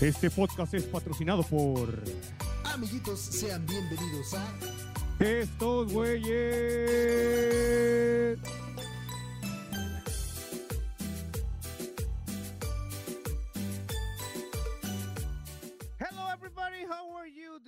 [0.00, 1.88] Este podcast es patrocinado por
[2.62, 4.46] Amiguitos, sean bienvenidos a
[5.18, 6.28] estos güeyes.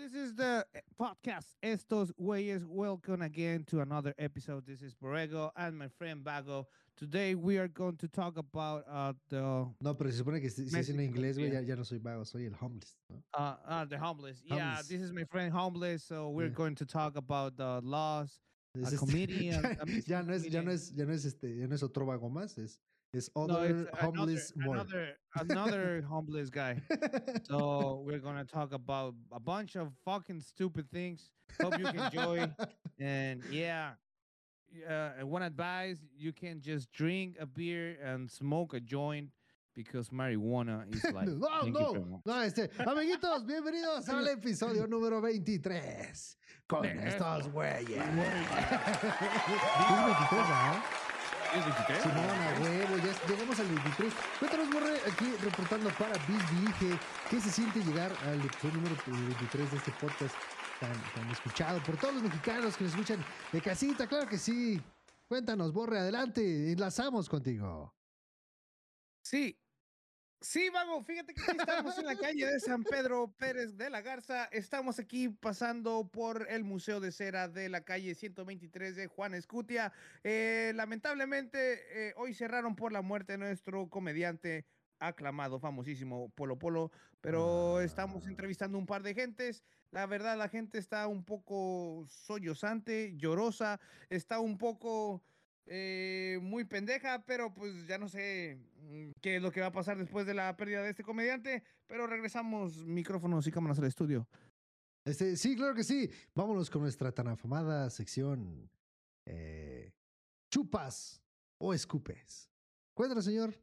[0.01, 2.65] This is the eh, podcast Estos Güeyes.
[2.65, 4.65] Welcome again to another episode.
[4.67, 6.65] This is Borrego and my friend Bago.
[6.97, 10.67] Today we are going to talk about uh, the No, pero se supone que si
[10.71, 11.69] si es en inglés, güey, ya, yeah.
[11.69, 12.97] ya no soy vago, soy el homeless.
[13.11, 13.17] ¿no?
[13.35, 14.41] Uh, uh, the homeless.
[14.47, 16.03] Yeah, this is my friend homeless.
[16.05, 16.55] So we're Yeah.
[16.55, 18.41] going to talk about the laws.
[18.75, 21.59] Es A este- comedian, ya, ya no es, ya no es, ya no es este,
[21.59, 22.81] ya no es otro vago más, es,
[23.13, 24.77] es No, other it's homeless another, more.
[24.77, 26.81] another another homeless guy.
[27.45, 31.31] So we're gonna talk about a bunch of fucking stupid things.
[31.61, 32.49] Hope you enjoy.
[32.99, 33.93] and yeah,
[34.89, 39.31] uh, one advice: you can just drink a beer and smoke a joint
[39.75, 41.27] because marijuana is like.
[41.29, 46.37] no, no, no, este, amiguitos, bienvenidos al episodio número 23
[46.69, 47.87] con estos estos güeyes.
[47.89, 47.97] güeyes.
[47.97, 48.07] Es
[50.07, 50.85] 23, ¿ah?
[51.55, 52.03] ¿Es 23?
[52.03, 54.13] Simón, a huevo, ya llegamos al 23.
[54.39, 56.99] Cuéntanos, Borre, aquí reportando para Bisbilige,
[57.29, 60.35] ¿qué se siente llegar al episodio número 23 de este podcast
[60.79, 64.07] tan, tan escuchado por todos los mexicanos que nos escuchan de casita?
[64.07, 64.81] Claro que sí.
[65.27, 67.93] Cuéntanos, Borre, adelante, enlazamos contigo.
[69.23, 69.59] Sí.
[70.43, 74.01] Sí, vago, fíjate que aquí estamos en la calle de San Pedro Pérez de la
[74.01, 74.47] Garza.
[74.47, 79.93] Estamos aquí pasando por el Museo de Cera de la calle 123 de Juan Escutia.
[80.25, 84.65] Eh, lamentablemente, eh, hoy cerraron por la muerte de nuestro comediante
[84.99, 89.63] aclamado, famosísimo Polo Polo, pero estamos entrevistando un par de gentes.
[89.91, 95.23] La verdad, la gente está un poco sollozante, llorosa, está un poco
[95.67, 99.73] eh, muy pendeja, pero pues ya no sé mm, qué es lo que va a
[99.73, 104.29] pasar después de la pérdida de este comediante, pero regresamos micrófonos y cámaras al estudio.
[105.05, 106.11] Este, sí, claro que sí.
[106.35, 108.71] Vámonos con nuestra tan afamada sección
[109.27, 109.93] eh,
[110.53, 111.23] chupas
[111.59, 112.51] o escupes.
[112.95, 113.55] Cuéntanos, señor.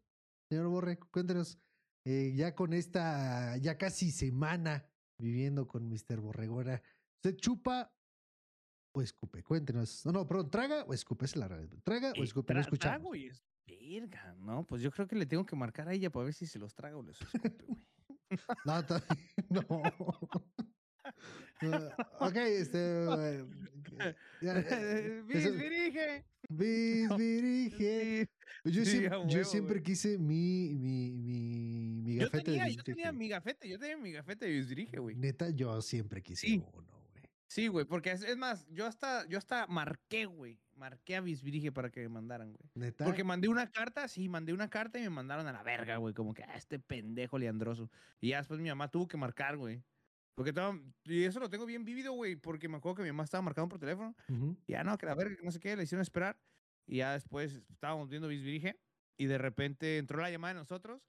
[0.49, 1.57] Señor Borre, cuéntanos.
[2.05, 4.89] eh, ya con esta, ya casi semana
[5.19, 6.21] viviendo con Mr.
[6.21, 6.81] Borregora,
[7.17, 7.91] ¿usted chupa
[8.91, 9.43] o escupe?
[9.43, 10.05] Cuéntenos.
[10.05, 11.25] No, no, perdón, ¿traga o escupe?
[11.25, 11.77] Es la realidad.
[11.83, 12.53] ¿Traga o escupe?
[12.53, 12.97] No tra- escuchamos.
[13.01, 14.65] trago y es verga, ¿no?
[14.65, 16.73] Pues yo creo que le tengo que marcar a ella para ver si se los
[16.73, 17.79] traga o les escupe, güey.
[18.65, 18.81] No,
[19.49, 19.81] no.
[21.61, 22.77] Ah, ok, este.
[22.79, 23.45] eh,
[24.41, 24.53] ya,
[25.27, 26.25] Bis, eso- dirige.
[26.49, 28.25] Bisbirige.
[28.63, 28.71] Sí.
[28.71, 32.75] Yo, Sí, siem- a yo siempre quise mi, mi, mi, mi Yo gafete tenía, de
[32.75, 33.13] yo tenía bisbirige.
[33.13, 35.15] mi gafete, yo tenía mi gafete de bis dirige, güey.
[35.15, 36.63] Neta, yo siempre quise Sí.
[36.73, 36.96] uno.
[37.47, 40.59] Sí, güey, porque es, es más, yo hasta, yo hasta marqué, güey.
[40.75, 42.69] Marqué a Bisbirige para que me mandaran, güey.
[42.75, 43.05] Neta.
[43.05, 46.13] Porque mandé una carta, sí, mandé una carta y me mandaron a la verga, güey.
[46.13, 47.89] Como que, ah, este pendejo leandroso.
[48.19, 49.81] Y ya después mi mamá tuvo que marcar, güey.
[50.35, 53.23] Porque estaba, y eso lo tengo bien vívido, güey, porque me acuerdo que mi mamá
[53.23, 54.15] estaba marcando por teléfono.
[54.29, 54.55] Ujú.
[54.67, 56.37] Y ya no, que la verga, que no sé qué, le hicieron esperar.
[56.85, 58.79] Y ya después estábamos viendo Bisbirige.
[59.17, 61.01] Y de repente entró la llamada de nosotros.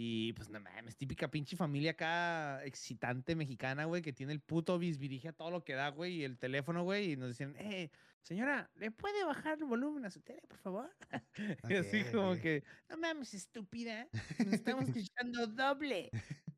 [0.00, 4.78] Y pues no mames, típica pinche familia acá excitante mexicana, güey, que tiene el puto
[4.78, 7.90] bisbirige a todo lo que da, güey, y el teléfono, güey, y nos decían, eh,
[8.22, 10.96] señora, ¿le puede bajar el volumen a su tele, por favor?
[11.68, 14.06] y así como que, no mames, estúpida,
[14.38, 16.10] nos estamos escuchando doble.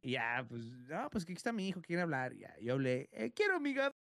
[0.03, 2.35] Y ya, pues, no, pues que aquí está mi hijo, quiere hablar.
[2.35, 3.91] Y ya, yo hablé, eh, quiero amiga,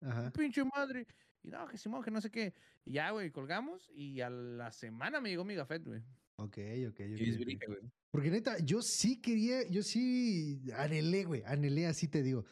[0.00, 0.32] Ajá.
[0.32, 1.06] pinche madre.
[1.44, 2.52] Y no, que Simón, que no sé qué.
[2.84, 6.00] Y ya, güey, colgamos y a la semana me llegó mi gafet, güey.
[6.34, 7.00] Ok, ok, ok.
[7.00, 7.92] Y güey.
[8.12, 11.42] Porque neta, yo sí quería, yo sí anhelé, güey.
[11.46, 12.44] Anhelé, así te digo.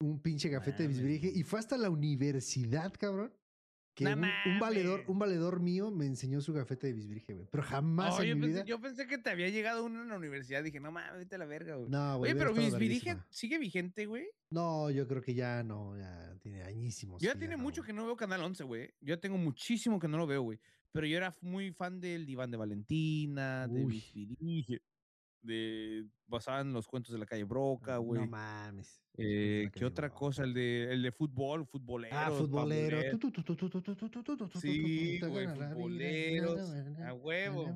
[0.00, 1.32] Un pinche gafete de bisbirige.
[1.34, 3.32] Y fue hasta la universidad, cabrón.
[3.94, 7.48] Que un, un valedor, un valedor mío me enseñó su gafete de bisbirige, güey.
[7.50, 8.64] Pero jamás Oh, en yo, mi pensé, vida.
[8.64, 10.62] yo pensé que te había llegado uno en la universidad.
[10.62, 11.88] Dije, no mames, vete a la verga, güey.
[11.90, 12.30] No, güey.
[12.30, 14.28] Oye, pero Bisbirige sigue vigente, güey.
[14.52, 17.20] No, yo creo que ya no, ya tiene añísimos.
[17.20, 18.86] Yo ya tiene mucho que no veo Canal 11, güey.
[19.00, 20.60] Yo ya tengo muchísimo que no lo veo, güey.
[20.92, 23.84] Pero yo era muy fan del Diván de Valentina, de.
[23.84, 24.80] Bisbirige,
[25.48, 28.20] de basada en los cuentos de la calle Broca, güey.
[28.20, 29.02] No mames.
[29.16, 30.18] Eh, ¿Qué otra Broca.
[30.18, 30.44] cosa?
[30.44, 32.16] El de, el de fútbol, futbolero.
[32.16, 33.00] Ah, futbolero.
[34.60, 36.70] Sí, güey, futboleros.
[37.04, 37.74] A huevo.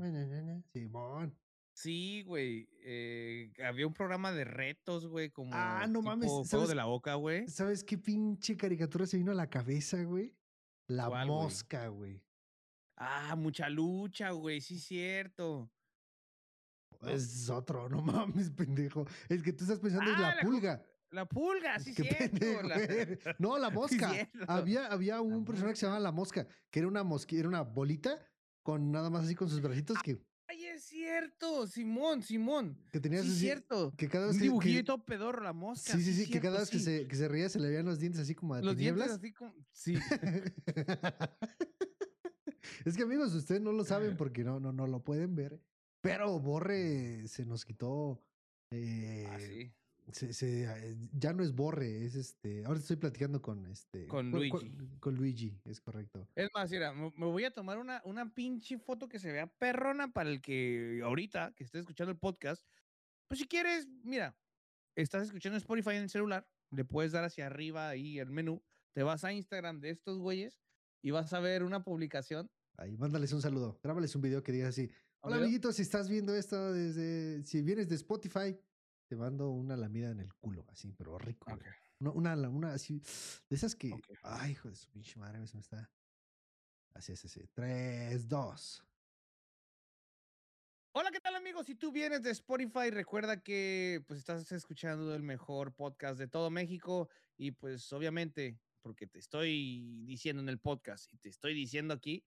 [0.72, 1.36] Simón.
[1.74, 2.68] Sí, güey.
[2.84, 5.50] Eh, había un programa de retos, güey, como.
[5.54, 6.30] Ah, no mames.
[6.48, 7.48] Fuego de la boca, güey.
[7.48, 10.36] ¿Sabes qué pinche caricatura se vino a la cabeza, güey?
[10.86, 12.22] La mosca, güey.
[12.96, 15.72] Ah, mucha lucha, güey, sí, cierto.
[17.02, 17.08] ¿No?
[17.10, 19.06] Es otro, no mames, pendejo.
[19.28, 20.82] El que tú estás pensando es Ah, la pulga.
[21.10, 21.94] La pulga, sí
[22.64, 23.18] la- eres.
[23.38, 24.10] No, la mosca.
[24.48, 27.60] había había un personaje que se llamaba la mosca, que era una mosca, era una
[27.62, 28.18] bolita
[28.62, 32.78] con nada más así con sus bracitos que Ay, es cierto, Simón, Simón.
[32.90, 33.94] Que tenías Sí, es así- cierto.
[33.96, 35.92] que cada Un vez que, dibujillo que- todo pedorro, la mosca.
[35.92, 36.84] sí, sí, sí, que cierto, cada vez que sí.
[36.84, 39.18] se, que se reía se le veían los dientes así como de Los dientes tinieblas.
[39.18, 39.54] así como.
[39.72, 39.94] Sí.
[42.84, 45.60] es que amigos, ustedes no lo saben porque no, no, no lo pueden ver.
[46.02, 48.20] Pero Borre se nos quitó.
[48.74, 49.70] eh, Ah, sí.
[50.12, 52.64] se- se, eh, ya no es Borre, es este.
[52.64, 54.06] Ahora estoy platicando con este.
[54.08, 54.72] Con Luigi.
[54.98, 56.26] Con Luigi, es correcto.
[56.34, 59.46] Es más, mira, me me voy a tomar una, una pinche foto que se vea
[59.46, 62.64] perrona para el que ahorita, que esté escuchando el podcast.
[63.28, 64.36] Pues si quieres, mira,
[64.96, 68.64] estás escuchando Spotify en el celular, le puedes dar hacia arriba ahí el menú,
[68.94, 70.58] te vas a Instagram de estos güeyes
[71.02, 72.50] y vas a ver una publicación.
[72.78, 73.78] Ahí, mándales un saludo.
[73.82, 74.90] Grábales un video que diga así.
[75.24, 75.46] Hola, ¿Video?
[75.46, 77.44] amiguitos, si estás viendo esto desde.
[77.44, 78.58] Si vienes de Spotify,
[79.06, 81.48] te mando una lamida en el culo, así, pero rico.
[81.52, 81.62] Ok.
[82.00, 83.00] Una, una, así.
[83.48, 83.94] De esas que.
[84.24, 85.88] Ay, hijo de su pinche madre, se me está.
[86.94, 87.46] Así es, así.
[87.54, 88.84] 3, 2.
[90.94, 91.66] Hola, ¿qué tal amigos?
[91.66, 96.50] Si tú vienes de Spotify, recuerda que pues estás escuchando el mejor podcast de todo
[96.50, 101.94] México y pues obviamente, porque te estoy diciendo en el podcast y te estoy diciendo
[101.94, 102.24] aquí,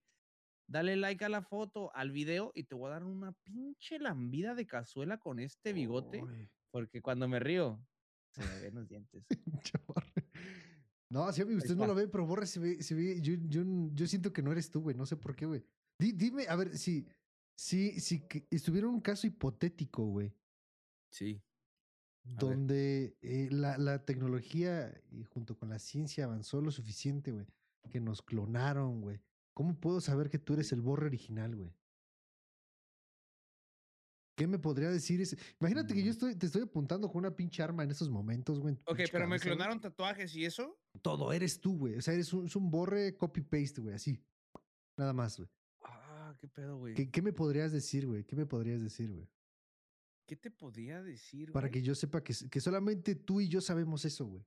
[0.67, 4.55] dale like a la foto, al video y te voy a dar una pinche lambida
[4.55, 6.23] de cazuela con este bigote,
[6.71, 7.79] porque cuando me río
[8.31, 9.25] se me ven los dientes.
[11.09, 13.21] No, sí, amigo, usted no lo ve, pero borra se ve, se ve.
[13.21, 13.63] Yo, yo,
[13.93, 14.95] yo siento que no eres tú, güey.
[14.95, 15.63] No sé por qué, güey.
[15.99, 17.05] Di- dime, a ver, si,
[17.55, 20.33] si, si estuviera un caso hipotético, güey,
[21.11, 21.41] Sí.
[22.23, 27.45] donde eh, la, la tecnología y junto con la ciencia avanzó lo suficiente, güey,
[27.91, 29.21] que nos clonaron, güey.
[29.55, 31.73] ¿Cómo puedo saber que tú eres el borre original, güey?
[34.37, 35.37] ¿Qué me podría decir ese?
[35.61, 36.09] Imagínate que yo Mm.
[36.09, 38.75] estoy, te estoy apuntando con una pinche arma en estos momentos, güey.
[38.85, 39.39] Ok, pero me güey.
[39.39, 40.77] clonaron tatuajes y eso.
[41.01, 41.95] Todo, eres tú, güey.
[41.95, 44.21] O sea, eres un, un borre copy-paste, güey, así.
[44.97, 45.49] Nada más, güey.
[45.83, 46.93] Ah, qué pedo, güey.
[46.95, 48.25] ¿Qué, qué me podrías decir, güey?
[48.25, 49.29] ¿Qué me podrías decir, güey?
[50.27, 51.73] ¿Qué te podía decir, Para güey?
[51.79, 54.45] que yo sepa que solamente tú y yo sabemos eso, güey.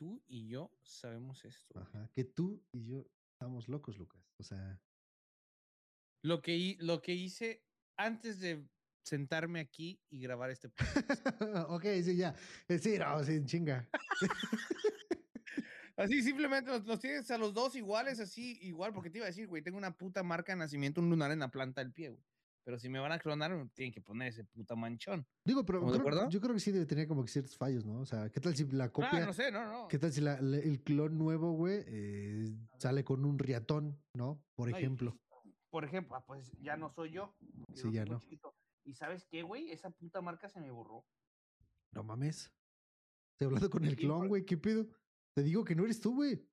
[0.00, 1.78] Tú y yo sabemos esto.
[1.78, 2.10] Ajá.
[2.14, 4.32] Que tú y yo estamos locos, Lucas.
[4.38, 4.80] O sea,
[6.24, 7.62] Lo que, lo que hice
[7.98, 8.66] antes de
[9.04, 11.26] sentarme aquí y grabar este podcast.
[11.68, 12.34] ok, sí, ya.
[12.68, 13.90] Eh, Sí, no, sí, chinga.
[15.96, 19.28] Así simplemente los, los tienes a los dos iguales, así igual, porque te iba a
[19.28, 22.08] decir, güey, tengo una puta marca de nacimiento, un lunar en la planta del pie,
[22.08, 22.24] güey.
[22.62, 25.26] Pero si me van a clonar, me tienen que poner ese puta manchón.
[25.44, 28.00] Digo, pero yo creo que sí debe tener como que ciertos fallos, ¿no?
[28.00, 29.88] O sea, ¿qué tal si la copia, Claro, no sé, no, no.
[29.88, 34.42] qué tal si la- la- el clon nuevo, güey, eh, sale con un riatón, ¿no?
[34.54, 35.18] Por No, y- ejemplo.
[35.70, 37.34] Por ejemplo, ah, pues ya no soy yo.
[37.74, 38.18] Sí, ya no.
[38.20, 38.54] chiquito.
[38.84, 39.70] ¿Y sabes qué, güey?
[39.70, 41.06] Esa puta marca se me borró.
[41.92, 42.52] No mames.
[43.32, 44.44] Estoy hablando con el Sí, clon, por- güey.
[44.44, 44.86] ¿Qué pedo?
[45.34, 46.44] Te digo que no eres tú, güey.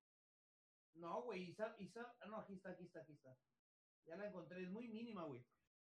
[0.96, 1.76] No, güey, y sab-
[2.22, 3.36] ah, no, aquí está, aquí está, aquí está.
[4.06, 5.44] Ya la encontré, es muy mínima, güey.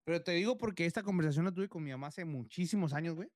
[0.05, 3.29] Pero te digo porque esta conversación la tuve con mi mamá hace muchísimos años, güey.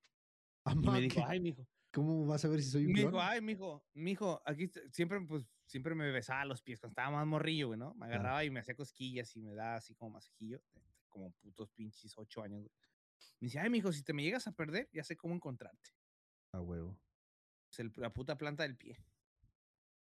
[0.72, 1.66] Y me dijo, ¿qué- ay, mijo.
[1.92, 5.46] ¿Cómo vas a ver si soy un Me dijo, ay, mijo, mijo, aquí siempre, pues,
[5.64, 7.94] siempre me besaba los pies cuando estaba más morrillo, güey, ¿no?
[7.94, 11.70] Me agarraba y me hacía cosquillas y me da así como masajillo, este, como putos
[11.70, 12.72] pinches ocho años, güey.
[13.40, 15.90] Me dice, ay, mijo, si te me llegas a perder, ya sé cómo encontrarte.
[16.52, 16.98] A huevo.
[17.70, 18.98] Es el- la puta planta del pie.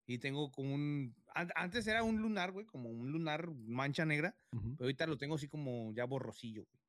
[0.07, 1.15] Y tengo como un.
[1.35, 5.37] an- Antes era un lunar, güey, como un lunar mancha negra, pero ahorita lo tengo
[5.37, 6.85] así como ya borrosillo, güey.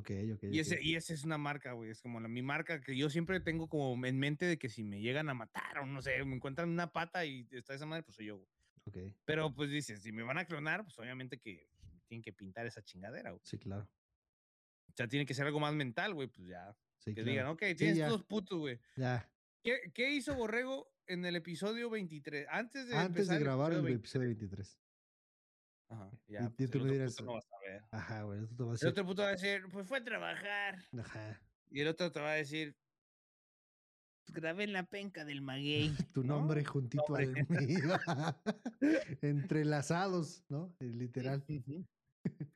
[0.00, 0.42] Ok, ok.
[0.50, 1.90] Y, ese, y esa es una marca, güey.
[1.90, 4.82] Es como la, mi marca que yo siempre tengo como en mente de que si
[4.82, 8.02] me llegan a matar o no sé, me encuentran una pata y está esa madre,
[8.02, 8.48] pues soy yo, güey.
[8.86, 11.68] Ok, Pero pues dices, si me van a clonar, pues obviamente que
[12.08, 13.40] tienen que pintar esa chingadera, güey.
[13.44, 13.88] sí, claro.
[14.88, 16.76] O sea, tiene que ser algo más mental, güey, pues ya.
[16.98, 17.30] Sí, Que claro.
[17.30, 18.06] digan, ok, tienes ya.
[18.06, 18.80] estos putos, güey.
[18.96, 19.30] Ya.
[19.62, 22.46] ¿Qué, ¿Qué hizo Borrego en el episodio 23?
[22.50, 23.98] Antes de, Antes de grabar el 23.
[24.00, 24.78] episodio 23.
[25.88, 26.42] Ajá, Y- ya.
[26.44, 27.82] y pues, tú el me dirás, puto no vas a ver.
[27.92, 28.40] Ajá, güey.
[28.46, 28.88] Tú te vas a El decir.
[28.88, 30.78] otro puto va a decir, pues fue a trabajar.
[30.98, 31.40] Ajá.
[31.70, 32.76] Y el otro te va a decir,
[34.24, 35.94] "Pues, grabé en la penca del maguey.
[36.12, 36.36] Tu ¿no?
[36.38, 36.64] nombre
[37.04, 37.96] juntito al mío.
[39.22, 40.74] Entrelazados, ¿no?
[40.80, 41.44] Eh, Literal.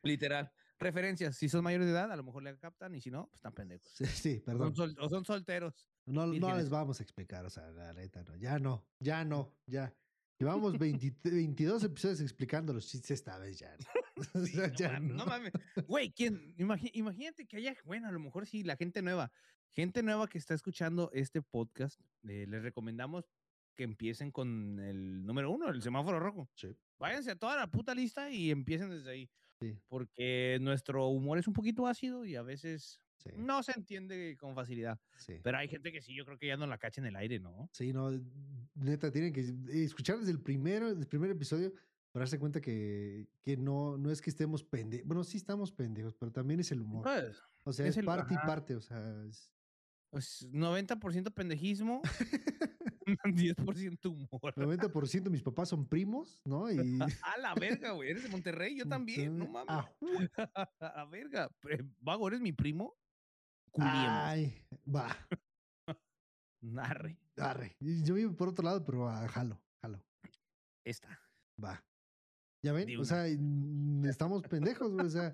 [0.03, 0.51] Literal.
[0.79, 1.37] Referencias.
[1.37, 2.95] Si son mayores de edad, a lo mejor le captan.
[2.95, 3.87] Y si no, pues están pendejos.
[3.93, 4.75] Sí, sí, O perdón.
[4.75, 5.87] son, sol- o son solteros.
[6.05, 8.35] No, no les vamos a explicar, o sea, la neta, no.
[8.35, 9.93] Ya no, ya no, ya.
[10.39, 13.75] Llevamos 20 22 episodios explicando los chistes esta vez ya.
[13.77, 13.85] no.
[14.35, 15.15] O Sí, sea, no, ya mames, no.
[15.17, 15.51] no mames.
[15.87, 16.53] Güey, ¿quién?
[16.57, 19.31] Imagínate que haya, bueno, a lo mejor sí, la gente nueva.
[19.69, 23.31] Gente nueva que está escuchando este podcast, eh, les recomendamos
[23.77, 26.49] que empiecen con el número uno, el semáforo rojo.
[26.55, 29.31] Sí, Váyanse a toda la puta lista y empiecen desde ahí.
[29.61, 34.35] sí, Porque nuestro humor es un poquito ácido y a veces sí, no se entiende
[34.39, 34.99] con facilidad.
[35.17, 35.35] sí.
[35.43, 37.39] Pero hay gente que sí, yo creo que ya no la cacha en el aire,
[37.39, 37.69] ¿no?
[37.71, 38.09] Sí, no,
[38.75, 39.41] neta, tienen que
[39.83, 41.73] escuchar desde el primero, el primer episodio,
[42.11, 45.07] Para darse cuenta que, que no, no es que estemos pendejos.
[45.07, 47.03] Bueno, sí estamos pendejos, pero también es el humor.
[47.03, 48.75] Pues, O sea, es parte y parte.
[48.75, 49.53] O sea, es-
[50.09, 52.01] pues, 90% pendejismo,
[53.25, 54.53] 10% humor.
[54.55, 56.69] 90% mis papás son primos, ¿no?
[56.71, 56.77] Y.
[57.23, 58.09] A la verga, güey.
[58.09, 59.67] Eres de Monterrey, yo también, no mames.
[59.69, 61.49] Ah, A verga.
[61.61, 62.97] Pre- Vago, ¿eres mi primo?
[63.79, 64.53] Ay,
[64.93, 65.15] va,
[66.61, 67.17] Narre.
[67.37, 67.75] arre.
[67.79, 70.03] Y Yo vivo por otro lado, pero ah, jalo, jalo,
[70.85, 71.19] Esta.
[71.63, 71.83] va.
[72.63, 72.95] ¿Ya ven?
[72.99, 73.25] O sea,
[74.07, 75.07] estamos pendejos, güey.
[75.07, 75.33] O sea,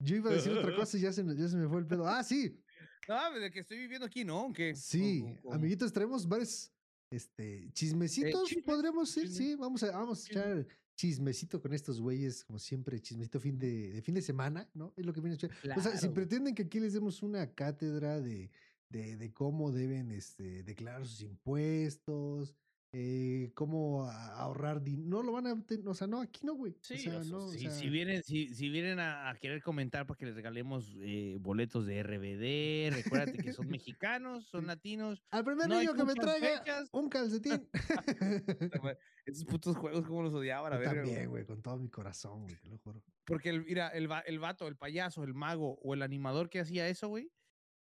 [0.00, 1.86] yo iba a decir otra cosa y ya se, me- ya se me fue el
[1.86, 2.06] pedo.
[2.06, 2.62] Ah, sí,
[3.08, 4.52] No, de que estoy viviendo aquí, ¿no?
[4.52, 4.74] ¿Qué?
[4.76, 5.24] sí.
[5.50, 6.72] Amiguitos, traemos varios
[7.10, 9.56] este, chismecitos, chismes, podremos decir, chismes, sí.
[9.56, 10.66] Vamos a, vamos a echar
[10.98, 14.92] chismecito con estos güeyes, como siempre, chismecito fin de, de fin de semana, ¿no?
[14.96, 15.50] Es lo que viene a echar.
[15.78, 18.50] O sea, si Claro, pretenden que aquí les demos una cátedra de,
[18.88, 22.56] de, de cómo deben este, declarar sus impuestos,
[22.90, 25.54] eh, cómo ahorrar dinero, no lo van a,
[25.84, 26.74] o sea, no, aquí no, güey.
[26.80, 29.62] Sí, o sea, no, o si, sea, si vienen, si, si vienen a, a querer
[29.62, 35.22] comentar para que les regalemos eh, boletos de RBD, recuérdate que son mexicanos, son latinos.
[35.30, 36.88] al primer no niño que me traiga fechas.
[36.92, 37.68] un calcetín.
[39.26, 42.78] Esos putos juegos, como los odiaba, también, güey, con todo mi corazón, güey, te lo
[42.78, 43.02] juro.
[43.26, 46.88] Porque el, mira, el, el vato, el payaso, el mago o el animador que hacía
[46.88, 47.30] eso, güey,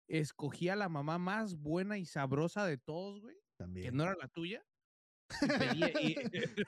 [0.10, 3.96] escogía a la mamá más buena y sabrosa de todos, güey, que También.
[3.96, 4.66] no era la tuya.
[5.76, 6.16] Y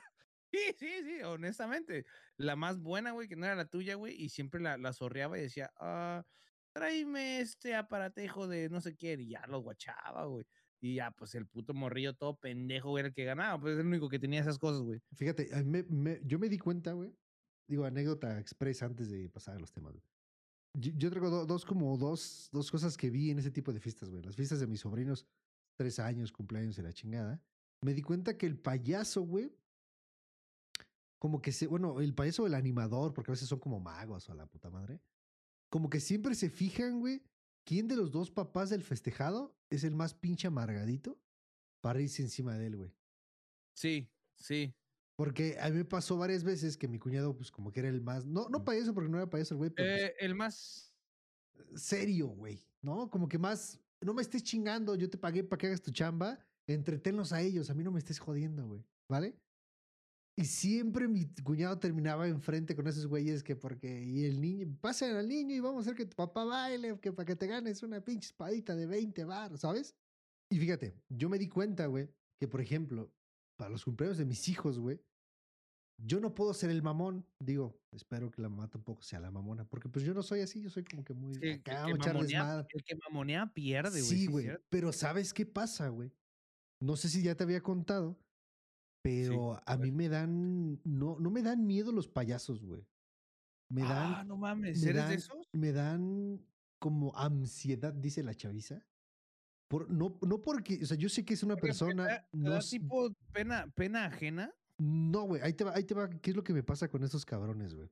[0.52, 2.04] sí, sí, sí, honestamente.
[2.36, 5.38] La más buena, güey, que no era la tuya, güey, y siempre la, la zorreaba
[5.38, 6.24] y decía, ah,
[6.72, 10.44] tráeme este aparatejo de no sé qué, y ya lo guachaba, güey.
[10.82, 13.80] Y ya, pues el puto morrillo todo pendejo güey, era el que ganaba, pues es
[13.80, 15.00] el único que tenía esas cosas, güey.
[15.14, 17.14] Fíjate, me- me- yo me di cuenta, güey.
[17.68, 19.92] Digo, anécdota express antes de pasar a los temas.
[19.92, 20.04] güey.
[20.78, 23.80] Yo, yo traigo do- dos, como dos, dos cosas que vi en ese tipo de
[23.80, 24.22] fiestas, güey.
[24.22, 25.26] Las fiestas de mis sobrinos,
[25.76, 27.42] tres años, cumpleaños y la chingada.
[27.82, 29.56] Me di cuenta que el payaso, güey,
[31.18, 34.28] como que se, bueno, el payaso o el animador, porque a veces son como magos
[34.28, 35.00] o la puta madre,
[35.70, 37.22] como que siempre se fijan, güey,
[37.64, 41.20] quién de los dos papás del festejado es el más pinche amargadito
[41.82, 42.94] para irse encima de él, güey.
[43.74, 44.74] Sí, sí.
[45.16, 48.00] Porque a mí me pasó varias veces que mi cuñado, pues como que era el
[48.00, 50.96] más, no, no payaso porque no era payaso el güey, pero pues, Eh, el más
[51.74, 53.10] serio, güey, ¿no?
[53.10, 56.38] Como que más, no me estés chingando, yo te pagué para que hagas tu chamba,
[56.74, 59.36] entretenlos a ellos, a mí no me estés jodiendo, güey, ¿vale?
[60.36, 65.16] Y siempre mi cuñado terminaba enfrente con esos güeyes que porque, y el niño, pasen
[65.16, 67.82] al niño y vamos a hacer que tu papá baile, que para que te ganes
[67.82, 69.94] una pinche espadita de 20 bar, ¿sabes?
[70.50, 72.08] Y fíjate, yo me di cuenta, güey,
[72.38, 73.12] que por ejemplo,
[73.58, 75.00] para los cumpleaños de mis hijos, güey,
[76.02, 77.26] yo no puedo ser el mamón.
[77.38, 80.60] Digo, espero que la mamá tampoco sea la mamona, porque pues yo no soy así,
[80.60, 83.52] yo soy como que muy Sí, el, acá, que a echar mamonea, el que mamonea
[83.52, 84.02] pierde, güey.
[84.02, 84.48] Sí, güey.
[84.68, 86.10] pero ¿sabes qué pasa, güey?
[86.80, 88.16] No sé si ya te había contado,
[89.02, 92.86] pero a a mí me dan, no, no me dan miedo los payasos, güey.
[93.68, 95.48] Me dan, Ah, no mames, me ¿eres dan, de esos?
[95.52, 96.46] me dan
[96.78, 98.82] como ansiedad, dice la chaviza.
[99.68, 102.76] Por, no, no porque, o sea, yo sé que es una persona, no, da s-
[102.78, 104.50] tipo pena, pena ajena.
[104.78, 107.04] no, güey, ahí te va, ahí te va, ¿qué es lo que me pasa con
[107.04, 107.90] estos cabrones, güey?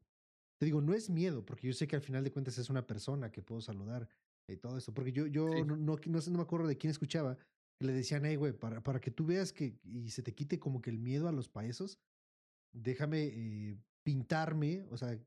[0.59, 2.87] Te digo, no es miedo, porque yo sé que al final de cuentas es una
[2.87, 4.09] persona que puedo saludar
[4.49, 5.63] y todo eso, porque yo, yo Sí.
[5.65, 7.39] no, no, no sé, no me acuerdo de quién escuchaba,
[7.79, 10.59] que le decían, hey, güey, para, para que tú veas que y se te quite
[10.59, 12.01] como que el miedo a los payasos,
[12.73, 15.19] déjame eh, pintarme, o sea,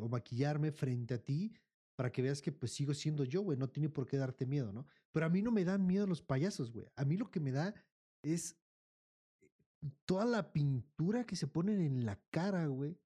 [0.00, 1.54] o maquillarme frente a ti
[1.96, 4.72] para que veas que pues sigo siendo yo, güey, no tiene por qué darte miedo,
[4.72, 4.86] ¿no?
[5.12, 6.86] Pero a mí no me dan miedo los payasos, güey.
[6.96, 7.74] A mí lo que me da
[8.22, 8.60] es
[10.06, 12.98] toda la pintura que se ponen en la cara, güey.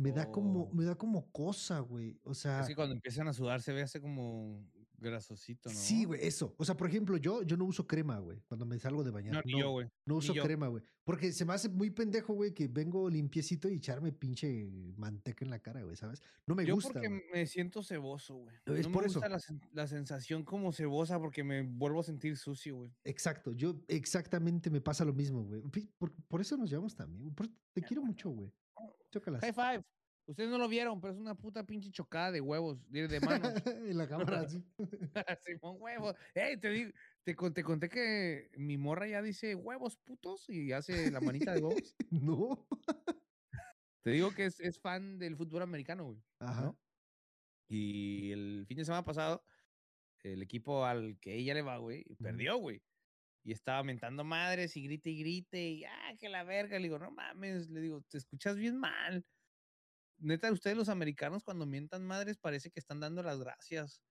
[0.00, 0.72] Me da como, Oh.
[0.72, 2.20] me da como cosa, güey.
[2.22, 5.74] O sea, que cuando empiezan a sudar se ve así como grasosito, ¿no?
[5.74, 6.54] sí, güey, eso.
[6.58, 9.34] O sea, por ejemplo, yo, yo no uso crema, güey, cuando me salgo de bañar.
[9.34, 9.88] No, ni yo, güey.
[10.04, 10.42] No uso yo.
[10.42, 10.82] crema, güey.
[11.04, 15.50] Porque se me hace muy pendejo, güey, que vengo limpiecito y echarme pinche manteca en
[15.50, 16.22] la cara, güey, ¿sabes?
[16.46, 16.92] No me Yo gusta.
[16.92, 17.22] porque güey.
[17.32, 18.54] me siento ceboso, güey.
[18.78, 19.20] Es no por me eso.
[19.20, 19.40] gusta la,
[19.72, 22.90] la sensación como cebosa porque me vuelvo a sentir sucio, güey.
[23.04, 25.62] Exacto, yo exactamente me pasa lo mismo, güey.
[25.96, 27.34] Por, por eso nos llevamos también.
[27.34, 28.52] Por- te quiero mucho, güey.
[29.10, 29.40] Chócalas.
[29.40, 29.82] High five.
[30.28, 33.50] Ustedes no lo vieron, pero es una puta pinche chocada de huevos, de, de manos.
[33.66, 34.62] en la cámara, así.
[35.46, 36.16] Simón huevos.
[36.34, 36.92] Ey, te, di-
[37.24, 41.62] te, te conté que mi morra ya dice huevos putos y hace la manita de
[41.62, 41.96] huevos.
[42.10, 42.68] no.
[44.02, 46.22] Te digo que es, es fan del fútbol americano, güey.
[46.40, 46.62] Ajá.
[46.62, 46.78] ¿no?
[47.70, 49.42] Y el fin de semana pasado,
[50.24, 52.82] el equipo al que ella le va, güey, perdió, güey.
[53.44, 56.78] Y estaba mentando madres y grite y grite y ah, que la verga.
[56.78, 59.24] Le digo, no mames, le digo, te escuchas bien mal.
[60.20, 64.02] Neta, ustedes los americanos cuando mientan madres parece que están dando las gracias.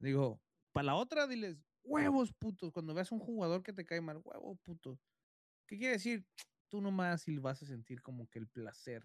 [0.00, 2.72] Digo, para la otra, diles, huevos putos.
[2.72, 5.00] Cuando veas un jugador que te cae mal, huevo puto.
[5.68, 6.26] ¿Qué quiere decir?
[6.70, 9.04] Tú nomás y vas a sentir como que el placer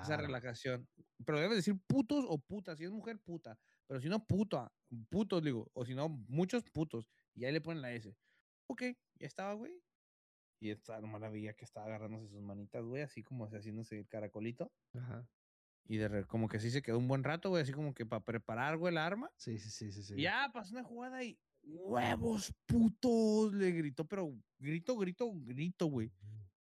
[0.00, 0.18] esa Claro.
[0.18, 0.88] relajación.
[1.26, 2.78] Pero debes decir putos o putas.
[2.78, 3.58] Si es mujer, puta.
[3.88, 4.72] Pero si no, puta.
[5.10, 5.70] Putos, digo.
[5.74, 7.10] O si no, muchos putos.
[7.34, 8.16] Y ahí le ponen la S.
[8.68, 8.82] Ok,
[9.16, 9.82] ya estaba, güey.
[10.62, 14.72] Y esta maravilla que estaba agarrándose sus manitas, güey, así como haciéndose el caracolito.
[14.94, 15.30] Ajá.
[15.90, 18.06] Y de re- como que así se quedó un buen rato, güey, así como que
[18.06, 19.28] para preparar, güey, el arma.
[19.36, 20.04] Sí, sí, sí, sí.
[20.04, 20.14] sí.
[20.16, 26.12] Y ya pasó una jugada y huevos putos, le gritó, pero grito, grito, grito, güey.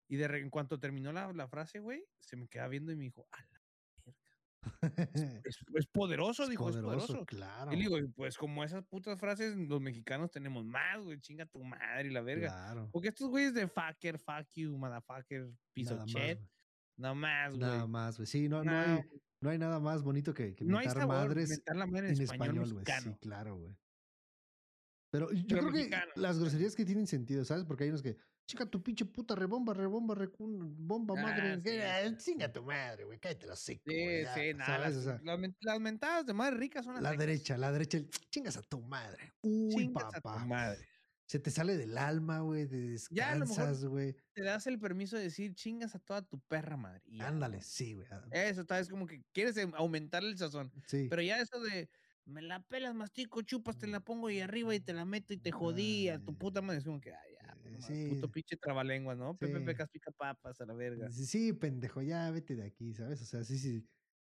[0.10, 2.98] Y de re- en cuanto terminó la, la frase, güey, se me queda viendo y
[2.98, 3.62] me dijo, a la
[4.06, 5.12] verga.
[5.14, 7.72] Es, es poderoso, Es dijo, es poderoso, claro.
[7.72, 11.46] Y le digo, "Y pues como esas putas frases, los mexicanos tenemos más, güey, chinga
[11.46, 12.50] tu madre y la verga.
[12.50, 12.90] Claro.
[12.92, 16.38] Porque estos güeyes de fucker, fuck you, motherfucker, Nada of más,
[16.98, 17.62] no más, güey.
[17.62, 18.28] Nada más, güey.
[18.28, 19.04] Sí, no, no, No, hay,
[19.42, 22.16] no hay nada más bonito que, que no hay mentar sabor madres la madre en
[22.16, 22.86] en español, güey.
[23.02, 23.76] Sí, claro, güey.
[25.12, 26.12] Pero yo Pero creo mexicano.
[26.16, 27.66] que las groserías que tienen sentido, ¿sabes?
[27.66, 28.18] Porque hay unos que,
[28.50, 31.52] chica tu pinche puta rebomba, rebomba, recun, bomba, madre.
[31.54, 32.32] Ah, sí, ah, sí.
[32.32, 35.56] Chinga tu madre, güey, cállate la seco, Sí, sí, nada, las, O sea, las men-
[35.62, 37.26] las mentadas de madre ricas son las la secas.
[37.28, 39.34] derecha, la derecha, el, chingas a tu madre.
[39.44, 40.46] Uy, Chingas a tu papá.
[40.46, 40.88] madre.
[41.28, 44.16] Se te sale del alma, güey, te descansas, güey.
[44.34, 47.02] Te das el permiso de decir chingas a toda tu perra madre.
[47.06, 48.08] y Ándale, sí, güey.
[48.32, 50.72] Eso, tal vez como que quieres em- aumentar el sazón.
[50.88, 51.08] Sí.
[51.10, 51.90] Pero ya eso de
[52.26, 55.38] me la pelas, mastico, chupas, te la pongo ahí arriba y te la meto y
[55.38, 56.80] te jodí a tu Ay, puta madre.
[56.80, 58.06] Es como que, ay, ya, eh, no mames, sí.
[58.06, 59.38] puto pinche trabalenguas, ¿no?
[59.38, 59.66] Pepe Sí.
[59.66, 61.12] pecas pica papas a la verga.
[61.12, 63.22] Sí, sí, pendejo, ya vete de aquí, ¿sabes?
[63.22, 63.86] O sea, sí, sí.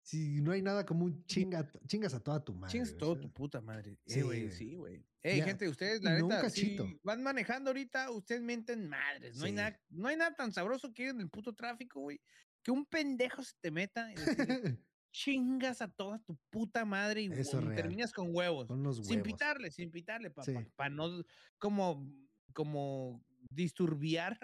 [0.03, 2.73] Sí, no hay nada como un chinga, chingas a toda tu madre.
[2.73, 3.99] Chingas todo o tu puta madre.
[4.07, 4.53] Sí, Eh, güey, güey.
[4.57, 5.05] sí, güey.
[5.23, 9.37] Ey, Ya, gente, ustedes, la neta, si van manejando ahorita, ustedes mienten madres.
[9.37, 12.21] No, hay nada, no hay nada tan sabroso que ir en el puto tráfico, güey.
[12.63, 14.15] Que un pendejo se te meta y
[15.13, 17.77] chingas a toda tu puta madre y, Eso hue- es y real.
[17.77, 18.67] terminas con huevos.
[18.69, 20.55] Con Sin pitarle, sin pitarle, Sí.
[20.77, 21.23] para no
[21.59, 22.11] como,
[22.55, 24.39] como disturbiar,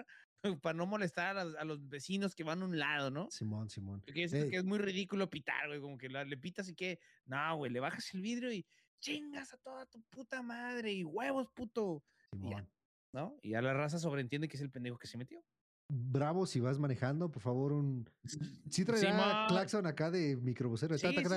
[0.61, 3.29] para no molestar a, los vecinos que van a un lado, ¿no?
[3.31, 4.01] Simón, Simón.
[4.05, 6.99] Porque Ey, que es muy ridículo pitar, güey, como que la- le pitas y que,
[7.25, 8.65] no, güey, le bajas el vidrio y
[8.99, 12.57] chingas a toda tu puta madre y huevos, puto, y ya.
[12.57, 12.69] Simón.
[13.15, 13.39] ¿no?
[13.41, 15.41] Y ya la raza sobreentiende que es el pendejo que se metió.
[15.87, 18.09] Bravo, si vas manejando, por favor, un.
[18.71, 19.47] Sí traerá Simón.
[19.47, 20.97] claxon acá de microbusero.
[20.97, 21.33] Sí, sí, sí,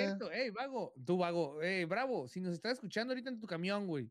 [0.00, 3.86] es ey, vago, tú vago, ey, bravo, si nos estás escuchando ahorita en tu camión,
[3.86, 4.10] güey,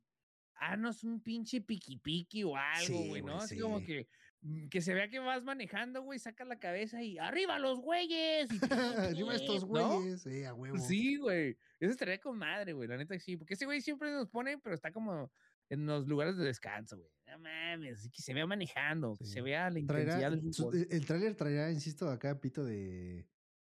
[0.61, 3.37] haznos un pinche piqui piqui o algo, güey, ¿no?
[3.37, 4.07] Así como que,
[4.41, 8.47] mm, que se vea que vas manejando, güey, saca la cabeza y arriba los güeyes.
[9.19, 10.77] Arriba estos güeyes, eh, a huevo.
[10.77, 11.57] Sí, güey.
[11.79, 12.87] Eso estaría con madre, güey.
[12.87, 13.37] La neta sí.
[13.37, 15.31] Porque ese güey siempre nos pone, pero está como
[15.69, 17.09] en los lugares de descanso, güey.
[17.27, 18.09] No mames.
[18.11, 19.31] Que se vea manejando, que Sí.
[19.33, 20.75] se vea la Traerá, intensidad del su- fútbol.
[20.75, 23.25] el el tráiler traerá, insisto, acá pito de,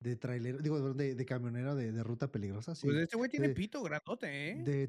[0.04, 2.76] de trailero, digo, de, de camionero de, de ruta peligrosa.
[2.76, 2.86] Sí.
[2.88, 4.56] Pues este güey tiene de- pito grandote, ¿eh?
[4.64, 4.88] De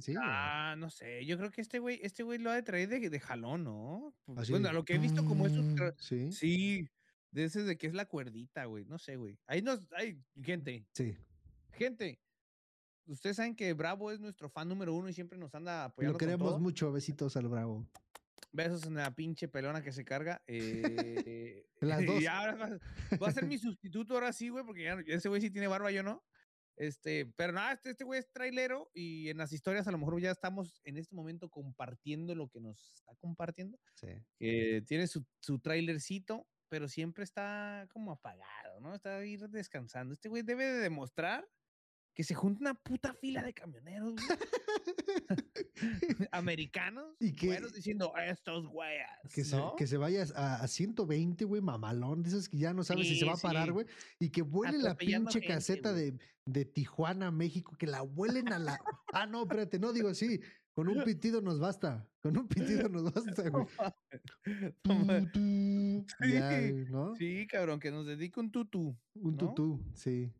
[0.00, 0.14] Sí.
[0.20, 1.24] Ah, no sé.
[1.26, 4.14] Yo creo que este güey, este güey lo ha de traer de, de jalón, ¿no?
[4.24, 5.64] Pues, Así Bueno, a lo que he visto como esos.
[5.98, 6.88] Sí, Sí.
[7.30, 8.86] De ese de que es la cuerdita, güey.
[8.86, 9.38] No sé, güey.
[9.46, 9.86] Ahí nos.
[9.92, 10.86] Ay, gente.
[10.92, 11.14] sí.
[11.72, 12.18] Gente.
[13.06, 16.14] Ustedes saben que Bravo es nuestro fan número uno y siempre nos anda apoyando.
[16.14, 16.92] Lo queremos mucho.
[16.92, 17.86] Besitos al Bravo.
[18.52, 20.42] Besos en la pinche pelona que se carga.
[20.46, 22.20] eh, Las dos.
[22.20, 22.78] y ahora va,
[23.22, 25.90] va a ser mi sustituto ahora sí, güey, porque ya ese güey sí tiene barba,
[25.90, 26.24] yo no.
[26.76, 30.20] Este, pero nada, este, este güey es trailero y en las historias a lo mejor
[30.20, 33.78] ya estamos en este momento compartiendo lo que nos está compartiendo.
[33.94, 34.08] Sí.
[34.38, 38.94] Que tiene su, su trailercito, pero siempre está como apagado, ¿no?
[38.94, 40.14] Está ahí descansando.
[40.14, 41.48] Este güey debe de demostrar
[42.18, 44.26] que se junta una puta fila de camioneros, güey,
[46.32, 51.62] americanos, Y que- diciendo, estos güeyes, Que se, que se vaya a, a 120, güey,
[51.62, 53.70] mamalón, de esos que ya no sabes si se va a parar, sí.
[53.70, 53.86] güey,
[54.18, 58.58] y que vuele la pinche gente, caseta de, de Tijuana, México, que la vuelen a
[58.58, 58.76] la...
[59.12, 60.40] Ah, no, espérate, no digo así,
[60.74, 63.64] con un pitido nos basta, con un pitido nos basta, güey.
[66.32, 67.14] Ya, Sí, ¿no?
[67.14, 68.98] Sí, cabrón, que nos dedique un tutú.
[69.14, 69.38] Un ¿no?
[69.38, 70.32] tutú, sí.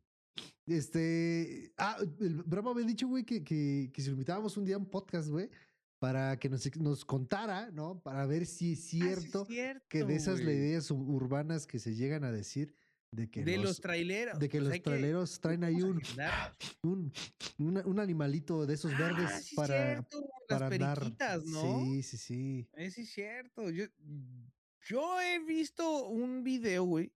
[0.68, 1.72] Este.
[1.76, 4.78] Ah, el Bravo había dicho, güey, que, que, que si lo invitábamos un día a
[4.78, 5.48] un podcast, güey,
[5.98, 8.00] para que nos, nos contara, ¿no?
[8.00, 9.46] Para ver si es Ah, sí cierto
[9.88, 10.57] que de esas güey.
[10.57, 12.74] ideas ur- urbanas que se llegan a decir,
[13.11, 14.38] de que de los, los, traileros.
[14.38, 16.00] de que pues los traileros traen ahí un,
[16.83, 17.12] un,
[17.59, 20.98] un animalito de esos Ah, verdes sí es para, cierto, las para andar.
[20.98, 21.85] periquitas, ¿no?
[21.85, 22.68] Sí, sí, sí.
[22.76, 23.70] Eh, sí, es cierto.
[23.70, 23.87] Yo,
[24.88, 27.12] yo he visto un video, güey,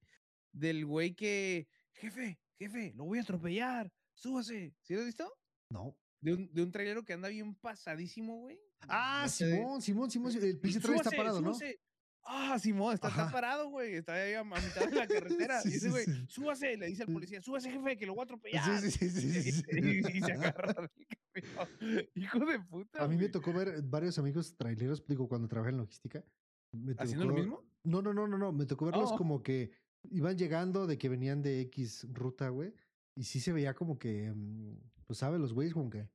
[0.53, 4.75] del güey que, jefe, jefe, lo voy a atropellar, súbase.
[4.83, 5.33] ¿Sí lo has visto?
[5.71, 5.97] No.
[6.21, 8.59] De un, de un trailero que anda bien pasadísimo, güey.
[8.89, 10.33] Ah, No sé, Simón, Simón, Simón.
[10.37, 11.55] El y pinche trailer está súbase, parado, ¿no?
[11.55, 11.81] súbase.
[12.25, 13.95] Ah, Simón, está, está parado, güey.
[13.95, 15.61] Está ahí a, a mitad de la carretera.
[15.63, 16.25] Sí, y sí, güey, sí.
[16.29, 18.81] súbase, le dice al policía, súbase, jefe, que lo voy a atropellar.
[18.81, 19.63] Sí, sí, sí, sí, sí, sí.
[19.73, 20.89] y, y se agarra.
[22.15, 23.03] Hijo de puta.
[23.03, 26.25] A mí me tocó ver varios amigos traileros, digo, cuando trabajé en logística.
[26.73, 27.65] Me ¿Haciendo lo mismo?
[27.85, 28.53] No, no, no, no, no.
[28.53, 29.17] Me tocó verlos Oh.
[29.19, 29.73] como que
[30.11, 32.75] iban llegando de que venían de X ruta, güey.
[33.15, 35.41] Y sí se veía como que, mm, pues, ¿sabes?
[35.41, 36.09] Los güeyes como que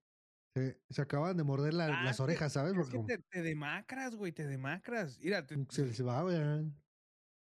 [0.55, 2.71] se, se acababan de morder la- Ah, las orejas, ¿sabes?
[2.71, 5.19] Es Porque que como te, te demacras, güey, te demacras.
[5.19, 6.35] Mira, te, se les va, güey.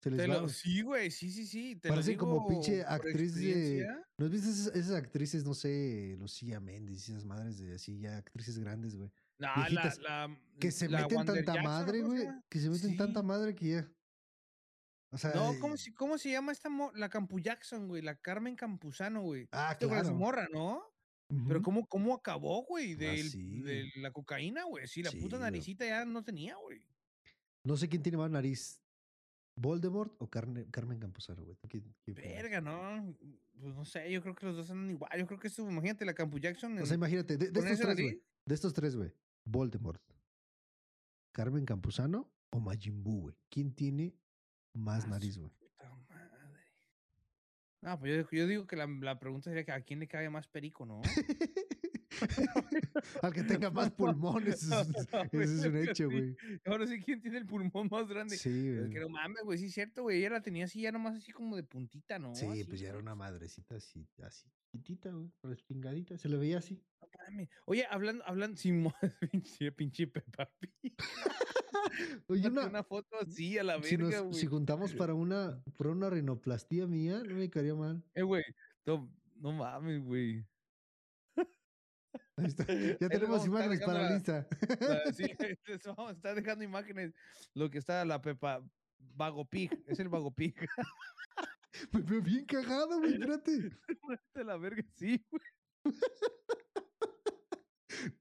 [0.03, 0.41] Se les te va.
[0.41, 1.77] lo- sí, güey, sí, sí, sí.
[1.77, 3.87] Te lo Parecen como pinche actriz de.
[4.19, 8.01] ¿No has visto esas, esas actrices, no sé, Lucía Méndez y esas madres de así,
[8.01, 9.11] ya actrices grandes, güey?
[9.39, 12.37] No, la, Que se la meten tanta Jackson, madre, ¿cómo se güey.
[12.49, 13.93] Que se meten tanta madre que ya.
[15.13, 15.33] O sea.
[15.35, 18.03] No, ¿cómo se, ¿cómo se llama esta la Campu Jackson, güey?
[18.03, 19.49] La Carmen Campuzano, güey.
[19.53, 20.15] Ah, claro.
[20.15, 20.83] morra, ¿no?
[21.47, 21.63] Pero.
[21.63, 22.95] ¿cómo, cómo acabó, güey?
[22.95, 23.61] Ah, sí.
[23.61, 24.87] De la cocaína, güey.
[24.89, 25.51] Sí, la Sí, puta güey.
[25.51, 26.83] naricita ya no tenía, güey.
[27.65, 28.81] No sé quién tiene más nariz.
[29.55, 31.57] ¿Voldemort o Carne- Carmen Campuzano, güey?
[32.07, 33.15] Verga, ¿no?
[33.61, 35.11] Pues no sé, yo creo que los dos andan igual.
[35.19, 36.79] Yo creo que eso, imagínate, la Campu Jackson.
[36.79, 38.23] O sea, imagínate, de, de con estos tres, güey.
[38.47, 39.13] De estos tres, güey.
[39.45, 40.03] Voldemort,
[41.33, 43.37] Carmen Campuzano o Majin Buu, güey.
[43.51, 44.15] ¿Quién tiene
[44.75, 45.51] más Ah, nariz, güey?
[45.51, 46.61] puta madre.
[47.81, 50.09] No, pues yo, digo- yo digo que la, la pregunta sería que a quién le
[50.09, 51.01] cabe más perico, ¿no?
[53.23, 54.63] Al que tenga más pulmones.
[54.63, 56.37] Eso es, eso es un hecho, güey.
[56.65, 58.37] Ahora sí, ¿quién tiene el pulmón más grande?
[58.37, 58.91] Sí, Es güey.
[58.93, 60.19] que no mames, güey, sí es cierto, güey.
[60.19, 62.35] Ella la tenía así, ya nomás así como de puntita, ¿no?
[62.35, 66.59] Sí, Así, pues ya era una madrecita así, así, chiquitita, güey, respingadita, se le veía
[66.59, 66.83] así.
[67.01, 67.49] no mames.
[67.67, 68.85] Oye, hablando, hablando, sin
[69.33, 70.95] pinche, pinche Peppa Pig.
[72.29, 74.35] Oye, una, una foto así a la si, nos- verga, güey.
[74.39, 78.03] si juntamos para una, para una rinoplastía mía, no me quedaría mal.
[78.15, 78.45] Eh, güey,
[78.87, 80.45] no, no mames, güey.
[82.37, 82.65] Ahí está.
[83.01, 84.47] Ya tenemos imágenes para la lista.
[84.81, 85.25] La- sí,
[85.97, 87.13] vamos estar dejando imágenes.
[87.55, 88.65] Lo que está la Pepa
[88.99, 90.55] Vago Pig, es el Vago Pig.
[91.91, 93.71] Me veo bien cagado, güey, espérate.
[94.35, 95.95] de la verga, sí, güey.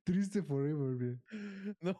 [0.03, 1.19] Triste forever, güey.
[1.81, 1.95] No,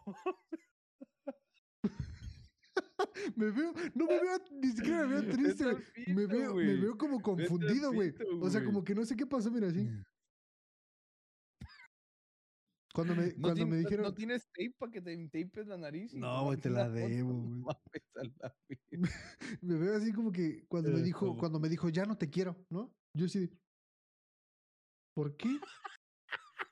[3.35, 5.83] Me veo, no me veo, ni siquiera me veo triste, güey.
[6.07, 8.13] Me veo, me veo como confundido, güey.
[8.39, 9.89] O sea, como que no sé qué pasó, mira, así.
[12.93, 16.13] Cuando me, no, cuando me dijeron, no tienes tape para que te tapes la nariz.
[16.13, 16.93] No, güey, te la foto?
[16.95, 17.63] debo, güey.
[18.15, 18.55] la
[19.61, 22.17] me veo así como que cuando me Eh, dijo, como- cuando me dijo, ya no
[22.17, 22.93] te quiero, ¿no?
[23.17, 23.49] Yo sí,
[25.15, 25.57] ¿por qué?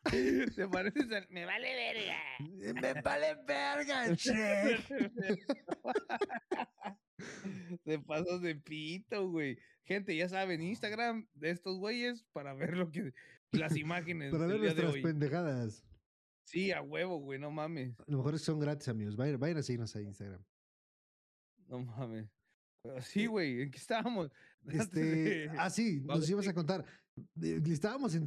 [0.55, 1.27] Te pareces al...
[1.29, 2.17] Me vale verga.
[2.73, 4.15] Me vale verga,
[7.83, 9.57] Te pasas de pito, güey.
[9.85, 13.13] Gente, ya saben, Instagram de estos güeyes para ver lo que
[13.51, 15.83] las imágenes Para ver nuestras pendejadas.
[16.49, 17.99] Sí, a huevo, güey, no mames.
[17.99, 19.15] A lo mejor son gratis, amigos.
[19.15, 20.43] Vayan, vayan a seguirnos a Instagram.
[21.67, 22.27] No mames.
[23.01, 24.31] Sí, güey, ¿en qué estábamos?
[24.91, 26.83] Este, ah, sí, nos ibas a contar.
[27.41, 28.23] Eh, Estábamos en.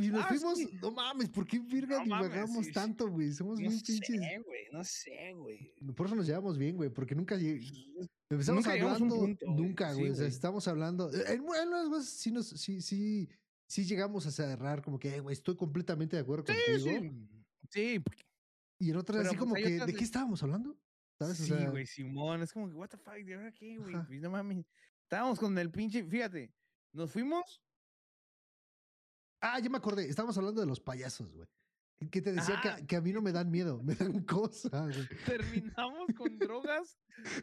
[0.00, 0.58] Y nos Ah, fuimos.
[0.58, 0.68] sí.
[0.80, 2.72] No mames, ¿por qué virga No divagamos sí, sí.
[2.72, 3.32] tanto, güey?
[3.32, 3.98] Somos No bien pinches.
[4.06, 5.74] sé, güey, no sé, güey.
[5.94, 9.16] Por eso nos llevamos bien, güey, porque nunca empezamos Nunca hablando.
[9.16, 9.56] punto, güey.
[9.62, 10.10] nunca, Sí, güey.
[10.10, 11.10] o sea, estamos hablando.
[11.12, 13.28] En, en unas veces sí, nos, sí, sí,
[13.68, 16.90] sí llegamos a cerrar, como que, "Eh, güey, estoy completamente de acuerdo Sí, contigo.
[17.00, 17.10] sí.
[17.10, 17.35] Sí,
[18.00, 18.24] porque-
[18.78, 20.76] Y en otras, Pero, así pues, como que, otras ¿de qué estábamos hablando?
[21.18, 21.40] ¿Sabes?
[21.40, 23.94] O sí, sea, güey, Simón, es como que, what the fuck, ¿de ahora qué, güey?
[24.06, 24.66] Pues no mames.
[25.02, 26.52] Estábamos con el pinche, fíjate,
[26.92, 27.62] nos fuimos.
[29.40, 30.08] Ah, ya me acordé.
[30.08, 31.46] Estábamos hablando de los payasos, güey.
[32.10, 32.76] Que- te decía que, Ajá.
[32.78, 35.08] a- que a mí no me dan miedo, me dan cosas, güey.
[35.24, 36.98] Terminamos con drogas,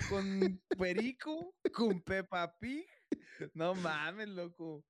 [0.10, 2.86] con Perico, con Peppa Pig.
[3.56, 4.86] No mames, loco.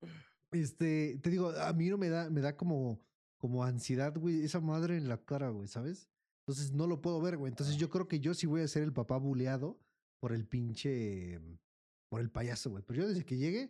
[0.50, 3.00] Este, te digo, a mí no me da, me da como,
[3.44, 6.08] como ansiedad, güey, esa madre en la cara, güey, ¿sabes?
[6.46, 7.50] Entonces no lo puedo ver, güey.
[7.50, 9.78] Entonces yo creo que yo sí voy a ser el papá buleado
[10.18, 11.38] por el pinche,
[12.10, 12.82] por el payaso, güey.
[12.86, 13.68] Pero yo desde que llegue,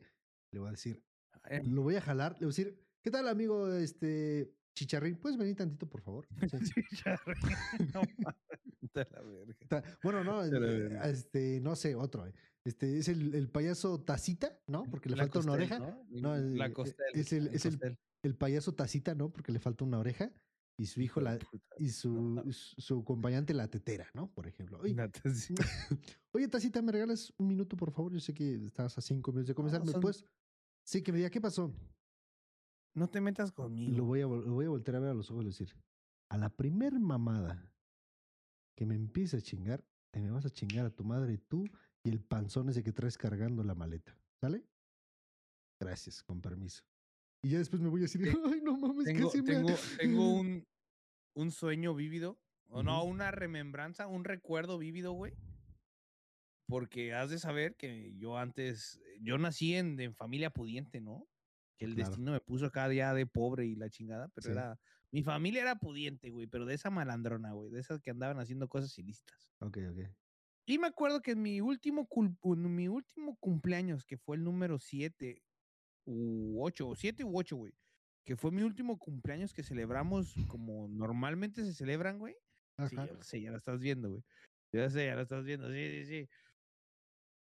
[0.52, 1.02] le voy a decir,
[1.50, 5.16] Eh, lo voy a jalar, le voy a decir, ¿qué tal, amigo, este, chicharrín?
[5.16, 6.24] ¿Puedes venir tantito, por favor?
[6.72, 7.26] Chicharrín,
[7.94, 8.02] no
[8.94, 9.54] de la verga.
[9.68, 11.02] Ta- Bueno, no, eh, verga.
[11.10, 12.26] este, no sé, otro.
[12.28, 12.32] eh.
[12.64, 14.84] Este es el, el payaso Tacita, ¿no?
[14.88, 15.78] Porque le La falta una oreja.
[15.80, 16.06] ¿no?
[16.10, 17.06] No, la eh, costel.
[17.12, 17.98] es el- es el- costel.
[18.24, 19.30] El payaso Tacita, ¿no?
[19.30, 20.32] Porque le falta una oreja.
[20.76, 21.38] Y su hijo la,
[21.78, 24.32] y su, su su acompañante la tetera, ¿no?
[24.32, 24.80] Por ejemplo.
[24.80, 24.96] Oye,
[26.32, 28.12] oye, Tacita, ¿me regalas un minuto, por favor?
[28.12, 29.80] Yo sé que estás a cinco minutos de comenzar.
[29.80, 30.24] No, ¿Me son- puedes?
[30.84, 31.72] Sí, que me diga, ¿qué pasó?
[32.96, 33.96] No te metas conmigo.
[33.96, 35.76] lo voy a, lo voy a voltear a ver a los ojos y decir,
[36.28, 37.72] a la primer mamada
[38.76, 41.64] que me empiece a chingar, te me vas a chingar a tu madre tú
[42.04, 44.18] y el panzón ese que traes cargando la maleta.
[44.40, 44.66] ¿Sale?
[45.80, 46.82] Gracias, con permiso.
[47.44, 49.52] Y ya después me voy a decir, ay, no mames, tengo, casi me...
[49.52, 50.66] tengo, tengo un,
[51.35, 55.35] un sueño vívido, o no, una remembranza, un recuerdo vívido, güey.
[56.66, 61.28] Porque has de saber que yo antes, eh, yo nací en, en familia pudiente, ¿no?
[61.76, 62.09] Que el Claro.
[62.09, 64.52] destino me puso acá ya de pobre y la chingada, pero Sí.
[64.52, 64.80] era,
[65.12, 68.68] mi familia era pudiente, güey, pero de esa malandrona, güey, de esas que andaban haciendo
[68.68, 69.52] cosas ilícitas.
[69.59, 69.98] Ok, ok.
[70.64, 72.09] Y me acuerdo que en mi último,
[72.57, 75.42] mi último cumpleaños, que fue el número 7
[76.04, 77.74] u 8, 7 u 8, güey,
[78.24, 82.36] que fue mi último cumpleaños que celebramos como normalmente se celebran, güey.
[82.88, 84.24] Sí, ya sé, ya lo estás viendo, güey.
[84.72, 86.28] Ya sé, ya lo estás viendo, sí, sí, sí.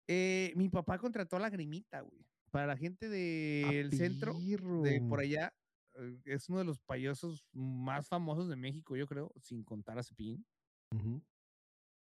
[0.06, 2.26] Eh, mi papá contrató a la grimita, güey.
[2.50, 4.34] Para la gente del centro,
[4.82, 5.52] de por allá,
[5.94, 10.02] eh, es uno de los payasos más famosos de México, yo creo, sin contar a
[10.02, 10.46] Cepillín.
[10.94, 11.22] Ujú.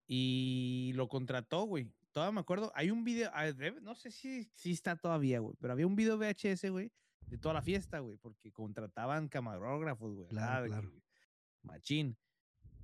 [0.06, 1.90] Y lo contrató, güey.
[2.14, 2.70] Todavía me acuerdo.
[2.76, 3.46] Hay un video, ah,
[3.82, 6.92] no sé si, si está todavía, güey, pero había un video VHS, güey,
[7.26, 10.28] de toda la fiesta, güey, porque contrataban camarógrafos, güey.
[10.28, 10.92] Claro, claro.
[11.62, 12.16] machín.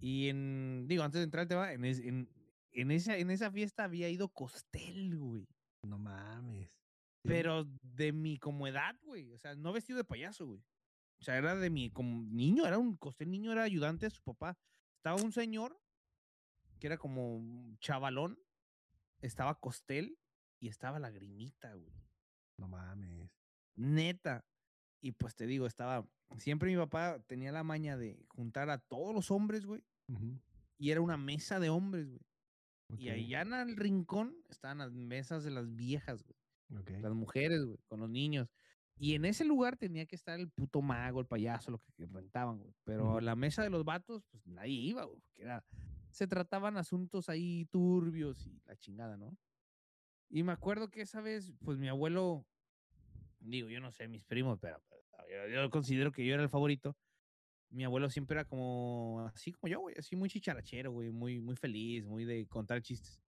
[0.00, 2.28] Y en, digo, antes de entrar al tema, en, es- en,
[2.72, 5.46] en esa, en esa fiesta había ido Costel, güey.
[5.86, 6.72] No mames.
[7.22, 7.28] Sí.
[7.28, 9.30] Pero de mi como edad, güey.
[9.32, 10.60] O sea, no vestido de payaso, güey.
[11.20, 14.22] O sea, era de mi como niño, era un Costel niño, era ayudante de su
[14.22, 14.58] papá.
[14.96, 15.78] Estaba un señor
[16.80, 18.36] que era como un chavalón.
[19.20, 20.18] Estaba Costel
[20.58, 21.92] y estaba la grimita, güey.
[22.56, 23.30] No mames.
[23.74, 24.44] Neta.
[25.00, 26.06] Y pues te digo, estaba.
[26.36, 29.82] Siempre mi papá tenía la maña de juntar a todos los hombres, güey.
[30.78, 32.20] Y era una mesa de hombres, güey.
[32.98, 36.36] Y allá en el rincón estaban las mesas de las viejas, güey.
[37.00, 38.48] Las mujeres, güey, con los niños.
[38.96, 42.58] Y en ese lugar tenía que estar el puto mago, el payaso, lo que rentaban,
[42.58, 42.74] güey.
[42.84, 45.20] Pero la mesa de los vatos, pues nadie iba, güey.
[45.20, 45.64] Porque era.
[46.10, 49.36] Se trataban asuntos ahí turbios y la chingada, ¿no?
[50.28, 52.46] Y me acuerdo que esa vez, pues mi abuelo.
[53.40, 56.48] Digo, yo no sé, mis primos, pero pues, yo, yo considero que yo era el
[56.48, 56.96] favorito.
[57.70, 61.56] Mi abuelo siempre era como así como yo, güey, así muy chicharachero, güey, muy, muy
[61.56, 63.20] feliz, muy de contar chistes.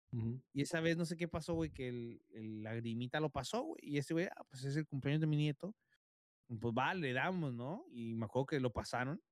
[0.52, 3.80] Y esa vez no sé qué pasó, güey, que el, el lagrimita lo pasó, güey.
[3.82, 5.74] Y ese güey, ah, pues es el cumpleaños de mi nieto.
[6.48, 7.84] Pues va, le damos, ¿no?
[7.92, 9.22] Y me acuerdo que lo pasaron.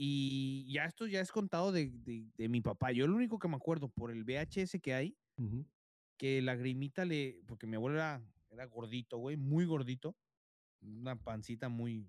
[0.00, 2.92] Y ya esto ya es contado de, de, de mi papá.
[2.92, 5.66] Yo lo único que me acuerdo por el VHS que hay, Ujú.
[6.16, 7.42] que lagrimita le.
[7.46, 10.16] Porque mi abuelo era, era gordito, güey, muy gordito.
[10.80, 12.08] Una pancita muy.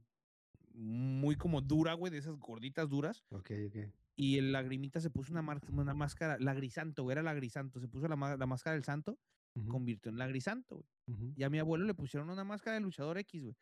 [0.72, 3.26] Muy como dura, güey, de esas gorditas duras.
[3.32, 3.78] Ok, ok.
[4.16, 7.80] Y el lagrimita se puso una, mar- una máscara, lagrisanto, güey, era lagrisanto.
[7.80, 9.18] Se puso la, la máscara del santo
[9.56, 10.76] Ujú, convirtió en lagrisanto,
[11.08, 11.34] güey.
[11.36, 13.56] Y a mi abuelo le pusieron una máscara de luchador X, güey.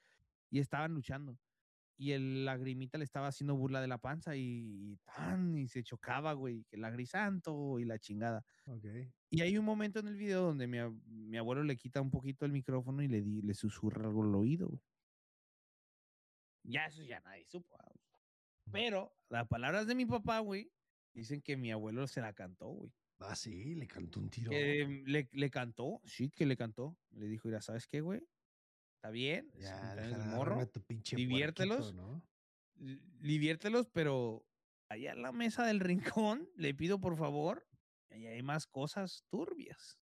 [0.52, 1.40] Y estaban luchando.
[2.00, 4.42] Y el lagrimita le estaba haciendo burla de la panza y,
[4.92, 8.46] y tan, y se chocaba, güey, que lagrisanto y la chingada.
[8.68, 8.86] Ok.
[9.32, 12.12] Y hay un momento en el video donde mi, ab- mi abuelo le quita un
[12.12, 14.82] poquito el micrófono y le, di- le susurra algo al oído, güey.
[16.64, 17.76] Ya eso ya nadie supo.
[17.80, 18.04] ah, güey.
[18.72, 20.72] Pero las palabras de mi papá, güey,
[21.14, 22.92] dicen que mi abuelo se la cantó, güey.
[23.20, 24.52] Ah, sí, le cantó un tiro.
[24.52, 26.96] Que le, le cantó, sí, que le cantó.
[27.12, 28.22] Le dijo, mira, ¿sabes qué, güey?
[28.98, 30.82] Está bien, es el Ya, morro, tu
[31.16, 31.94] diviértelos.
[31.94, 32.24] puerquito, ¿no?
[32.76, 34.46] li- diviértelos, pero
[34.90, 37.68] allá en la mesa del rincón, le pido por favor,
[38.10, 40.00] hay más cosas turbias.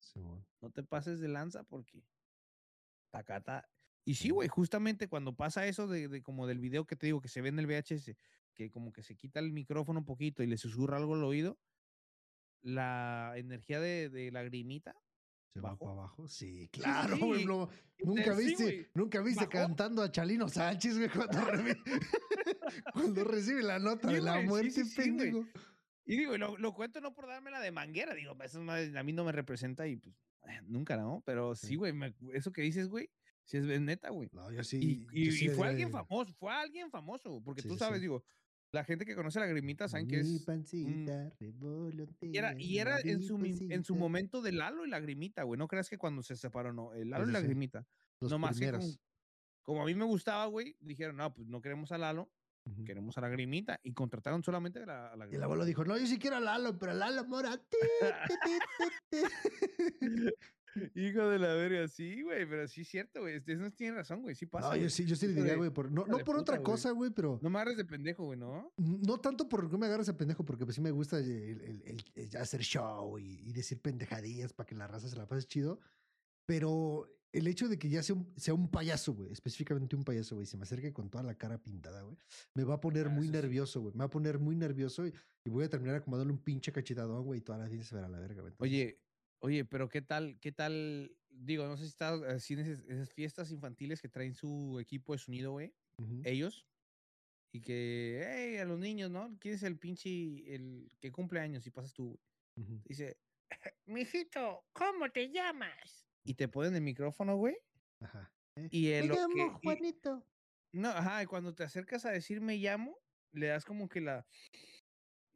[0.60, 2.04] No te pases de lanza porque
[3.10, 3.68] tacata.
[4.04, 7.20] Y sí, güey, justamente cuando pasa eso de, de como del video que te digo
[7.20, 8.16] que se ve en el VHS,
[8.54, 11.58] que como que se quita el micrófono un poquito y le susurra algo al oído,
[12.62, 15.03] la energía de, de lagrimita
[15.54, 16.26] ¿Se va para abajo?
[16.26, 17.22] Sí, claro, sí.
[17.96, 19.52] Sí, nunca sí, viste, nunca viste Bajó.
[19.52, 21.38] cantando a Chalino Sánchez, güey, cuando,
[22.92, 25.46] cuando recibe la nota de la güey, muerte, pendejo.
[26.06, 29.24] Y digo, lo, lo cuento no por dármela de manguera, digo, eso a mí no
[29.24, 30.16] me representa y pues
[30.48, 31.22] eh, nunca, ¿no?
[31.24, 33.08] Pero sí, güey, me- eso que dices, güey,
[33.44, 34.28] sí es neta, güey.
[34.32, 35.06] No, yo sí.
[35.12, 37.98] Y, y- yo sí y fue alguien famoso, fue alguien famoso, porque Sí, tú sabes,
[38.00, 38.02] sí.
[38.02, 38.24] digo,
[38.74, 40.42] la gente que conoce la grimita saben que Mi es...
[40.42, 41.32] pancita
[42.20, 45.56] Y era, y era en, su, en su momento de Lalo y la grimita, güey.
[45.56, 46.92] No creas que cuando se separaron, no.
[46.92, 47.46] El Lalo Sí, y la sí.
[48.20, 48.88] Nomás que como,
[49.62, 52.30] como a mí me gustaba, güey, dijeron, no, pues no queremos a Lalo,
[52.84, 53.80] queremos a la grimita.
[53.84, 56.40] Y contrataron solamente a la, a Y el abuelo dijo, no, yo sí quiero a
[56.40, 57.62] Lalo, pero a Lalo Mora.
[60.74, 61.00] Ti, ti, ti, ti, ti".
[61.06, 63.36] Hijo de la verga, sí, güey, pero sí es cierto, güey.
[63.46, 64.34] Eso no tiene razón, güey.
[64.34, 64.68] Sí pasa.
[64.70, 66.40] No, yo sí, yo sí le diría, de- güey, por- no, no de por puta,
[66.40, 66.64] otra güey.
[66.64, 68.72] cosa, güey, pero No me agarres de pendejo, güey, ¿no?
[68.76, 72.36] no tanto por no me agarres a pendejo, porque pues sí me gusta el, el-
[72.36, 75.80] hacer show y, y decir pendejadillas para que la raza se la pase chido,
[76.46, 80.36] pero el hecho de que ya sea un, sea un payaso, güey, específicamente un payaso,
[80.36, 82.16] güey, se me acerque con toda la cara pintada, güey,
[82.54, 85.12] me va a poner Ah, muy nervioso, güey, me va a poner muy nervioso y,
[85.44, 88.06] y voy a terminar acomodándole un pinche cachetadón, güey, y toda la gente se verá
[88.06, 88.52] a la verga, güey.
[88.52, 89.03] Entonces, Oye,
[89.44, 91.14] oye, pero ¿qué tal, qué tal?
[91.28, 95.18] Digo, no sé si estás así en esas, fiestas infantiles que traen su equipo de
[95.18, 95.74] sonido, güey,
[96.22, 96.66] ellos,
[97.52, 99.36] y que, hey, a los niños, ¿no?
[99.40, 100.08] ¿Quién es el pinche,
[100.54, 102.20] el que cumple años y pasas tú, güey?
[102.56, 102.84] ujú.
[102.88, 103.18] Dice,
[103.86, 106.08] mijito, ¿cómo te llamas?
[106.24, 107.56] Y te ponen el micrófono, güey,
[108.00, 108.32] Ajá.
[108.56, 109.58] Eh, y el Me lo llamo que...
[109.60, 110.26] y- Juanito.
[110.72, 112.98] no, ajá, y cuando te acercas a decir me llamo,
[113.32, 114.26] le das como que la...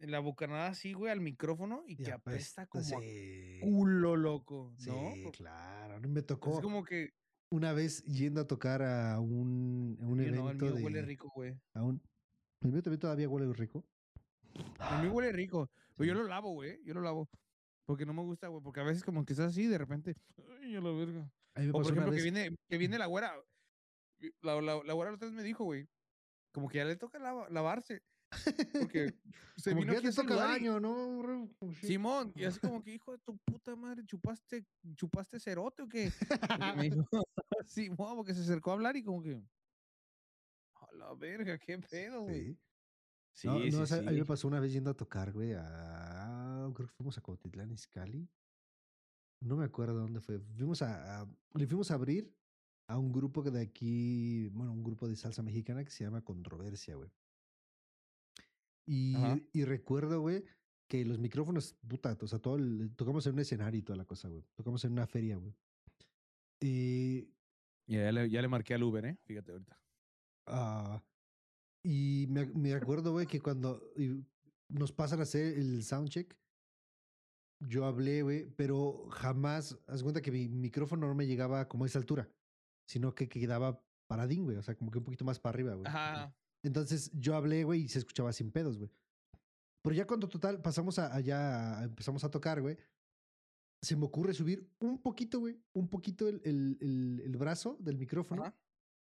[0.00, 3.58] la bocanada así, güey, al micrófono y, Y que apesta, como a sí.
[3.60, 5.10] culo loco, Sí, ¿no?
[5.24, 5.94] Porque claro.
[5.96, 7.12] A mí me Es tocó como que.
[7.50, 10.84] una vez yendo a tocar a un, a un "Oye, no, el evento mío de.
[10.84, 11.58] huele rico, güey.
[11.74, 12.00] a un-
[12.62, 13.84] el mío también todavía huele rico.
[14.54, 15.70] El mío huele rico.
[15.96, 16.22] Pero yo Sí.
[16.22, 16.80] lo lavo, güey.
[16.84, 17.28] Yo lo lavo.
[17.86, 18.62] Porque no me gusta, güey.
[18.62, 20.14] Porque a veces como que estás así de repente.
[20.60, 21.30] Ay, a la verga.
[21.54, 23.32] A mí O por ejemplo, que viene, que viene la güera.
[24.42, 25.88] La, la, la güera la otra vez me dijo, güey.
[26.52, 28.02] Como que ya le toca lava- lavarse.
[28.80, 29.14] Porque
[29.56, 31.48] se como vino que ya te toca baño, ¿no?
[31.80, 36.12] Simón, y así como que, hijo de tu puta madre, chupaste, chupaste cerote o qué?
[36.28, 37.04] Porque me dijo,
[37.66, 39.42] Simón, porque se acercó a hablar y como que.
[40.74, 42.52] A la verga, qué pedo, güey.
[42.54, 42.58] Sí.
[43.32, 45.32] Sí, no, no, sí, o sea, a mí me pasó una vez yendo a tocar,
[45.32, 46.68] güey, a...
[46.74, 48.28] Creo que fuimos a Cotitlán, Izcalli.
[49.40, 50.40] No me acuerdo dónde fue.
[50.40, 52.34] Fuimos a, a- Le fuimos a abrir
[52.88, 56.24] a un grupo que de aquí, bueno, un grupo de salsa mexicana que se llama
[56.24, 57.10] Controversia, güey.
[58.90, 59.14] Y,
[59.52, 60.44] y recuerdo, güey,
[60.88, 64.06] que los micrófonos, puta, o sea, todo el- tocamos en un escenario y toda la
[64.06, 64.42] cosa, güey.
[64.54, 65.54] Tocamos en una feria, güey.
[66.60, 67.28] Y
[67.86, 69.18] Ya le, ya le marqué al Uber, ¿eh?
[69.24, 69.80] Fíjate ahorita.
[70.46, 71.02] Ah,
[71.84, 73.82] y me, me acuerdo, güey, que cuando
[74.68, 76.36] nos pasan a hacer el soundcheck,
[77.60, 81.86] yo hablé, güey, pero jamás, haz cuenta que mi micrófono no me llegaba como a
[81.86, 82.30] esa altura,
[82.86, 85.86] sino que quedaba paradín, güey, o sea, como que un poquito más para arriba, güey.
[85.86, 86.34] Ajá.
[86.64, 88.90] Entonces yo hablé, güey, y se escuchaba sin pedos, güey.
[89.82, 92.76] Pero ya cuando total pasamos a, allá, a- empezamos a tocar, güey,
[93.82, 97.96] se me ocurre subir un poquito, güey, un poquito el, el, el, el brazo del
[97.96, 98.42] micrófono.
[98.42, 98.56] Ajá.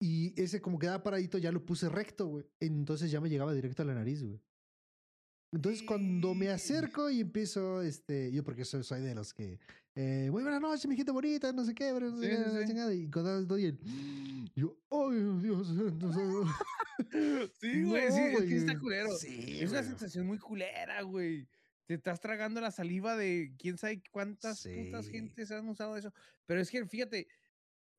[0.01, 2.47] Y ese como quedaba paradito ya lo puse recto, güey.
[2.61, 4.41] Entonces ya me llegaba directo a la nariz, güey.
[5.53, 9.61] Entonces cuando me acerco y empiezo, este, yo porque soy, soy de los que,
[9.95, 12.51] eh, muy buenas noches, mi gente bonita, no sé qué, no sé Sí, qué, sí,
[12.51, 12.65] la sí.
[12.65, 13.79] chingada", y cuando doy el,
[14.57, 16.23] yo, ay, Dios, entonces,
[17.53, 19.19] Sí, güey, sí, es que está culero.
[19.19, 21.49] Sí, Es una sensación muy culera, güey.
[21.87, 26.13] Te estás tragando la saliva de quién sabe cuántas putas gentes han usado eso.
[26.47, 27.29] Pero es que, fíjate,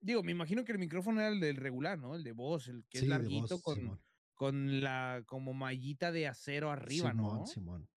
[0.02, 2.16] digo, me imagino que el micrófono era el del regular, ¿no?
[2.16, 4.04] El de voz, el que es larguito voz, con, Simón.
[4.36, 7.46] con la como mallita de acero arriba, Simón, ¿no?
[7.46, 7.88] Simón.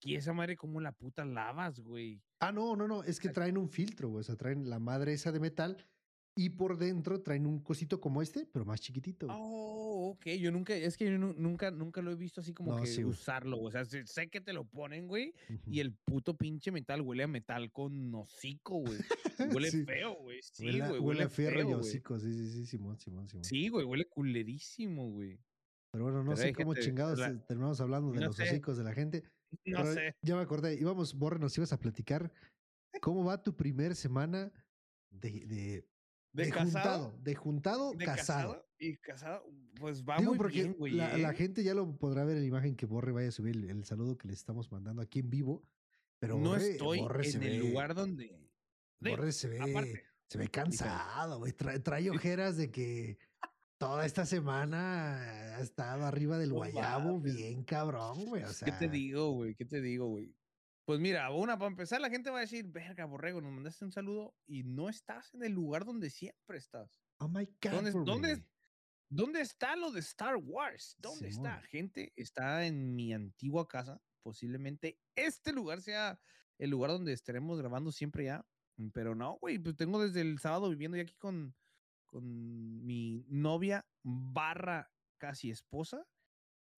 [0.00, 2.22] Y esa madre, como la puta lavas, güey?
[2.48, 5.12] Ah, no, no, no, es que traen un filtro, güey, o sea, traen la madre
[5.12, 5.76] esa de metal
[6.36, 9.26] y por dentro traen un cosito como este, pero más chiquitito.
[9.26, 9.38] güey.
[9.40, 10.26] Oh, ok.
[10.40, 12.88] Yo nunca, es que yo nu- nunca, nunca lo he visto así como No, que
[12.88, 13.14] sí, güey.
[13.14, 13.60] usarlo.
[13.60, 15.32] O sea, sé, que te lo ponen, güey.
[15.48, 15.80] Y Ujú.
[15.80, 18.98] el puto pinche metal huele a metal con hocico, güey.
[19.62, 19.84] Huele Sí.
[19.84, 20.40] feo, güey.
[20.42, 20.90] Sí, Huele güey.
[20.90, 21.80] huele Huele a fierro feo, y güey.
[21.80, 23.44] hocico, sí, sí, sí, Simón, Simón, Simón.
[23.44, 25.38] Sí, güey, huele culerísimo, güey.
[25.92, 28.42] Pero bueno, no Pero sé cómo gente- chingados la- terminamos hablando de no los sé.
[28.42, 29.22] hocicos de la gente.
[29.64, 30.16] No pero sé.
[30.22, 32.32] Ya me acordé, íbamos, Borre, nos ibas a platicar
[33.00, 34.52] cómo va tu primer semana
[35.10, 35.88] de, de,
[36.32, 36.64] ¿De, de casado?
[37.10, 38.66] juntado, de juntado, ¿De casado.
[38.78, 39.44] Y casado,
[39.78, 40.92] pues va Digo, muy porque bien, güey.
[40.94, 41.34] la, la ¿eh?
[41.36, 43.84] gente ya lo podrá ver en la imagen que Borre vaya a subir el, el
[43.84, 45.66] saludo que le estamos mandando aquí en vivo.
[46.18, 48.50] Pero no Borre, estoy Borre en el ve- lugar donde.
[49.00, 51.52] Borre se ve, aparte, se ve cansado, güey.
[51.52, 53.18] Trae, trae ojeras de que
[53.84, 58.42] toda esta semana ha estado arriba del guayabo bien cabrón, güey.
[58.42, 59.54] O sea, ¿Qué te digo, güey?
[59.54, 60.34] ¿Qué te digo, güey?
[60.86, 63.92] Pues mira, una, para empezar, la gente va a decir, verga, borrego, nos mandaste un
[63.92, 66.98] saludo y no estás en el lugar donde siempre estás.
[67.18, 67.70] Oh my God.
[67.72, 68.44] ¿Dónde, dónde,
[69.10, 70.96] ¿Dónde está lo de Star Wars?
[70.98, 71.60] ¿Dónde está?
[71.62, 74.00] Gente, está en mi antigua casa.
[74.22, 76.18] Posiblemente este lugar sea
[76.58, 78.46] el lugar donde estaremos grabando siempre ya.
[78.94, 81.54] Pero no, güey, pues tengo desde el sábado viviendo ya aquí con,
[82.14, 86.06] con mi novia barra casi esposa.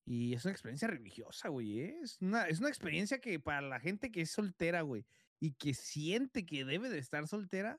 [0.06, 1.80] Y es una experiencia religiosa, güey.
[1.80, 1.98] ¿eh?
[2.02, 5.04] Es, una, es una experiencia que para la gente que es soltera, güey,
[5.40, 7.78] y que siente que debe de estar soltera,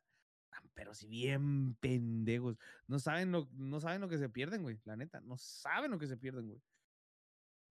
[0.51, 2.59] ah, pero si bien pendejos.
[2.85, 4.79] No saben lo, no saben lo que se pierden, güey.
[4.83, 6.61] La neta, no saben lo que se pierden, güey.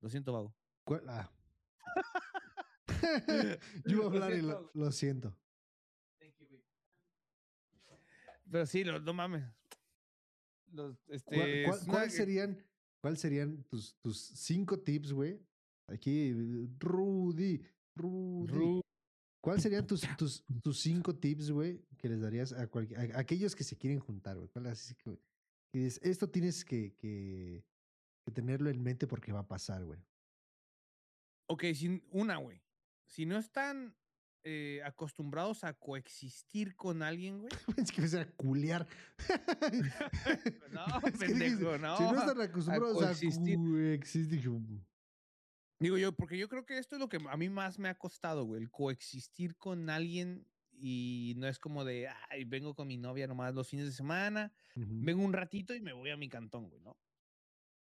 [0.00, 0.56] Lo siento, vago.
[1.06, 1.30] Ah.
[3.86, 4.70] Yo iba a Lo hablar y lo, siento.
[4.74, 5.38] lo siento.
[8.50, 9.44] Pero sí, lo- no mames.
[10.76, 12.64] Los, este, ¿Cuál, cuál- es una- cuál serían,
[13.00, 15.40] cuál serían tus, tus cinco tips, güey?
[15.88, 16.32] Aquí,
[16.78, 17.62] Rudy,
[17.94, 18.52] Rudy.
[18.52, 18.82] Ru-
[19.42, 22.68] ¿Cuáles serían tus, tus, tus cinco tips, güey, que les darías a,
[23.14, 24.48] aquellos que se quieren juntar, güey?
[24.48, 25.18] ¿Cuál así que,
[25.72, 27.64] que dices, esto tienes que, que,
[28.24, 30.00] que tenerlo en mente porque va a pasar, güey.
[31.48, 32.60] Ok, sin, una, güey.
[33.06, 33.94] Si no están
[34.48, 37.50] eh, acostumbrados a coexistir con alguien, güey.
[37.88, 38.86] Es que empecé a culear.
[40.70, 41.96] No, Es que no.
[41.96, 43.58] Si no están acostumbrados a coexistir.
[43.58, 44.00] "Mm,
[45.80, 47.98] Digo yo, porque yo creo que esto es lo que a mí más me ha
[47.98, 52.96] costado, güey, el coexistir con alguien y no es como de, ay, vengo con mi
[52.96, 54.86] novia nomás los fines de semana, ujú".
[55.02, 56.96] vengo un ratito y me voy a mi cantón, güey, ¿no?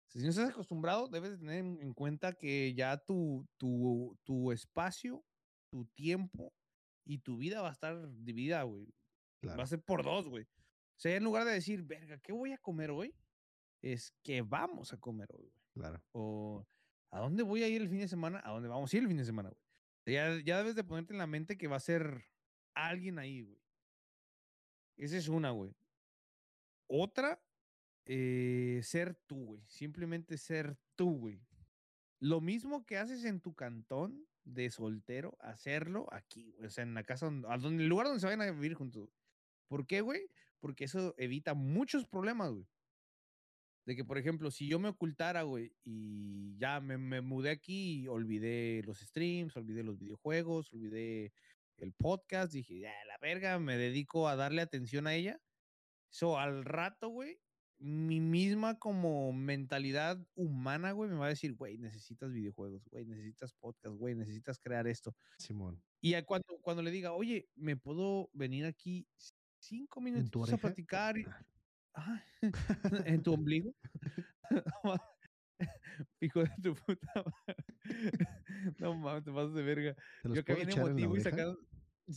[0.07, 4.51] Si no estás acostumbrado, debes de tener en en cuenta que ya tu, tu, tu
[4.51, 5.25] espacio,
[5.69, 6.53] tu tiempo
[7.05, 8.93] y tu vida va a estar dividida, güey.
[9.47, 10.43] Va a ser por dos, güey.
[10.43, 13.13] O sea, en lugar de decir, verga, ¿qué voy a comer hoy?
[13.81, 15.63] Es que vamos a comer hoy, güey.
[15.73, 16.03] claro.
[16.13, 16.65] O
[17.11, 18.41] ¿a dónde voy a ir el fin de semana?
[18.43, 20.15] ¿A dónde vamos a ir el fin de semana, güey?
[20.15, 22.25] Ya, ya debes de ponerte en la mente que va a ser
[22.73, 23.59] alguien ahí, güey.
[24.97, 25.75] Esa es una, güey.
[26.87, 27.41] Otra,
[28.05, 29.63] eh, ser tú, güey.
[29.67, 31.41] Simplemente ser tú, güey.
[32.19, 36.67] Lo mismo que haces en tu cantón de soltero, hacerlo aquí, güey.
[36.67, 38.75] O sea, en la casa, donde, a donde- el lugar donde se vayan a vivir
[38.75, 39.09] juntos.
[39.67, 40.29] ¿Por qué, güey?
[40.59, 42.67] Porque eso evita muchos problemas, güey.
[43.85, 48.01] De que, por ejemplo, si yo me ocultara, güey, y ya me, me mudé aquí
[48.01, 51.33] y olvidé los streams, olvidé los videojuegos, olvidé
[51.77, 55.39] el podcast, dije, ya, la verga, me dedico a darle atención a ella.
[56.09, 57.39] So, al rato, güey,
[57.77, 63.53] mi misma como mentalidad humana, güey, me va a decir, güey, necesitas videojuegos, güey, necesitas
[63.53, 65.15] podcast, güey, necesitas crear esto.
[65.37, 65.81] Simón.
[66.01, 69.07] Y cuando, cuando le diga, oye, ¿me puedo venir aquí
[69.59, 71.17] cinco ¿En tu minutitos a platicar?
[71.17, 71.25] Y,
[71.95, 72.21] Ah,
[73.05, 73.73] ¿En tu ombligo?
[76.19, 77.55] Hijo de tu puta madre.
[78.79, 79.95] No mames, te pasas de verga.
[80.21, 81.57] ¿Te los Yo que bien emotivo y sacando.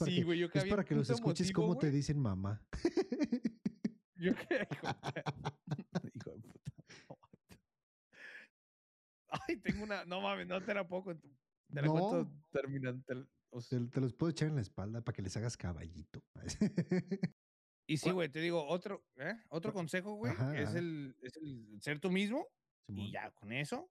[0.05, 2.67] Sí, güey, yo que Es para que los escuches cómo te dicen mamá.
[4.19, 4.66] Yo que.
[6.14, 6.73] Hijo de, puta.
[7.09, 7.61] no mames.
[9.29, 10.05] Ay, tengo una.
[10.05, 11.31] No mames, no te la puedo contar.
[11.73, 11.93] Te la No.
[11.93, 13.05] cuento terminando.
[13.05, 15.57] te la- o sea, te los puedo echar en la espalda para que les hagas
[15.57, 16.23] caballito.
[17.91, 19.35] Y sí, güey, te digo, otro, ¿eh?
[19.49, 22.47] otro consejo, güey, es el, es el ser tú mismo
[22.87, 23.91] y ya con eso,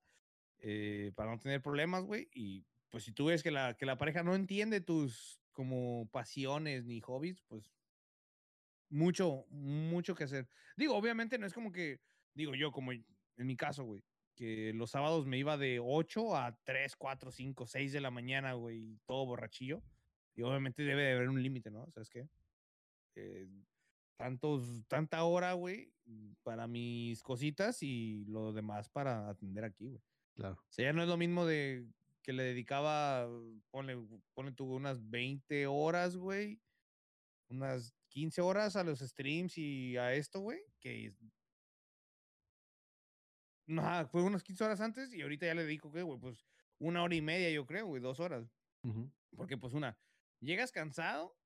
[0.59, 2.30] eh, para no tener problemas, güey.
[2.32, 6.86] Y pues si tú ves que la, que la pareja no entiende tus como pasiones
[6.86, 7.73] ni hobbies, pues
[8.89, 10.47] mucho, mucho que hacer.
[10.75, 11.99] Digo, obviamente no es como que,
[12.33, 13.05] digo yo, como en
[13.38, 14.03] mi caso, güey,
[14.35, 18.53] que los sábados me iba de 8 a 3, 4, 5, 6 de la mañana,
[18.53, 19.81] güey, todo borrachillo.
[20.35, 21.89] Y obviamente debe de haber un límite, ¿no?
[21.91, 22.29] ¿Sabes qué?
[23.15, 23.47] Eh,
[24.15, 25.91] tantos, tanta hora, güey,
[26.43, 30.01] para mis cositas y lo demás para atender aquí, güey.
[30.35, 30.55] Claro.
[30.55, 31.88] O sea, ya no es lo mismo de
[32.21, 33.27] que le dedicaba,
[33.71, 33.97] ponle,
[34.35, 36.61] ponle tú unas 20 horas, güey,
[37.49, 41.14] unas 15 horas a los streams y a esto, güey, que
[43.68, 46.18] no, ajá, fue unas 15 horas antes y ahorita ya le dedico, ¿qué, güey?
[46.20, 46.45] Pues
[46.80, 48.49] una hora y media, yo creo, güey, dos horas.
[48.84, 49.12] Ujú.
[49.36, 49.97] Porque, pues, una,
[50.39, 51.38] llegas cansado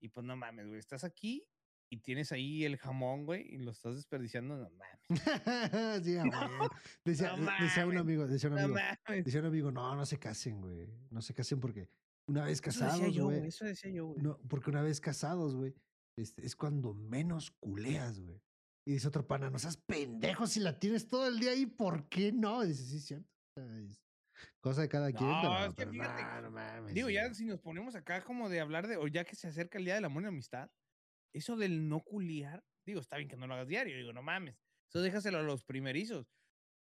[0.00, 1.44] y, pues, no mames, güey, estás aquí
[1.90, 5.10] y tienes ahí el jamón, güey, y lo estás desperdiciando, no mames.
[6.04, 6.12] sí,
[7.04, 8.78] decía, no decía un amigo, decía un amigo,
[9.24, 10.86] decía un amigo, no, no se casen, güey.
[11.10, 11.88] No se casen porque
[12.28, 14.22] una vez casados, güey, eso decía yo, güey.
[14.22, 15.74] No, porque una vez casados, güey,
[16.20, 18.40] este, es cuando menos culeas, güey.
[18.86, 22.08] Y dice otro pana, no seas pendejo si la tienes todo el día ahí, ¿por
[22.08, 22.62] qué no?
[22.64, 23.28] Dice, sí, cierto.
[23.56, 24.00] es
[24.60, 25.28] cosa de cada quien.
[25.28, 28.60] No, es que pero fíjate, no mames, Digo, ya si nos ponemos acá como de
[28.60, 30.70] hablar de, o ya que se acerca el Día del Amor y la Amistad,
[31.34, 34.56] eso del no culiar, digo, está bien que no lo hagas diario, digo, no mames,
[34.88, 36.26] eso déjaselo a los primerizos.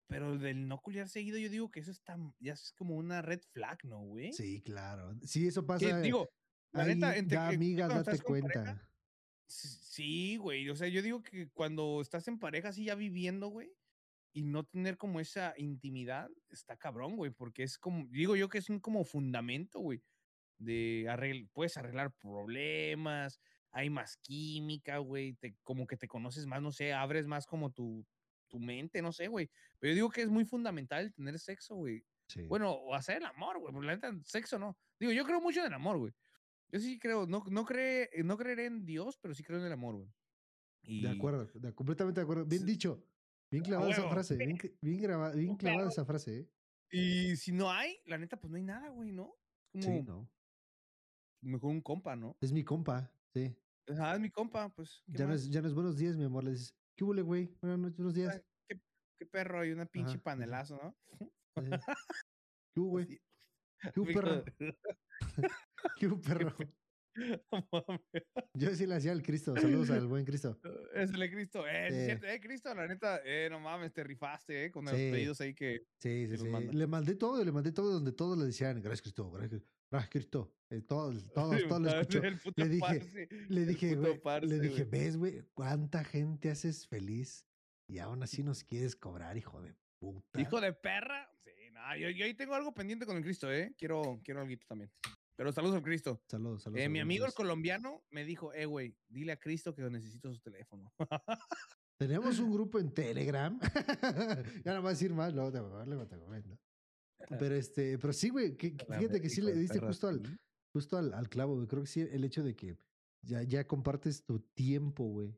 [0.08, 3.42] Pero del no culiar seguido, yo digo que eso está, ya es como una red
[3.52, 4.34] flag, ¿no, güey?
[4.34, 5.16] Sí, claro.
[5.24, 6.00] Sí, eso Que, pasa.
[6.02, 6.30] digo,
[6.72, 8.90] la ahí, neta, entre ya, que- amiga, date pareja, cuenta.
[9.54, 10.70] Sí, güey.
[10.70, 13.72] O sea, yo digo que cuando estás en pareja así ya viviendo, güey,
[14.34, 18.58] y no tener como esa intimidad, está cabrón, güey, porque es como, digo yo que
[18.58, 20.02] es un como fundamento, güey,
[20.58, 23.40] de arregl puedes arreglar problemas,
[23.72, 27.72] hay más química, güey, te, como que te conoces más, no sé, abres más como
[27.72, 28.06] tu,
[28.48, 29.50] tu mente, no sé, güey.
[29.80, 32.04] Pero yo digo que es muy fundamental tener sexo, güey.
[32.28, 32.44] Sí.
[32.48, 34.78] Bueno, o hacer el amor, güey, porque la neta, sexo no.
[35.00, 36.14] Digo, yo creo mucho en el amor, güey.
[36.74, 39.72] Yo sí creo, no, no, cree, no creeré en Dios, pero sí creo en el
[39.72, 40.10] amor, güey.
[40.82, 42.46] Y, De acuerdo, de- completamente de acuerdo.
[42.46, 42.68] Bien Sí.
[42.68, 43.08] dicho.
[43.52, 44.36] Bien clavada esa frase.
[44.36, 46.50] Bien, bien, graba- bien clavada esa frase, ¿eh?
[46.92, 49.36] Y si no hay, la neta, pues no hay nada, güey, ¿no?
[49.72, 50.28] Como Sí, no.
[51.42, 52.36] mejor un compa, ¿no?
[52.42, 53.56] Es mi compa, sí.
[54.00, 55.04] Ah, es mi compa, pues.
[55.06, 56.44] ¿qué Ya no, es, ya no es buenos días, mi amor.
[56.44, 57.56] Le dices, ¿qué huele, güey?
[57.62, 58.36] Buenas noches, buenos días.
[58.36, 58.82] Ah, ¿Qué,
[59.20, 60.98] qué perro, y una pinche Ajá, panelazo, ¿no?
[62.74, 63.06] ¿Qué hubo, güey?
[63.08, 63.22] ¿Qué
[64.22, 64.44] perro?
[66.00, 66.56] ¿Qué hubo, perro?
[68.56, 69.56] Yo sí le hacía al Cristo.
[69.56, 70.60] Saludos al buen Cristo.
[70.94, 71.66] Es el Cristo.
[71.68, 74.94] Eh, sí cierto, eh, Cristo, la neta, eh, no mames, te rifaste, eh, con los
[74.94, 75.12] Sí.
[75.12, 75.86] pedidos ahí que.
[76.00, 76.48] Sí, sí, sí.
[76.72, 79.62] Le mandé todo, le mandé todo donde todos le decían, gracias Cristo, gracias,
[79.92, 80.54] gracias Cristo.
[80.72, 82.22] Eh, todos, todos, todos lo escuchó.
[82.56, 87.46] Le dije- parce, Le dije, parce, le dije, ves, güey, cuánta gente haces feliz
[87.88, 90.42] y aún así nos quieres cobrar, hijo de puta.
[90.42, 91.30] Hijo de perra.
[91.44, 93.74] Sí, no, yo, yo ahí tengo algo pendiente con el Cristo, ¿eh?
[93.78, 94.92] Quiero, quiero algo también.
[95.36, 96.22] Pero saludos al Cristo.
[96.28, 96.84] Saludos, saludos.
[96.84, 100.40] Eh, mi amigo el colombiano me dijo, eh, güey, dile a Cristo que necesito su
[100.42, 100.94] teléfono.
[101.98, 103.60] Tenemos un grupo en Telegram.
[104.66, 106.60] ya no va a decir más, luego te, luego te comento.
[107.40, 110.22] Pero este, pero sí, güey, que, que fíjate que sí le diste justo al,
[110.74, 111.68] justo al, al clavo, güey.
[111.68, 112.78] Creo que sí, el hecho de que
[113.22, 115.34] ya, ya compartes tu tiempo, güey.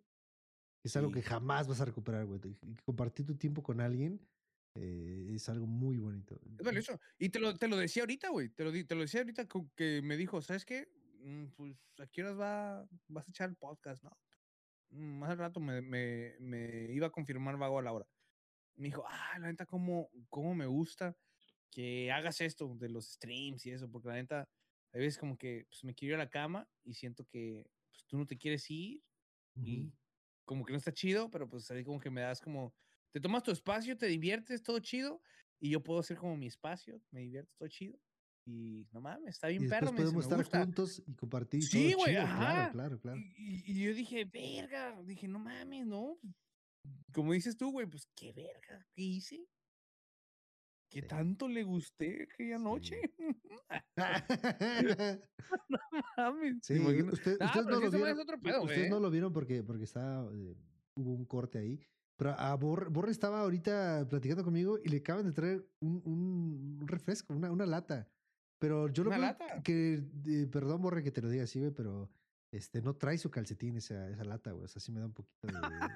[0.84, 1.28] Es algo que Sí.
[1.28, 2.40] jamás vas a recuperar, güey.
[2.84, 4.20] Compartir tu tiempo con alguien
[4.76, 6.40] eh, es algo muy bonito.
[6.58, 7.00] Es valioso.
[7.18, 8.50] Y te lo, te lo decía ahorita, güey.
[8.50, 10.88] Te lo, te lo decía ahorita que me dijo, ¿sabes qué?
[11.22, 14.18] Mm, Pues, ¿a qué horas va, vas a echar el podcast, no?
[14.90, 18.08] Mm, Más al rato me, me, me iba a confirmar vago a la hora.
[18.76, 21.18] Me dijo, ah, la neta, cómo, cómo me gusta
[21.72, 24.50] que hagas esto de los streams y eso, porque la neta,
[24.94, 28.06] a veces como que pues, me quiero ir a la cama y siento que pues,
[28.08, 29.04] tú no te quieres ir
[29.56, 29.68] Ujú.
[29.68, 29.94] y
[30.46, 32.76] como que no está chido, pero pues ahí como que me das como,
[33.16, 35.22] te tomas tu espacio, te diviertes, todo chido,
[35.62, 37.98] y yo puedo ser como mi espacio, me divierto, todo chido,
[38.46, 40.66] y no mames, está Y bien después perro, me, dice, podemos me estar gusta.
[40.66, 42.38] juntos y compartir Sí, güey, ajá.
[42.38, 43.18] Claro, claro, claro.
[43.38, 46.20] Y, y- y yo dije, verga, dije, no mames, no,
[47.14, 49.48] como dices tú, güey, pues qué verga, ¿qué hice?
[50.92, 51.08] ¿Qué Sí.
[51.08, 53.00] tanto le gusté aquella noche?
[56.18, 58.10] Mames, Sí, usted- Ah, ustedes no lo vieron.
[58.10, 60.56] es otro pedo, ustedes no lo vieron porque, porque estaba, eh,
[60.98, 61.80] hubo un corte ahí.
[62.18, 66.88] Pero a Borre, Borre estaba ahorita platicando conmigo y le acaban de traer un, un-
[66.88, 68.08] refresco, una, una lata.
[68.58, 69.62] Pero yo lo ¿Una veo lata?
[69.64, 72.10] que, eh, perdón, Borre, que te lo diga así, güey, pero
[72.52, 74.64] este, no trae su calcetín esa, esa lata, güey.
[74.64, 75.54] O sea, sí me da un poquito de,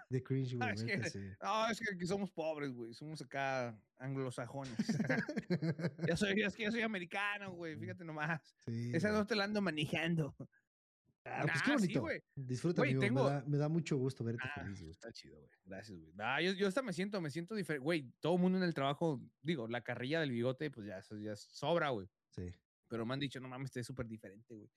[0.09, 0.69] de cringe, güey.
[0.69, 1.19] Ah, es neta, que- sí.
[1.41, 4.75] No, es que aquí somos pobres, güey, somos acá anglosajones.
[6.07, 8.41] Ya soy, es que yo soy americano, güey, fíjate nomás.
[8.65, 9.21] Sí, Esa güey.
[9.21, 10.35] no te la ando manejando.
[11.25, 12.23] Ah, pues qué Nah, sí, bonito.
[12.35, 13.01] Disfruta, Güey, amigo.
[13.01, 14.91] tengo- Me, da, me da mucho gusto verte Ah, feliz, güey.
[14.91, 15.49] está chido, güey.
[15.65, 16.13] Gracias, güey.
[16.13, 17.83] Nah, yo, yo hasta me siento, me siento diferente.
[17.83, 21.01] Güey, todo el mundo en el trabajo, digo, la carrilla del bigote, pues ya,
[21.35, 22.09] sobra, güey.
[22.29, 22.51] Sí.
[22.87, 24.69] Pero me han dicho, no mames, te es súper diferente, güey.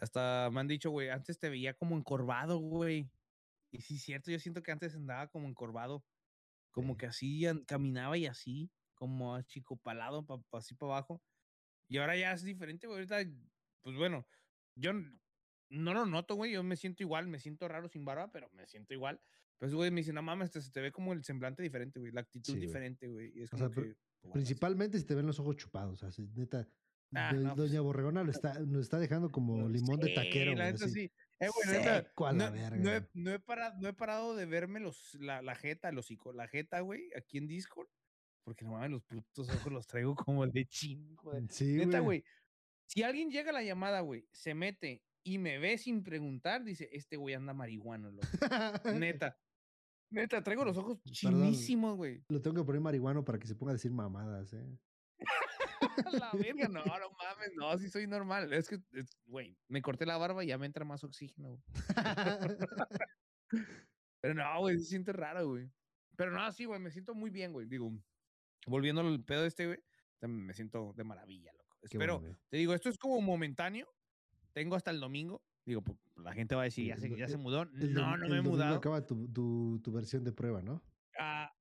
[0.00, 3.08] Hasta me han dicho, güey, antes te veía como encorvado, güey.
[3.70, 6.04] Y sí, cierto, yo siento que antes andaba como encorvado.
[6.72, 6.98] Como Sí.
[6.98, 11.22] que así caminaba y así, como achicopalado, pa, pa- así para abajo.
[11.88, 12.98] Y ahora ya es diferente, güey.
[12.98, 13.18] Ahorita,
[13.82, 14.26] pues bueno,
[14.74, 14.90] yo
[15.74, 16.52] no lo noto, güey.
[16.52, 19.20] Yo me siento igual, me siento raro sin barba, pero me siento igual.
[19.58, 22.12] Pues, güey, me dicen, no mames, te, se te ve como el semblante diferente, güey.
[22.12, 23.32] La actitud Sí, diferente, güey.
[23.38, 23.94] Y es O como sea, que.
[24.20, 26.02] pues, Principalmente si te ven los ojos chupados.
[26.02, 26.68] O sea, neta.
[27.16, 30.52] Ah, do- no, pues, Doña Borregona lo está, nos está dejando como limón de taquero,
[30.54, 30.72] La güey.
[30.72, 31.10] neta sí.
[31.40, 35.54] Eh, Seco no, he, no, he parado, no he parado de verme los, la, la
[35.54, 37.88] jeta, el hocico, la jeta, güey, aquí en Discord.
[38.44, 41.32] Porque no mames, los putos ojos los traigo como de chingo.
[41.32, 42.24] de- Sí, Neta, güey.
[42.86, 46.88] Si alguien llega a la llamada, güey, se mete y me ve sin preguntar, dice,
[46.92, 48.28] este güey anda marihuano, loco.
[48.94, 49.36] Neta.
[50.10, 52.22] Neta, traigo los ojos chinísimos, güey.
[52.28, 54.78] Lo tengo que poner marihuano para que se ponga a decir mamadas, ¿eh?
[56.22, 58.52] La verga, no, no mames, no, sí soy normal.
[58.52, 58.78] Es que,
[59.24, 61.62] güey, me corté la barba y ya me entra más oxígeno, güey.
[64.20, 65.70] Pero no, güey, se siente raro, güey.
[66.16, 67.66] Pero no, sí, güey, me siento muy bien, güey.
[67.66, 67.90] Digo,
[68.66, 69.78] volviendo al pedo de este, güey,
[70.20, 71.78] me siento de maravilla, loco.
[71.80, 73.88] Qué Espero, bueno, te digo, esto es como momentáneo.
[74.54, 75.42] Tengo hasta el domingo.
[75.66, 77.62] Digo, pues, la gente va a decir, ya se, el- ya se el- mudó.
[77.62, 78.76] El No, no el me he mudado.
[78.76, 80.80] acaba tu, tu, tu versión de prueba, ¿no?
[81.18, 81.52] Ah,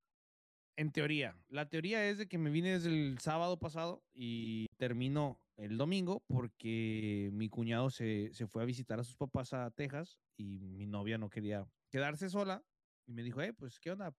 [0.76, 1.36] en teoría.
[1.50, 6.24] La teoría es de que me vine desde el sábado pasado y termino el domingo
[6.28, 10.86] porque mi cuñado se, se fue a visitar a sus papás a Texas y mi
[10.88, 12.64] novia no quería quedarse sola
[13.06, 14.16] y me dijo, eh, pues, ¿qué onda?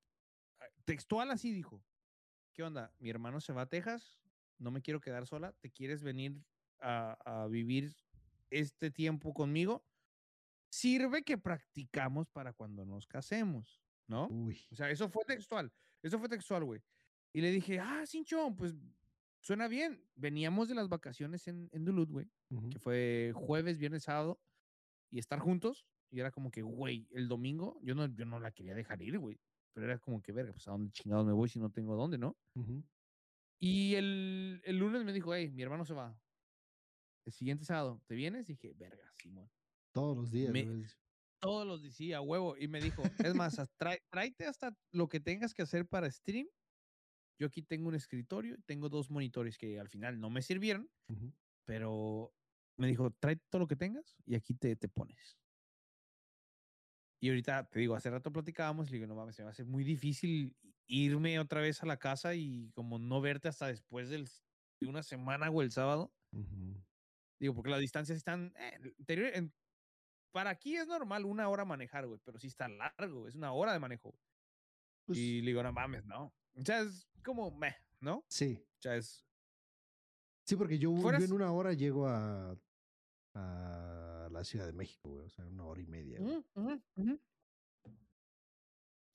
[0.61, 1.85] Ah, Textual así dijo,
[2.53, 2.93] ¿qué onda?
[2.99, 4.21] Mi hermano se va a Texas,
[4.59, 6.45] no me quiero quedar sola, ¿te quieres venir
[6.81, 7.97] a, a vivir
[8.59, 9.85] este tiempo conmigo?
[10.71, 14.29] Sirve que practicamos para cuando nos casemos, ¿no?
[14.29, 14.61] Uy.
[14.71, 15.73] O sea, eso fue textual.
[16.03, 16.83] Eso fue textual, güey.
[17.33, 18.75] Y le dije, ah, Sinchón, pues
[19.41, 20.05] suena bien.
[20.15, 22.71] Veníamos de las vacaciones en, en Duluth, güey, ujú.
[22.71, 24.41] que fue jueves, viernes, sábado,
[25.11, 25.87] y estar juntos.
[26.11, 29.19] Y era como que, güey, el domingo, yo no, yo no la quería dejar ir,
[29.19, 29.41] güey.
[29.73, 32.19] Pero era como que, verga, pues a dónde chingados me voy si no tengo dónde,
[32.19, 32.37] ¿no?
[32.55, 32.85] Ujú.
[33.59, 36.17] Y el, el lunes me dijo, hey, mi hermano se va.
[37.25, 38.47] El siguiente sábado, ¿te vienes?
[38.47, 39.51] dije, verga, Simón.
[39.93, 40.53] Todos los días.
[40.53, 40.87] Me-
[41.41, 42.57] todos los decía, huevo.
[42.57, 46.47] Y me dijo, es más, trae- tráete hasta lo que tengas que hacer para stream.
[47.39, 51.33] Yo aquí tengo un escritorio, tengo dos monitores que al final no me sirvieron, Ujú.
[51.65, 52.33] pero
[52.77, 55.39] me dijo, trae todo lo que tengas y aquí te, te pones.
[57.21, 59.51] Y ahorita te digo, hace rato platicábamos y le digo, no mames, se me va
[59.51, 60.57] a hacer muy difícil
[60.87, 64.29] irme otra vez a la casa y como no verte hasta después del,
[64.81, 66.15] de una semana o el sábado.
[66.33, 66.85] Ujú.
[67.41, 68.53] Digo, porque las distancias están.
[68.59, 69.53] eh, el interior- en-
[70.33, 73.73] para aquí es normal una hora manejar, güey, pero sí está largo, es una hora
[73.73, 74.19] de manejo.
[75.07, 76.35] Pues, y le digo, no mames, no.
[76.57, 78.17] O sea, es como, meh, ¿no?
[78.19, 78.59] O sí.
[78.79, 79.25] sea, es.
[80.47, 82.57] Sí, porque yo, yo en una hora llego a,
[83.35, 85.27] a la Ciudad de México, güey.
[85.27, 86.19] O sea, una hora y media.
[86.21, 87.19] güey.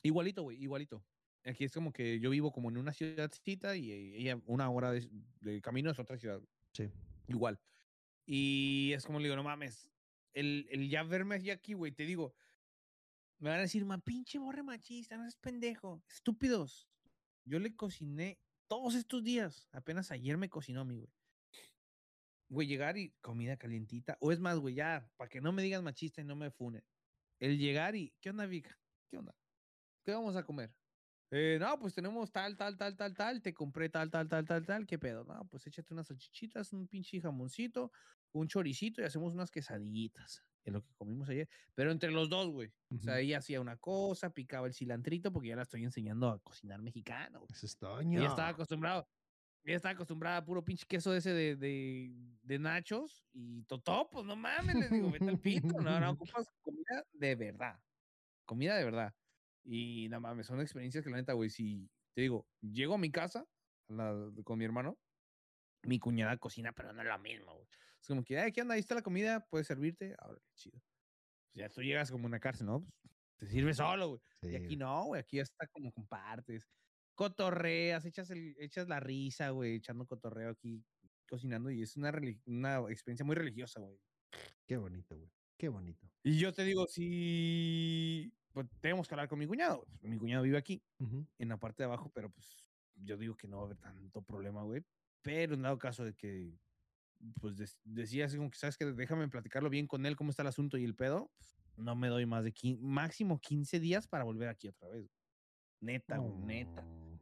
[0.03, 1.03] Igualito, güey, igualito.
[1.43, 5.09] Aquí es como que yo vivo como en una ciudadcita y ella una hora de,
[5.41, 6.41] de camino es otra ciudad.
[6.73, 6.89] Sí.
[7.27, 7.59] Igual.
[8.31, 9.89] Y es como le digo, no mames,
[10.33, 12.35] el, el ya verme aquí, güey, te digo,
[13.39, 16.87] me van a decir, ma, pinche borre machista, no es pendejo, estúpidos.
[17.43, 21.11] Yo le cociné todos estos días, apenas ayer me cocinó mí, güey.
[22.49, 25.81] Güey, llegar y comida calientita, o es más, güey, ya, para que no me digas
[25.81, 26.85] machista y no me fune.
[27.39, 28.79] El llegar y, ¿qué onda, Vika?
[29.09, 29.35] ¿Qué onda?
[30.05, 30.71] ¿Qué vamos a comer?
[31.31, 34.65] Eh, no, pues tenemos tal, tal, tal, tal, tal, te compré tal, tal, tal, tal,
[34.65, 35.23] tal, ¿qué pedo?
[35.23, 37.91] No, pues échate unas salchichitas, un pinche jamoncito,
[38.31, 42.49] un choricito y hacemos unas quesadillitas, es lo que comimos ayer, pero entre los dos,
[42.49, 42.71] güey.
[42.99, 46.39] O sea, ella hacía una cosa, picaba el cilantrito, porque ya la estoy enseñando a
[46.39, 47.45] cocinar mexicano.
[47.49, 47.77] Eso es
[48.19, 49.07] Ella estaba acostumbrado,
[49.63, 52.11] ella estaba acostumbrada a puro pinche queso ese de, de,
[52.43, 56.47] de nachos y totó, pues no mames, le digo, vete al pito, no, no, ocupas
[56.61, 57.79] comida de verdad,
[58.45, 59.13] comida de verdad.
[59.63, 63.11] Y no mames, son experiencias que la neta, güey, si te digo, llego a mi
[63.11, 63.45] casa
[63.89, 64.97] la- con mi hermano,
[65.83, 67.67] mi cuñada cocina, pero no es lo mismo, güey.
[68.01, 68.75] Es como que, ay, ¿qué onda?
[68.75, 70.81] Ahí está la comida, puedes servirte, ahora chido.
[71.53, 72.85] Pues ya tú llegas como una cárcel, ¿no?
[73.01, 74.21] Pues te sirves solo, güey.
[74.41, 76.67] Sí, Y aquí no, güey, aquí hasta como compartes.
[77.15, 80.85] Cotorreas, echas, el, echas la risa, güey, echando cotorreo aquí,
[81.27, 81.69] cocinando.
[81.69, 82.11] Y es una,
[82.45, 83.99] una experiencia muy religiosa, güey.
[84.67, 85.29] Qué bonito, güey.
[85.57, 86.07] Qué bonito.
[86.23, 89.85] Y yo te digo, si pues, tenemos que hablar con mi cuñado.
[90.01, 91.25] mi cuñado vive aquí, Ujú.
[91.37, 94.21] en la parte de abajo, pero pues yo digo que no va a haber tanto
[94.21, 94.83] problema, güey.
[95.21, 96.57] Pero en dado caso de que,
[97.41, 100.41] pues des- decía así como que, ¿sabes que Déjame platicarlo bien con él, cómo está
[100.43, 101.31] el asunto y el pedo.
[101.37, 105.09] pues, no me doy más de máximo 15 días para volver aquí otra vez.
[105.81, 106.81] Neta, güey, neta.
[106.85, 107.19] Oh.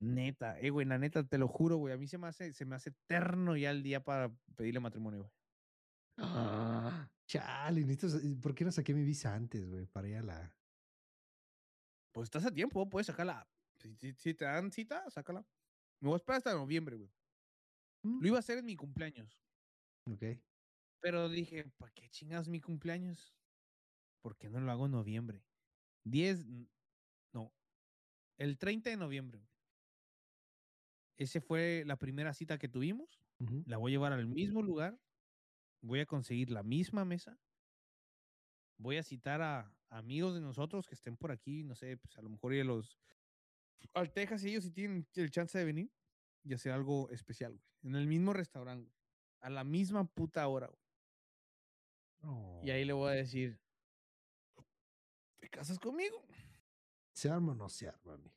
[0.00, 1.92] Neta, eh, güey, la neta, te lo juro, güey.
[1.94, 5.20] A mí se me hace, se me hace eterno ya el día para pedirle matrimonio,
[5.20, 5.30] güey.
[6.18, 9.86] Ah, chale, necesito, sa- ¿por qué no saqué mi visa antes, güey?
[9.86, 10.56] Para ir a la.
[12.12, 13.46] Pues estás a tiempo, puedes sacarla.
[13.76, 15.46] Si, si- si te dan cita, sácala.
[16.00, 17.10] Me voy a esperar hasta noviembre, güey.
[18.02, 18.20] Mm.
[18.20, 19.42] Lo iba a hacer en mi cumpleaños.
[20.10, 20.22] Ok.
[21.00, 23.36] Pero dije, ¿para qué chingas mi cumpleaños?
[24.22, 25.44] ¿Por qué no lo hago en noviembre?
[26.04, 26.68] 10, n-
[27.32, 27.54] no,
[28.38, 29.48] el 30 de noviembre.
[31.16, 33.20] Ese fue la primera cita que tuvimos.
[33.66, 35.00] La voy a llevar al mismo lugar.
[35.80, 37.40] Voy a conseguir la misma mesa.
[38.78, 42.22] Voy a citar a amigos de nosotros que estén por aquí, no sé, pues a
[42.22, 42.98] lo mejor ir a los
[43.94, 45.92] al Texas y ellos si tienen el chance de venir
[46.44, 47.64] y hacer algo especial, güey.
[47.82, 49.02] En el mismo restaurante, güey,
[49.40, 50.78] A la misma puta hora, güey.
[52.64, 53.60] Y ahí le voy a decir,
[55.40, 56.24] ¿te casas conmigo?
[57.12, 58.32] ¿Se arma o no se arma, mi?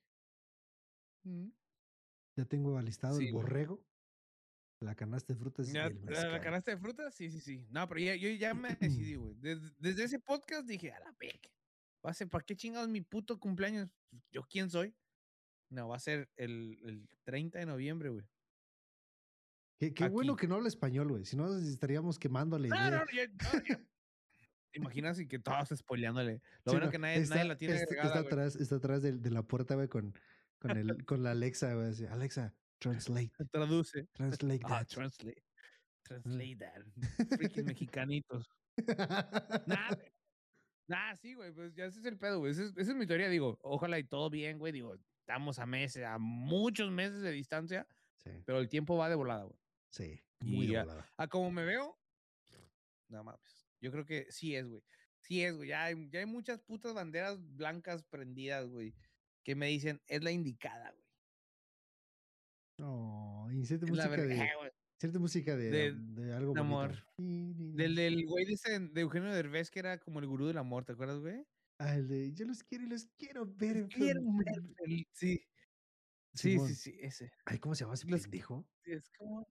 [1.24, 1.52] Mm.
[2.36, 3.44] Ya tengo alistado Sí, el güey.
[3.44, 3.86] borrego,
[4.80, 7.14] la canasta de frutas Ya, y el ¿La, canasta de frutas?
[7.14, 7.68] Sí, sí, sí.
[7.70, 9.36] No, pero ya, yo ya me decidí, güey.
[9.36, 11.16] Desde, desde ese podcast dije, a la
[12.14, 13.90] ser, ¿para qué chingados mi puto cumpleaños?
[14.10, 14.96] Pues, ¿Yo quién soy?
[15.70, 18.26] No, va a ser el, el 30 de noviembre, güey.
[19.80, 21.26] Qué, qué bueno que no habla español, güey.
[21.26, 23.28] Si no, estaríamos quemando la No, no, no, ya.
[24.72, 26.34] ¿Te imaginas y que todos spoileándole?
[26.66, 28.76] Lo Sí, bueno no, que nadie, está, nadie la tiene está- agregada, está atrás, está
[28.76, 30.14] atrás de, de la puerta, güey, con,
[30.60, 31.88] con, el, con la Alexa, güey.
[31.88, 34.06] así, Alexa, translate, Traduce.
[34.14, 34.88] translate Ah, that.
[34.88, 35.44] translate.
[36.04, 36.84] Translate that.
[37.40, 38.48] Freaking mexicanitos.
[38.78, 38.98] Güey.
[40.88, 42.52] Nah, sí, güey, pues ya ese es el pedo, güey.
[42.52, 44.72] Esa es, esa es mi teoría, digo, ojalá y todo bien, güey.
[44.72, 44.96] Digo,
[45.26, 49.44] estamos a meses, a muchos meses de distancia, sí, pero el tiempo va de volada,
[49.46, 49.60] güey.
[49.90, 51.12] sí, Y muy de ya- volada.
[51.18, 51.98] A como me veo,
[53.10, 53.68] no mames.
[53.82, 54.84] Yo creo que sí es, güey.
[55.22, 55.70] Sí es, güey.
[55.70, 58.94] Ya hay, ya hay muchas putas banderas blancas prendidas, güey,
[59.44, 61.04] que me dicen, es la indicada, güey.
[62.88, 64.72] Oh, inserte música de, güey.
[64.98, 67.04] inserte música de, de- de algo de amor.
[67.18, 70.86] Del, del güey de, ese- de Eugenio Derbez, que era como el gurú del amor,
[70.86, 71.44] ¿te acuerdas, güey?
[71.78, 73.78] Ah, el de yo los quiero y los quiero ver.
[73.78, 75.08] en Quiero ver feliz.
[75.14, 75.46] Sí.
[76.34, 77.32] Sí, sí, sí, ese.
[77.46, 78.68] Ay, ¿cómo se llama ese Los- pendejo?
[78.84, 79.48] Es como.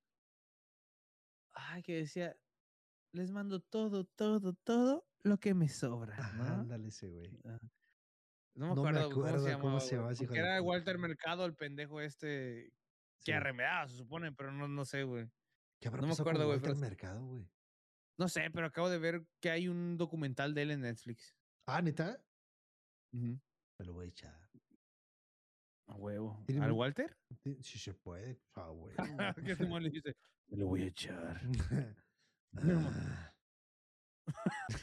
[1.52, 2.36] Ay, que decía.
[3.12, 6.16] Les mando todo, todo, todo lo que me sobra.
[6.18, 6.44] Ajá, ¿no?
[6.62, 7.30] ándale ese, güey.
[7.44, 7.58] Ah.
[8.56, 10.14] No me No me acuerdo, cómo acuerdo se cómo llamaba.
[10.14, 10.62] se porque era.
[10.62, 12.70] Walter Mercado, el pendejo este.
[13.18, 13.26] Sí.
[13.26, 15.30] Que arremedaba, se supone, pero no, no sé, güey.
[15.80, 17.48] ¿Qué habrá no me pasado acuerdo, Walter pero- Mercado, güey?
[18.18, 21.34] No sé, pero acabo de ver que hay un documental de él en Netflix.
[21.66, 22.20] Ah, ¿neta?
[23.12, 24.50] Me lo voy a echar.
[25.86, 26.44] A huevo.
[26.60, 27.16] ¿Al Walter?
[27.60, 28.40] Si se puede.
[28.54, 28.94] Ah, güey.
[29.44, 30.16] que Simón le dice,
[30.48, 31.40] me lo voy a echar.
[32.56, 33.34] Ah.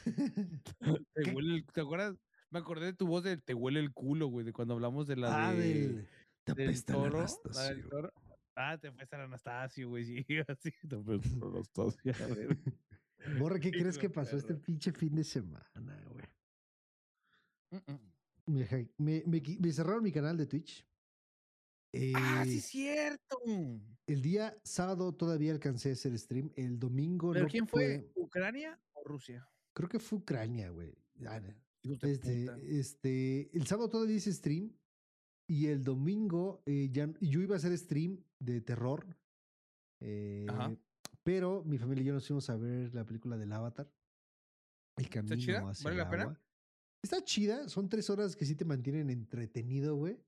[0.04, 1.30] Te, ¿Qué?
[1.32, 2.16] huele el- ¿te acuerdas?
[2.50, 5.16] Me acordé de tu voz de te huele el culo, güey, de cuando hablamos de
[5.16, 6.08] la ah, de, del.
[6.44, 7.24] Te del toro.
[7.54, 8.12] la del toro.
[8.54, 10.70] Ah, te apesta el Anastasio, güey, sí, así.
[10.86, 12.58] Te apesta el Anastasio, a ver.
[13.38, 16.26] Borra, ¿qué crees que pasó este pinche fin de semana, güey?
[17.72, 20.86] Mm, me, hack- me- me qui- me cerraron mi canal de Twitch.
[22.14, 23.38] Ah, sí, Eh, es cierto.
[24.06, 26.50] El día sábado todavía alcancé a hacer stream.
[26.56, 28.10] El domingo ¿Pero no quién fue?
[28.14, 29.48] ¿Ucrania o Rusia?
[29.74, 30.94] Creo que fue Ucrania, güey.
[31.26, 31.40] Ah,
[31.82, 32.48] Este,
[32.78, 34.72] este, el sábado todavía hice stream
[35.48, 39.16] y el domingo eh, ya yo iba a hacer stream de terror.
[40.00, 40.46] eh,
[41.24, 43.88] pero mi familia y yo nos fuimos a ver la película del Avatar.
[44.96, 45.68] El camino chida?
[45.70, 46.40] hacia ¿Vale el la pena?
[47.02, 50.18] Está chida, son tres horas que sí te mantienen entretenido, güey.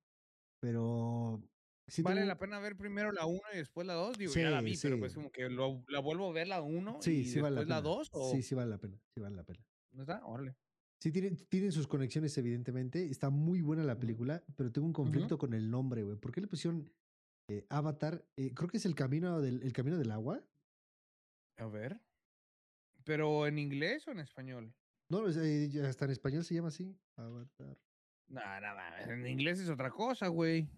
[0.61, 1.41] Pero
[1.87, 4.19] sí ¿Vale la pena ver primero la 1 y después la 2?
[4.19, 5.17] Digo, ya la Sí, vi, pero pues sí.
[5.17, 7.69] como que lo- la vuelvo a ver la 1 Sí, y sí vale la después
[7.69, 7.95] la pena.
[7.97, 9.01] 2 o Sí, sí vale la pena.
[9.15, 9.65] Sí vale la pena.
[9.93, 10.25] ¿no está?
[10.27, 10.57] Órale.
[11.01, 13.05] Sí, tienen, tienen sus conexiones, evidentemente.
[13.07, 16.17] Está muy buena la película, pero tengo un conflicto con el nombre, güey.
[16.17, 16.91] ¿Por qué le pusieron
[17.49, 18.25] eh, Avatar?
[18.37, 20.43] Eh, creo que es el camino del, el camino del agua.
[21.59, 22.01] A ver.
[23.05, 24.75] ¿Pero en inglés o en español?
[25.11, 26.97] No, es, eh, hasta en español se llama así.
[27.17, 27.79] Avatar.
[28.29, 29.09] No, no mames.
[29.09, 30.69] En inglés es otra cosa, güey.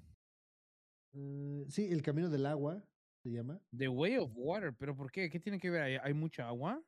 [1.14, 2.84] Eh, sí, el camino del agua
[3.22, 3.60] se llama.
[3.76, 4.74] The Way of Water.
[4.76, 5.30] ¿Pero por qué?
[5.30, 5.82] ¿Qué tiene que ver?
[5.82, 6.84] ¿Hay, hay mucha agua?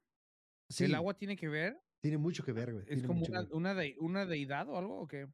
[0.70, 1.80] Sí, ¿El agua tiene que ver?
[2.01, 2.84] tiene mucho que ver, güey.
[2.89, 5.26] ¿Es como una, una, de- una deidad o algo o qué?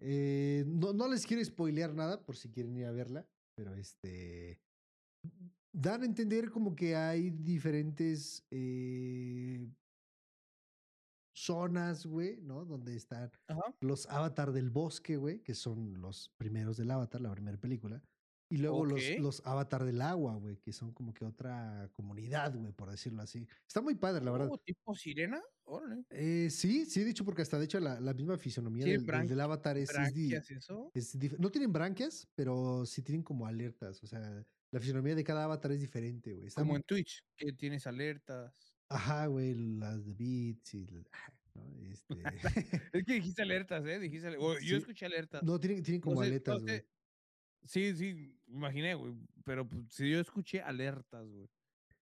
[0.00, 4.60] Eh, no, no les quiero spoilear nada por si quieren ir a verla, pero este.
[5.72, 9.66] Dan a entender como que hay diferentes eh,
[11.44, 12.64] zonas, güey, ¿no?
[12.64, 13.60] Donde están Ajá.
[13.80, 18.02] los avatar del bosque, güey, que son los primeros del avatar, la primera película.
[18.52, 19.20] Y luego los, Ok.
[19.20, 23.46] los avatar del agua, güey, que son como que otra comunidad, güey, por decirlo así.
[23.64, 24.48] Está muy padre, la verdad.
[24.50, 25.40] Oh, ¿Tipo sirena?
[25.62, 26.04] Órale.
[26.10, 29.06] Eh, sí, sí, de hecho, porque hasta de hecho la, la misma fisonomía ¿Tiene del,
[29.06, 30.90] del- del avatar es, es ¿Branquias eso?
[30.94, 34.02] es dif- no tienen branquias, pero sí tienen como alertas.
[34.02, 36.48] O sea, la fisonomía de cada avatar es diferente, güey.
[36.50, 38.74] Como muy- en Twitch, que tienes alertas.
[38.90, 40.86] Ajá, güey, las de beats y...
[40.86, 41.02] ¿no?
[41.90, 42.14] Este...
[42.92, 43.98] Es que dijiste alertas, ¿eh?
[43.98, 44.66] Dijiste ale- o Sí.
[44.66, 45.42] Yo escuché alertas.
[45.42, 46.66] no, tienen, tienen como sé- no güey.
[46.68, 46.86] sé-
[47.64, 49.14] Sí, sí, imaginé, güey.
[49.44, 51.48] Pero pues, si yo escuché alertas, güey.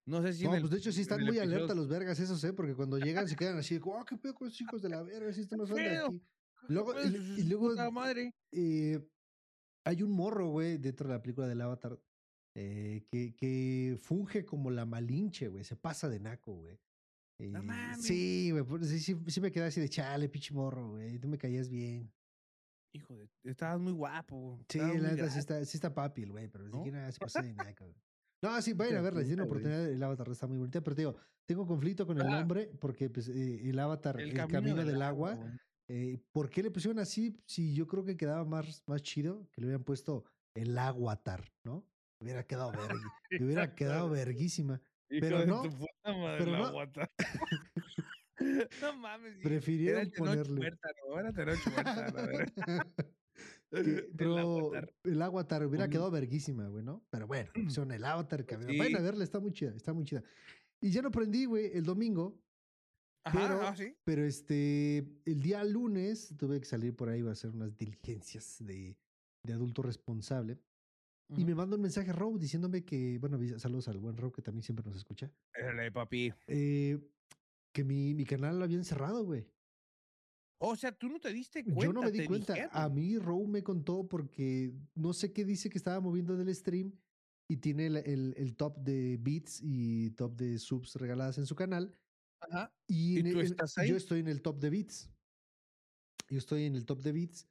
[0.07, 0.45] No sé si.
[0.45, 2.53] No, el- pues de hecho sí están muy episodio- alerta los vergas esos, ¿eh?
[2.53, 5.32] Porque cuando llegan se quedan así, oh, qué pedo con los chicos de la verga,
[5.32, 6.22] si esto no de aquí.
[6.68, 8.34] Luego, Pues, y, y luego madre.
[8.53, 8.99] eh,
[9.84, 11.99] hay un morro, güey, dentro de la película del Avatar,
[12.61, 16.76] eh, que, que funge como la malinche, güey, se pasa de naco, güey.
[17.38, 18.04] No mames.
[18.04, 21.38] sí, güey, sí, sí, sí me quedé así de chale, pinche morro, güey, tú me
[21.38, 22.11] caías bien.
[22.92, 23.28] Hijo de.
[23.44, 24.59] Estabas muy guapo.
[24.68, 26.78] Sí, la neta sí está, sí está papi el güey, pero ni ¿No?
[26.78, 28.02] siquiera se pasa de naco, güey.
[28.42, 31.16] No, sí, vayan a verla, tienen oportunidad, el Avatar está muy bonita, pero te digo,
[31.44, 32.40] tengo conflicto con el Ah.
[32.40, 35.38] nombre porque pues, eh, el Avatar, el, camino, del, agua,
[35.88, 37.40] eh, ¿por qué le pusieron así?
[37.46, 41.84] Si yo creo que quedaba más, más chido que le hubieran puesto el Aguatar, ¿no?
[42.20, 42.72] Hubiera quedado
[43.30, 44.80] le hubiera quedado verguísima.
[45.08, 46.72] Pero no, madre, pero no.
[48.82, 49.34] no mames.
[49.36, 49.42] sí.
[49.42, 50.70] Prefirieron ponerle.
[53.70, 54.94] Que- El pero Avatar.
[55.04, 57.06] el Avatar hubiera quedado verguísima, güey, ¿no?
[57.10, 59.04] Pero bueno, le pusieron el Avatar, que Pues vayan a sí.
[59.04, 60.24] verla, está muy chida, está muy chida.
[60.80, 62.40] Y ya no aprendí, güey, el domingo,
[63.24, 63.94] Ajá, pero- ah, sí.
[64.04, 68.56] pero este, el día lunes tuve que salir por ahí, iba a hacer unas diligencias
[68.64, 68.96] de,
[69.44, 70.58] de adulto responsable.
[71.37, 74.62] Y me manda un mensaje Row diciéndome que, bueno, saludos al buen Row que también
[74.62, 76.33] siempre nos escucha, Órale, papi.
[76.47, 76.99] eh,
[77.72, 79.47] que mi, mi canal lo habían cerrado, güey.
[80.61, 81.85] O sea, tú no te diste cuenta.
[81.85, 82.55] Yo no me di cuenta.
[82.55, 82.57] A
[82.89, 82.95] dijeron.
[82.95, 86.93] mí Row me contó porque no sé qué dice que estaba moviendo del stream
[87.49, 91.55] y tiene el, el- el top de beats y top de subs regaladas en su
[91.55, 91.95] canal.
[92.41, 92.74] Ajá.
[92.89, 93.91] Y, ¿Y tú el- estás ahí?
[93.91, 95.11] yo estoy en el top de beats.
[96.31, 97.47] Yo estoy en el top de beats.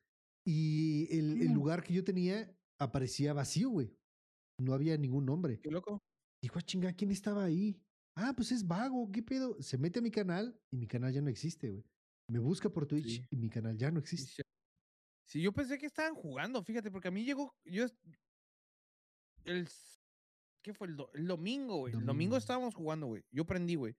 [0.45, 1.53] Y el, el Mm.
[1.53, 3.95] lugar que yo tenía aparecía vacío, güey.
[4.59, 5.59] No había ningún nombre.
[5.61, 6.01] Qué loco.
[6.41, 7.79] Dijo, ah, chinga, ¿quién estaba ahí?
[8.15, 9.61] Ah, pues es vago, ¿qué pedo?
[9.61, 11.83] Se mete a mi canal y mi canal ya no existe, güey.
[12.29, 13.27] Me busca por Twitch Sí.
[13.29, 14.41] y mi canal ya no existe.
[15.27, 15.41] sí.
[15.41, 17.55] Yo pensé que estaban jugando, fíjate, porque a mí llegó.
[17.65, 17.85] Yo.
[19.45, 19.67] El.
[20.63, 20.87] ¿Qué fue?
[20.87, 21.93] El, do- el domingo, güey.
[21.93, 23.23] El domingo estábamos jugando, güey.
[23.31, 23.95] Yo prendí, güey.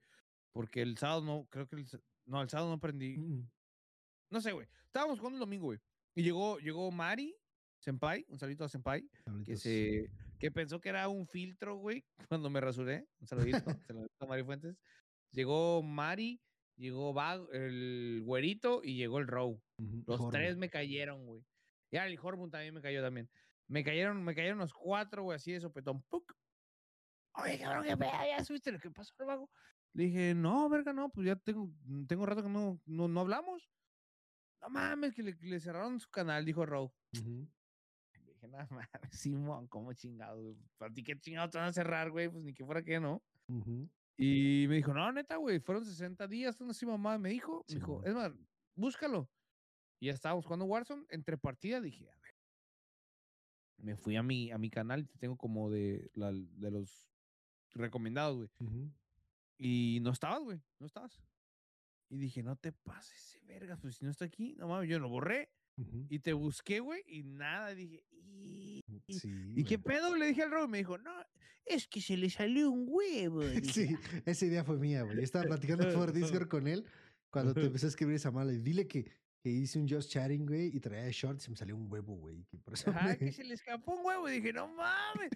[0.52, 1.46] Porque el sábado no.
[1.50, 1.86] Creo que el.
[2.26, 3.16] No, el sábado no prendí.
[3.16, 3.48] Mm,
[4.30, 4.66] No sé, güey.
[4.86, 5.78] Estábamos jugando el domingo, güey.
[6.14, 7.34] Y llegó, llegó Mari,
[7.78, 9.08] Senpai, un saludito a Senpai,
[9.44, 13.06] que se que pensó que era un filtro, güey, cuando me rasuré.
[13.20, 14.76] Un saludito, saludito a Mari Fuentes.
[15.32, 16.40] Llegó Mari,
[16.76, 19.60] llegó Vago, el güerito y llegó el Row.
[20.06, 21.44] Los tres me cayeron, güey.
[21.90, 23.30] Ya el Horbun también me cayó también.
[23.68, 26.02] Me cayeron, me cayeron los cuatro, güey, así de sopetón.
[26.08, 26.32] ¡Puc!
[27.34, 29.50] Oye, cabrón, qué pedo, ya subiste lo que pasó, el vago.
[29.92, 31.70] Le dije, no, verga, no, pues ya tengo,
[32.06, 33.70] tengo rato que no, no, no hablamos.
[34.60, 36.92] No mames, que le, cerraron su canal, dijo Row.
[37.12, 37.48] Le
[38.48, 40.56] dije, no mames, Simón, ¿cómo chingado, güey?
[40.76, 42.28] ¿Para ti qué chingados te van a cerrar, güey?
[42.28, 43.22] Pues ni que fuera que no.
[43.48, 43.88] Ujú.
[44.16, 47.64] Y me dijo, no, neta, güey, fueron 60 días, no sé mamá me dijo.
[47.68, 48.32] Me dijo, es más,
[48.74, 49.28] búscalo.
[50.00, 51.04] Y ya estábamos jugando Warzone.
[51.10, 52.34] Entre partidas dije, a ver.
[53.78, 57.08] Me fui a mi, a mi canal, te tengo como de, la- de los
[57.74, 58.50] recomendados, güey.
[58.60, 58.92] Ujú.
[59.56, 61.20] Y no estabas, güey, no estabas.
[62.10, 65.08] Y dije, no te pases vergas, pues si no está aquí, no mames, yo lo
[65.08, 65.50] borré.
[65.78, 66.06] Ujú.
[66.10, 70.14] Y te busqué, güey, y nada, dije, "Y- y- Sí, ¿y qué pedo?
[70.16, 71.12] Le dije al Rob, me dijo, no,
[71.64, 73.40] es que se le salió un huevo.
[73.86, 75.22] Sí, esa idea fue mía, güey.
[75.22, 76.84] Estaba platicando por Discord con él
[77.30, 78.52] cuando te empecé a escribir esa mala.
[78.52, 79.04] Y dile que,
[79.42, 82.44] que hice un just chatting, güey, y traía shorts y me salió un huevo, güey.
[82.50, 84.28] que por eso Ajá, me- que se le escapó un huevo.
[84.28, 85.30] Y dije, no mames.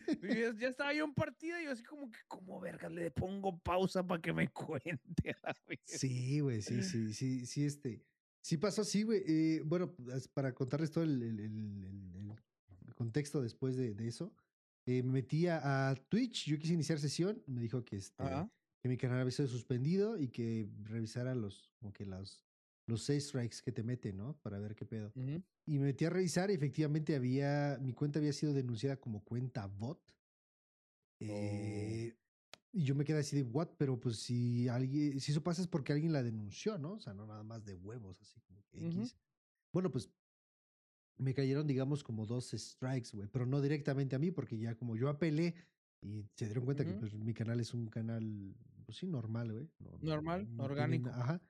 [0.59, 4.05] Ya, estaba yo en partida y yo así como que, como verga, le pongo pausa
[4.07, 5.30] para que me cuente.
[5.43, 5.55] a la.
[5.84, 8.03] Sí, güey, sí, sí, sí, sí, este.
[8.43, 9.22] Sí pasó así, güey.
[9.26, 14.34] Eh, bueno, as- para contarles todo el, el- el- el- contexto después de, de eso,
[14.86, 18.53] eh, me metí a, a Twitch, yo quise iniciar sesión, me dijo que, este, Ajá.
[18.82, 22.45] que mi canal había sido suspendido y que revisara los, como que los,
[22.86, 24.38] los seis strikes que te meten, ¿no?
[24.40, 25.12] Para ver qué pedo.
[25.16, 25.43] Ujú.
[25.66, 29.66] Y me metí a revisar y efectivamente había, mi cuenta había sido denunciada como cuenta
[29.66, 30.01] bot.
[31.20, 32.14] Eh,
[32.72, 33.68] y yo me quedé así de, what?
[33.78, 36.92] Pero pues si alguien, si eso pasa es porque alguien la denunció, ¿no?
[36.94, 38.62] O sea, no nada más de huevos, así como.
[38.72, 39.16] X.
[39.72, 40.10] Bueno, pues
[41.18, 44.96] me cayeron, digamos, como dos strikes, güey, pero no directamente a mí, porque ya como
[44.96, 45.54] yo apelé
[46.00, 49.70] y se dieron cuenta que pues mi canal es un canal, pues sí, normal, güey.
[49.78, 51.10] no- no- Normal, orgánico.
[51.10, 51.40] ajá.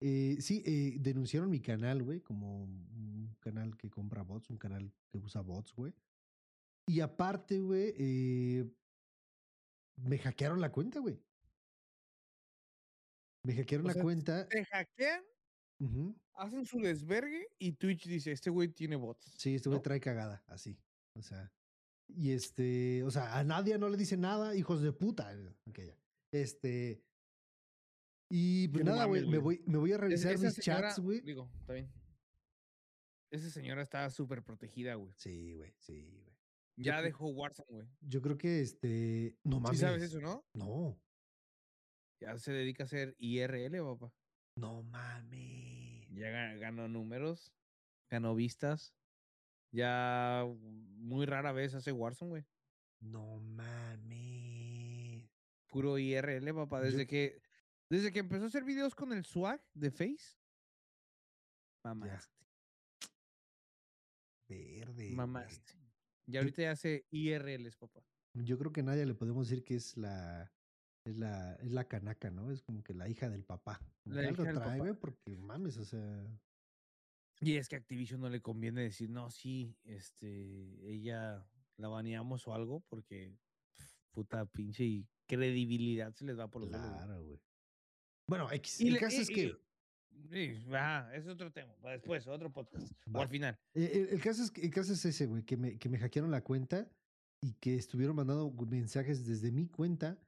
[0.00, 4.92] Eh, sí, eh, denunciaron mi canal, güey, como un canal que compra bots, un canal
[5.08, 5.94] que usa bots, güey.
[6.86, 8.70] Y aparte, güey, eh,
[9.96, 11.20] me hackearon la cuenta, güey.
[13.44, 14.48] Me hackearon O la sea, cuenta.
[14.48, 15.22] Te hackean,
[16.34, 19.34] hacen su desvergue y Twitch dice, este güey tiene bots.
[19.36, 19.82] Sí, este güey ¿no?
[19.82, 20.78] trae cagada, así.
[21.14, 21.52] O sea,
[22.08, 25.32] y este, o sea, a nadie no le dice nada, hijos de puta.
[25.34, 25.98] eh, ya.
[26.32, 27.02] Este.
[28.30, 31.20] Y pues nada, güey, me voy, me voy a revisar mis señora, chats, güey.
[31.20, 31.92] Digo, está bien.
[33.30, 35.12] Esa señora está súper protegida, güey.
[35.16, 36.33] Sí, güey, sí, güey.
[36.76, 37.88] Ya dejó Warzone, güey.
[38.00, 39.36] Yo creo que este.
[39.44, 39.80] No Sí mames.
[39.80, 40.44] sabes eso, ¿no?
[40.54, 41.00] No,
[42.20, 44.12] Ya se dedica a hacer IRL, papá.
[44.56, 46.08] no mames.
[46.10, 47.52] Ya ga- ganó números,
[48.10, 48.94] ganó vistas.
[49.72, 50.44] Ya
[50.96, 52.44] muy rara vez hace Warzone, güey.
[53.00, 55.28] No mames.
[55.68, 56.78] Puro IRL, papá.
[56.78, 57.40] Yo- Desde que
[57.90, 60.36] desde que empezó a hacer videos con el swag de Face.
[61.84, 62.32] Mamaste,
[64.48, 65.10] Verde.
[65.14, 65.72] mamaste.
[66.26, 68.02] Y ahorita ya hace IRLs, papá.
[68.34, 70.50] Yo creo que a nadie le podemos decir que es la.
[71.06, 72.50] Es la, es la canaca, ¿no?
[72.50, 73.78] Es como que la hija del papá.
[74.04, 74.94] La hija del trae, papá.
[75.00, 76.26] porque mames, o sea.
[77.40, 80.26] Y es que a Activision no le conviene decir, no, sí, este,
[80.90, 81.46] ella
[81.76, 83.36] la baneamos o algo, porque
[83.76, 86.70] pf, puta pinche y credibilidad se les va por los.
[86.70, 87.38] Claro, güey.
[88.26, 88.80] Bueno, X.
[88.80, 89.42] El le- caso y- es que.
[89.48, 89.56] y-
[90.30, 91.74] sí, ajá, es otro tema.
[91.82, 92.90] para Después, otro podcast.
[93.08, 93.22] O Va.
[93.22, 93.58] al final.
[93.74, 95.98] eh, El, el caso es que el caso es ese, güey, que me, que me
[95.98, 96.88] hackearon la cuenta
[97.40, 100.18] y que estuvieron mandando mensajes desde mi cuenta,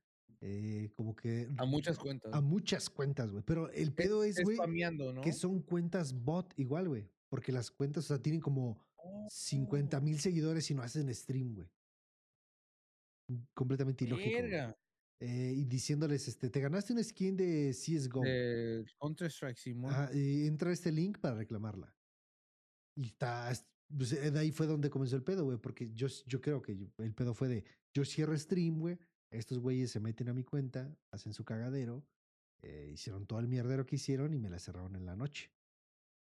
[0.40, 2.32] eh, como que A muchas cuentas.
[2.34, 3.42] a muchas cuentas, güey.
[3.46, 5.22] Pero el pedo es, güey, Spameando, ¿no?
[5.22, 7.08] que son cuentas bot igual, güey.
[7.28, 8.78] Porque las cuentas, o sea, tienen como
[9.28, 11.68] 50 Oh, mil seguidores y no hacen stream, güey.
[13.54, 14.30] Completamente ilógico.
[14.36, 14.76] verga.
[15.18, 18.20] Eh, y diciéndoles, este, te ganaste una skin de CSGO.
[18.22, 19.90] De Counter-Strike, Simón.
[19.92, 21.94] Ajá, y entra este link para reclamarla.
[22.96, 26.08] Y está, es- pues, eh, de ahí fue donde comenzó el pedo, güey, porque yo,
[26.26, 27.64] yo creo que yo- el pedo fue de,
[27.94, 28.98] yo cierro stream, güey,
[29.30, 32.04] estos güeyes se meten a mi cuenta, hacen su cagadero,
[32.62, 35.50] eh, hicieron todo el mierdero que hicieron y me la cerraron en la noche.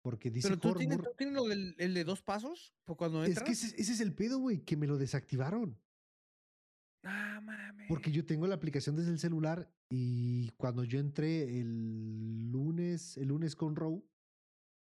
[0.03, 2.97] Porque dice Pero tú tienes, Hormor- tú tienes lo del el de dos pasos, por
[2.97, 3.45] cuando es entras.
[3.45, 5.79] que ese, ese es el pedo, güey, que me lo desactivaron.
[7.03, 7.87] Ah, mames.
[7.87, 13.29] Porque yo tengo la aplicación desde el celular y cuando yo entré el lunes, el
[13.29, 14.05] lunes con Row,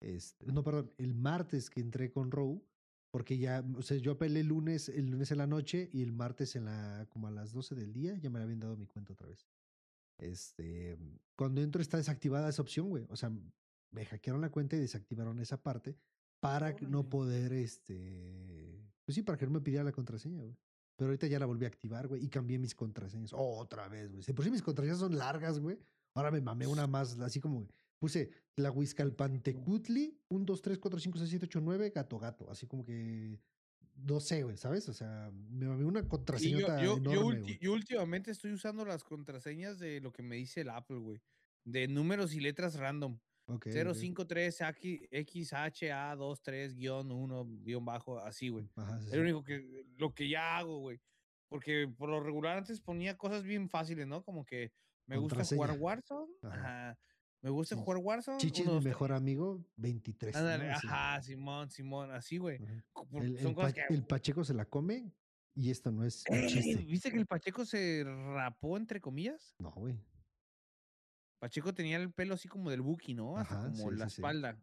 [0.00, 2.62] este, no, perdón, el martes que entré con Row,
[3.10, 6.12] porque ya, o sea, yo apelé el lunes, el lunes en la noche y el
[6.12, 9.12] martes en la, como a las 12 del día, ya me habían dado mi cuenta
[9.12, 9.46] otra vez.
[10.18, 10.96] Este,
[11.36, 13.06] cuando entro está desactivada esa opción, güey.
[13.08, 13.30] O sea,
[13.90, 15.96] me hackearon la cuenta y desactivaron esa parte
[16.40, 20.56] para no poder, este, pues sí, para que no me pidiera la contraseña, güey.
[20.96, 24.22] Pero ahorita ya la volví a activar, güey, y cambié mis contraseñas otra vez, güey.
[24.22, 25.78] Si por si mis contraseñas son largas, güey.
[26.14, 27.68] Ahora me mamé una más, así como
[27.98, 32.50] puse la Huizcalpantecutli, 1, 2, 3, 4, 5, 6, 7, 8, 9, gato, gato.
[32.50, 33.38] Así como que,
[33.96, 34.88] no sé, güey, ¿sabes?
[34.88, 36.00] O sea, me mamé una
[36.38, 40.62] Y yo, yo, yo, yo últimamente estoy usando las contraseñas de lo que me dice
[40.62, 41.20] el Apple, güey.
[41.64, 43.18] De números y letras random.
[43.48, 43.94] Ok, ok.
[43.94, 48.68] 053 XHA23 guion 1 guion bajo, así, güey.
[49.00, 51.00] Sí, Es lo único que, lo que ya hago, güey.
[51.48, 54.24] Porque por lo regular antes ponía cosas bien fáciles, ¿no?
[54.24, 54.72] Como que
[55.06, 55.76] me gusta jugar.
[55.78, 56.32] Warzone.
[56.42, 56.90] Ajá.
[56.90, 56.98] Ajá.
[57.42, 58.38] Me gusta jugar Warzone.
[58.38, 60.34] Chichi es mi mejor amigo, 23.
[60.34, 60.40] ¿no?
[60.40, 62.58] Ándale, Así, ajá, Simón, Simón, así, güey.
[63.12, 63.82] El, el Pa- que.
[63.90, 65.12] el Pacheco se la come
[65.54, 66.82] y esto no es un chiste.
[66.84, 69.54] ¿Viste que el Pacheco se rapó, entre comillas?
[69.60, 69.94] No, güey.
[71.38, 73.36] Pacheco tenía el pelo así como del Buki, ¿no?
[73.36, 74.58] Hasta Ajá, como sí, la sí, espalda.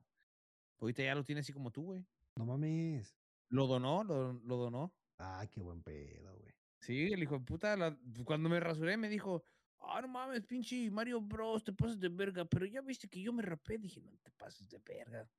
[0.80, 2.06] Ahorita ya lo tiene así como tú, güey.
[2.36, 3.16] No mames.
[3.50, 4.94] Lo donó, lo, lo donó.
[5.20, 6.54] Ah, qué buen pedo, güey.
[6.80, 9.44] Sí, el hijo de puta, la- cuando me rasuré me dijo,
[9.80, 13.32] ah, no mames, pinche Mario Bros, te pasas de verga, pero ya viste que yo
[13.32, 15.30] me rapé, dije, no te pases de verga.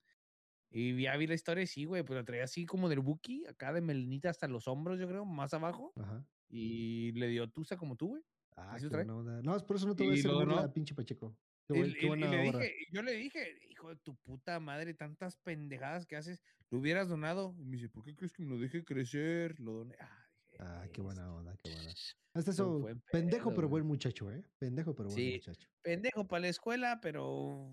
[0.70, 3.72] Y ya vi la historia, sí, güey, pues la traía así como del Buki, acá
[3.72, 6.26] de melenita hasta los hombros, yo creo, más abajo, Ajá.
[6.48, 8.22] y le dio tusa como tú, güey.
[8.56, 9.04] Ah, ¿Así qué.
[9.04, 11.36] No, es por eso no te voy a hacer burla, pinche Pacheco.
[11.66, 11.82] Qué, Y,
[12.16, 16.78] le dije, yo le dije, hijo de tu puta madre, tantas pendejadas que haces, lo
[16.78, 17.54] hubieras donado.
[17.58, 19.58] Y me dice, ¿por qué crees que me lo deje crecer?
[19.60, 19.96] Lo doné.
[19.98, 21.90] Ah, dije, Ah, qué "Es- buena onda, qué buena.
[22.34, 24.44] Hasta eso, pendejo pedo, pero buen muchacho, ¿eh?
[24.58, 25.32] Pendejo pero buen Sí.
[25.36, 25.68] muchacho.
[25.82, 27.72] Pendejo para la escuela, pero,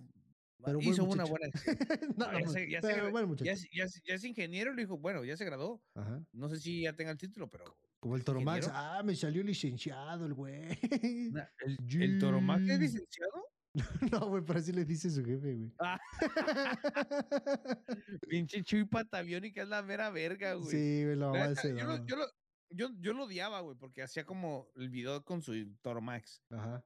[0.64, 1.48] Pero buen hizo una buena
[2.18, 5.44] no, No, ya sé- ya pero buen es- ya ingeniero, le dijo, bueno, ya se
[5.46, 5.84] graduó.
[5.96, 6.24] Ajá.
[6.32, 7.66] No sé si ya tenga el título, pero.
[8.02, 8.68] Como el Toro Max.
[8.74, 10.70] Ah, me salió licenciado el güey.
[11.60, 13.45] ¿El, el Toro Max es licenciado?
[14.12, 15.72] no, güey, pero así le dice su jefe, güey.
[15.80, 15.99] Ah.
[18.28, 20.72] Pinche Chuy Pataviónica es la mera verga, güey.
[20.72, 22.26] sí, güey, la La mamá neta, ese yo, lo, yo, lo,
[22.72, 26.41] yo, yo lo odiaba, güey, porque hacía como el video con su Toro Max.
[26.49, 26.84] Ajá.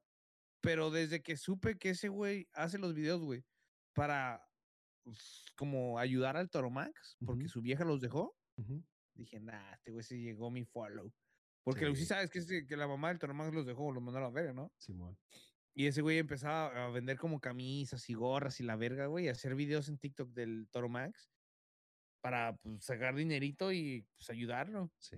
[0.60, 3.46] Pero desde que supe que ese güey hace los videos, güey,
[3.94, 4.46] para
[5.04, 8.84] pues, como ayudar al Toro Max, porque su vieja los dejó, ujú.
[9.16, 11.12] Dije, nah, este güey se llegó mi follow.
[11.64, 12.06] Porque sí Sí.
[12.06, 14.30] sabes que, es que la mamá del Toro Max los dejó, los mandó a la
[14.30, 14.72] verga, ¿no?
[14.78, 15.18] Simón.
[15.74, 19.30] Y ese güey empezaba a vender como camisas y gorras y la verga, güey, y
[19.30, 21.30] hacer videos en TikTok del Toro Max
[22.22, 24.92] para pues, sacar dinerito y pues, ayudarlo.
[25.00, 25.18] Sí.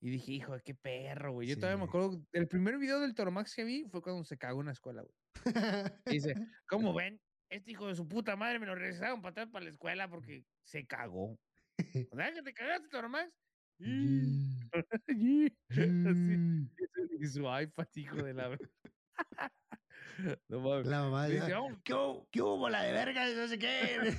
[0.00, 1.48] Y dije, hijo, qué perro, güey.
[1.48, 4.22] Yo Sí, todavía me acuerdo, el primer video del Toro Max que vi fue cuando
[4.24, 5.14] se cagó en la escuela, güey.
[6.06, 6.34] Y dice,
[6.68, 7.20] ¿cómo ven?
[7.48, 10.44] Este hijo de su puta madre me lo regresaron para atrás para la escuela porque
[10.62, 11.38] se cagó.
[12.12, 12.88] ¿Verdad que te cagaste?
[13.78, 15.52] Yee,
[17.20, 18.56] Y su iPad, hijo de la...
[20.48, 20.86] no mames.
[20.86, 23.26] La mamá Dice, ya, "Vamos, ¿Qué hubo, qué hubo, bola de verga?
[23.34, 24.16] No sé qué.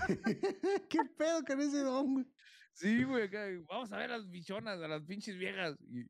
[0.89, 2.25] ¿Qué pedo con ese don, güey?
[2.73, 3.29] Sí, güey,
[3.69, 5.77] vamos a ver a las bichonas, a las pinches viejas.
[5.87, 6.03] Y,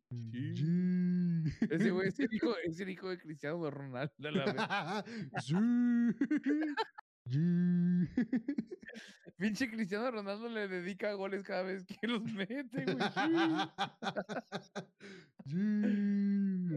[0.55, 1.43] sí.
[1.69, 4.31] Ese güey es el hijo, es el hijo de Cristiano Ronaldo.
[4.31, 5.05] la.
[9.38, 12.97] Pinche Cristiano Ronaldo le dedica goles cada vez que los mete, güey.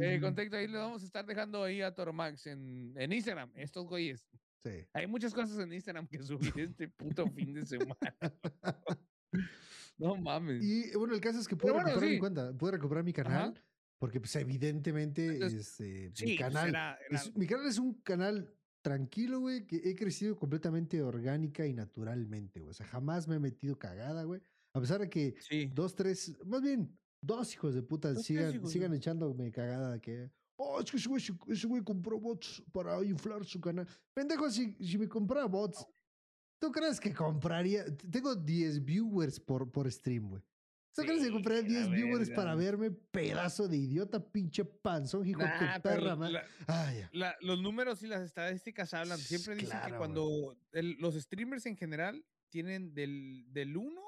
[0.00, 3.86] Eh, contacto, ahí le vamos a estar dejando ahí a Toromax en, en Instagram, estos
[3.86, 4.28] güeyes.
[4.62, 4.86] Sí.
[4.92, 7.96] Hay muchas cosas en Instagram que subí este puto fin de semana.
[9.96, 10.62] No mames.
[10.62, 13.60] Y bueno, el caso es que pude bueno, recuperar mi cuenta, pude recuperar mi canal,
[13.98, 17.78] porque pues evidentemente Entonces, este, sí, mi pues, canal era- era- es- mi canal es
[17.80, 18.54] un canal
[18.88, 22.70] tranquilo, güey, que he crecido completamente orgánica y naturalmente, güey.
[22.70, 24.40] O sea, jamás me he metido cagada, güey.
[24.72, 25.70] A pesar de que sí.
[25.74, 30.00] dos, tres, más bien, dos hijos de puta Dos, sigan, hijos sigan echándome cagada de
[30.00, 30.30] que.
[30.56, 33.86] Oh, es que ese güey, se- ese güey compró bots para inflar su canal.
[34.14, 35.86] Pendejo, si, si me comprara bots,
[36.58, 37.84] ¿tú crees que compraría?
[38.10, 40.42] Tengo 10 viewers por, por stream, güey.
[40.94, 45.46] ¿Tú crees que la 10 viewers para verme pedazo de idiota, pinche panzón, hijo de
[45.46, 47.08] Nah, pero perra, ma- la- Ah, ya.
[47.12, 49.18] la- los números y las estadísticas hablan.
[49.18, 54.02] Siempre dicen Claro, que cuando el- los streamers en general tienen del, del 1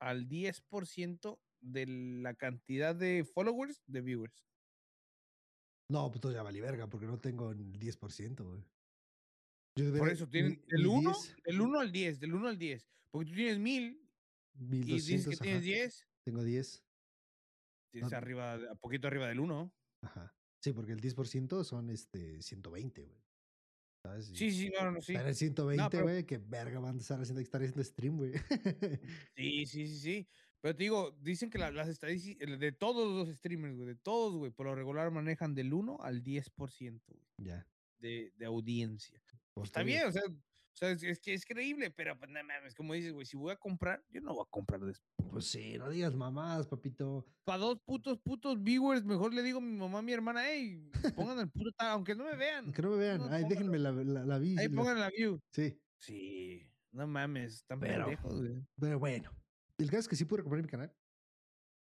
[0.00, 4.46] al 10% de la cantidad de followers de viewers.
[5.90, 8.64] No, pues ya valí verga, porque no tengo el 10%, güey.
[9.98, 12.88] Por eso tienen del mi 1, 10, del 1 al 10, del 1 al 10.
[13.10, 13.58] Porque tú tienes
[14.54, 15.64] 1000 y dices 1200, que tienes ajá.
[15.66, 16.84] 10, Tengo 10.
[17.92, 18.16] tienes No.
[18.18, 19.74] arriba, a poquito arriba del 1.
[20.02, 20.34] Ajá.
[20.62, 23.22] Sí, porque el 10% son este 120, güey.
[24.02, 24.26] ¿Sabes?
[24.34, 25.12] Sí, sí, no, no, sí.
[25.12, 28.32] Estar en 120, pero- güey, qué verga van a estar haciendo, estar haciendo stream, güey.
[29.36, 30.28] Sí, sí, sí, sí.
[30.60, 34.34] Pero te digo, dicen que la- las estadísticas de todos los streamers, güey, de todos,
[34.36, 37.66] güey, por lo regular manejan del 1 al 10% güey, ya.
[37.98, 39.22] de, de audiencia.
[39.54, 40.22] pues Está bien, o sea,
[40.74, 43.36] o sea, es, es que es creíble, pero pues no mames, como dices, güey, si
[43.36, 45.30] voy a comprar, yo no voy a comprar después.
[45.30, 47.24] Pues sí, no digas mamadas, papito.
[47.44, 50.90] Para dos putos, putos viewers, mejor le digo a mi mamá, a mi hermana, hey,
[51.14, 52.72] pongan el puto aunque no me vean.
[52.72, 53.18] Que no me vean.
[53.18, 54.58] no, Ay, déjenme la, la, la vi.
[54.58, 55.40] Ahí pongan la view.
[55.52, 58.62] Sí, Sí, no mames, están Pero- pendejos, güey.
[58.78, 59.30] pero bueno.
[59.78, 60.92] El caso es que sí pude recuperar mi canal.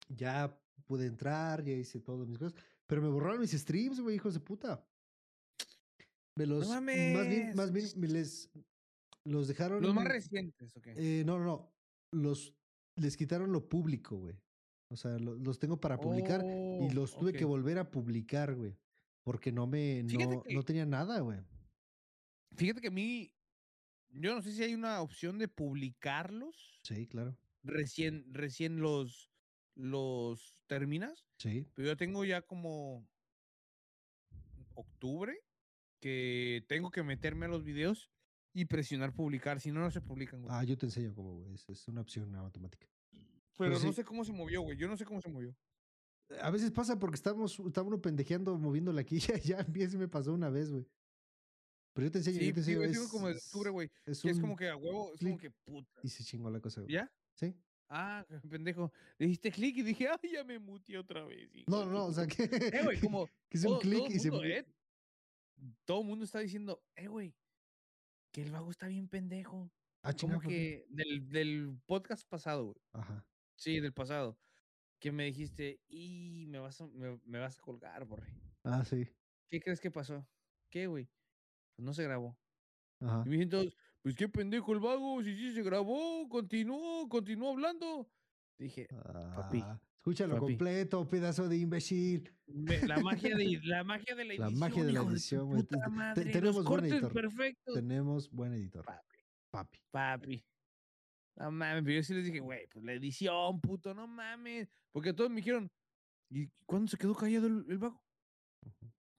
[0.09, 2.53] Ya pude entrar, ya hice todas mis cosas.
[2.85, 4.85] Pero me borraron mis streams, güey, hijos de puta.
[6.35, 6.67] Me los.
[6.67, 7.95] Más bien, más bien, mames.
[7.97, 8.49] me les.
[9.25, 9.81] Los dejaron.
[9.81, 10.87] Los más recientes, ok.
[10.95, 11.73] Eh, no, no, no.
[12.11, 12.53] Los.
[12.95, 14.35] Les quitaron lo público, güey.
[14.89, 18.53] O sea, lo- los tengo para publicar y Oh, los tuve que volver a publicar,
[18.53, 18.77] güey.
[19.23, 20.03] Porque no me.
[20.03, 21.39] No, que- no tenía nada, güey.
[22.55, 23.33] Fíjate que a mí,
[24.09, 27.35] yo no sé si hay una opción de publicarlos Sí, claro.
[27.63, 29.31] recién, recién los,
[29.75, 31.65] los terminas, Sí.
[31.73, 33.07] pero yo tengo ya como
[34.75, 35.39] octubre
[35.99, 38.11] que tengo que meterme a los videos
[38.53, 40.53] y presionar publicar, si no, no se publican, güey.
[40.55, 41.53] Ah, yo te enseño cómo, güey.
[41.53, 42.87] Es, es una opción automática.
[43.57, 43.93] pero no sí.
[43.93, 44.77] sé cómo se movió, güey.
[44.77, 45.55] Yo no sé cómo se movió.
[46.41, 49.33] A veces pasa porque estamos, está uno pendejeando, moviendo la quilla.
[49.43, 50.85] Ya, a mí sí me pasó una vez, güey.
[51.93, 52.77] Pero yo te enseño, Sí, yo te sí, enseño.
[52.79, 53.91] güey, es, como de octubre, güey.
[54.05, 55.99] es es como que a huevo, es como que puta.
[56.01, 56.93] Y se chingó la cosa, güey.
[56.93, 57.11] ¿Ya?
[57.35, 57.53] ¿Sí?
[57.89, 58.91] Ah, pendejo.
[59.19, 61.49] Le diste clic y dije, ay, ya me muteé otra vez.
[61.53, 62.43] hijo No, no, o sea que.
[62.81, 64.29] Eh, güey, como que hice un clic y se.
[64.29, 64.65] eh,
[65.85, 67.35] todo el mundo está diciendo, eh, güey,
[68.33, 69.71] que el vago está bien pendejo.
[70.01, 72.81] Ah, Como que del, del podcast pasado, güey.
[72.91, 73.25] Ajá.
[73.55, 74.37] Sí, del pasado.
[74.99, 78.33] Que me dijiste, y me vas a, me, me vas a colgar, borre.
[78.63, 79.07] Ah, sí.
[79.49, 80.27] ¿Qué crees que pasó?
[80.69, 81.07] ¿Qué, güey?
[81.75, 82.37] Pues no se grabó.
[82.99, 83.23] Ajá.
[83.25, 88.09] Y me todos, pues qué pendejo el vago, si sí se grabó, continuó, continuó hablando.
[88.57, 88.87] Dije,
[89.35, 90.45] papi, Ah, escúchalo papi.
[90.47, 92.29] completo, pedazo de imbécil.
[92.87, 94.59] la magia de la magia de la La edición.
[94.59, 95.63] magia de la edición, güey.
[95.63, 97.13] Te- puta madre, tenemos los buen editor.
[97.13, 97.73] perfectos.
[97.75, 98.83] Tenemos buen editor.
[98.85, 99.17] Papi,
[99.49, 99.79] Papi.
[99.91, 100.45] papi.
[101.37, 104.67] No mames, pero yo sí les dije, güey, pues la edición, puto, no mames.
[104.91, 105.71] Porque todos me dijeron,
[106.29, 108.03] ¿y cuándo se quedó callado el, el vago?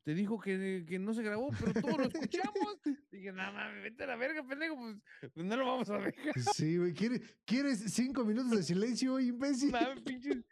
[0.05, 2.79] Te dijo que, que no se grabó, pero todos lo escuchamos.
[3.11, 4.97] Dije, no mames, vete a la verga, pendejo, pues,
[5.33, 6.39] pues no lo vamos a dejar.
[6.55, 6.93] Sí, güey.
[6.93, 9.73] ¿Quieres, ¿Quieres cinco minutos de silencio, imbécil?
[9.73, 10.45] Mames, pinches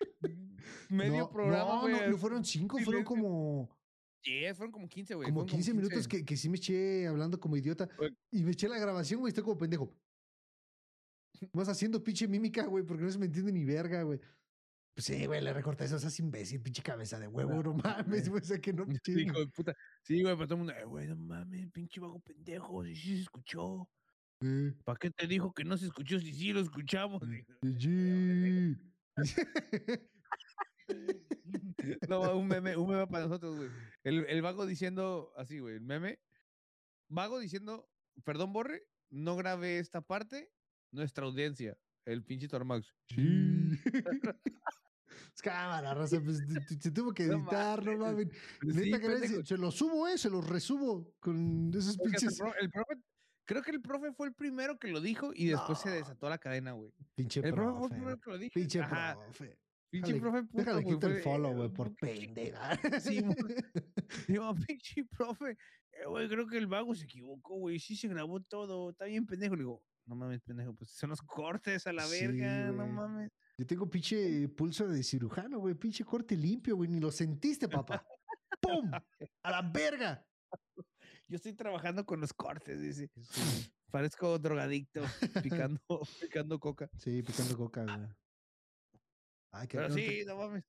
[0.88, 1.94] medio no, programa, no, güey.
[1.94, 3.68] no, no fueron cinco, fueron como,
[4.22, 5.28] Sí, fueron como 15, güey.
[5.28, 7.88] como 15 minutos que, que sí me eché hablando como idiota.
[8.30, 9.30] Y me eché la grabación, güey.
[9.30, 9.92] Estoy como pendejo.
[11.52, 14.20] Vas haciendo pinche mímica, güey, porque no se me entiende ni verga, güey.
[14.94, 18.42] Pues sí, güey, le recorté eso, seas imbécil, pinche cabeza de huevo, no mames, güey,
[18.42, 19.74] o sea que no Sí, pinche- hijo de puta.
[20.02, 23.16] Sí, güey, pero todo el mundo, eh, güey, no mames, pinche vago pendejo, si sí
[23.16, 23.88] se escuchó.
[24.42, 27.22] Eh, ¿Para qué te dijo que no se escuchó si sí lo escuchamos?
[27.78, 28.76] Sí.
[32.08, 33.70] No, un meme, un meme para nosotros, güey.
[34.04, 36.20] El, el vago diciendo así, güey, el meme.
[37.08, 37.90] Vago diciendo,
[38.24, 40.52] perdón, Borre, no grabé esta parte,
[40.92, 42.92] nuestra audiencia, el pinche Tormax.
[43.08, 43.70] Sí.
[45.34, 46.38] Es cámara, raza, pues
[46.80, 48.28] se tuvo que No editar, no mames.
[48.60, 49.44] Sí, Neta, que pendejo.
[49.44, 52.38] se, los subo, eh, se los resubo con esos pinches.
[52.60, 52.96] el profe,
[53.46, 55.94] creo que el profe fue el primero que lo dijo y después se No.
[55.96, 56.92] desató la cadena, güey.
[57.14, 57.94] Pinche El profe fue el profe.
[57.94, 58.52] primero que lo dijo.
[58.54, 59.58] Pinche Ajá, profe.
[59.90, 60.42] pinche profe.
[60.44, 63.00] puto, Déjale quito el fue, follow, eh, güey, por pendeja.
[63.00, 63.22] Sí,
[64.28, 65.50] Digo, pinche profe,
[65.92, 67.78] eh, güey, creo que el vago se equivocó, güey.
[67.78, 69.56] Sí se grabó todo, está bien pendejo.
[69.56, 73.30] Le digo, no mames, pendejo, pues son los cortes a la Sí, verga, no mames.
[73.58, 75.74] Yo tengo pinche pulso de cirujano, güey.
[75.74, 76.88] Pinche corte limpio, güey.
[76.88, 78.04] Ni lo sentiste, papá.
[78.60, 78.90] ¡Pum!
[79.42, 80.24] ¡A la verga!
[81.28, 83.10] Yo estoy trabajando con los cortes, dice.
[83.90, 85.02] Parezco drogadicto,
[85.42, 85.80] picando,
[86.20, 86.88] picando coca.
[86.98, 88.08] Sí, picando coca, güey.
[89.52, 90.64] Ay, que Pero no te- sí, no mames.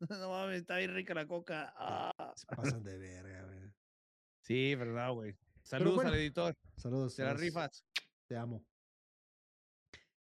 [0.10, 1.74] No mames, está bien rica la coca.
[1.76, 2.32] Ah.
[2.36, 3.72] se pasan de verga, güey.
[4.42, 5.36] Sí, verdad, güey.
[5.62, 6.56] Saludos bueno, al editor.
[6.76, 7.16] Saludos.
[7.16, 7.42] Te la saludos.
[7.42, 7.84] rifas.
[8.28, 8.64] Te amo.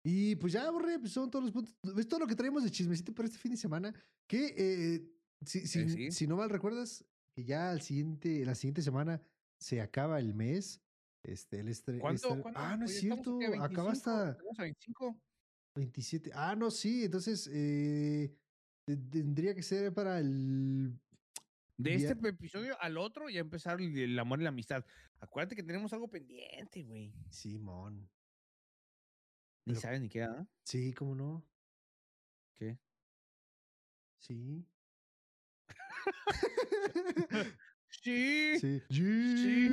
[0.08, 1.74] Y pues ya, borré, pues son todos los puntos.
[1.98, 3.92] Es todo lo que traemos de chismecito para este fin de semana.
[4.28, 5.12] Que, eh,
[5.44, 6.12] si, si, Eh, sí.
[6.12, 7.04] si no mal recuerdas,
[7.34, 9.20] que ya al siguiente, la siguiente semana
[9.58, 10.80] se acaba el mes.
[11.24, 12.36] Este, el estre- ¿Cuánto?
[12.36, 12.60] estre- cuánto?
[12.60, 13.36] Ah, no es Oye, cierto.
[13.58, 15.20] Acaba 25, hasta estamos a 25.
[15.74, 16.30] 27.
[16.34, 17.04] Ah, no, sí.
[17.04, 18.32] Entonces, eh,
[18.86, 21.00] te- tendría que ser para el.
[21.78, 24.84] De este episodio al otro ya empezar el, el amor y la amistad.
[25.18, 27.12] Acuérdate que tenemos algo pendiente, güey.
[27.28, 28.08] Simón.
[29.66, 30.46] Ni Pero- saben ni qué, ¿ah?
[30.64, 31.44] Sí, cómo no.
[32.54, 32.78] ¿Qué?
[34.18, 34.64] Sí.
[37.88, 38.58] Sí.
[38.60, 38.82] Sí.
[38.90, 39.70] Sí.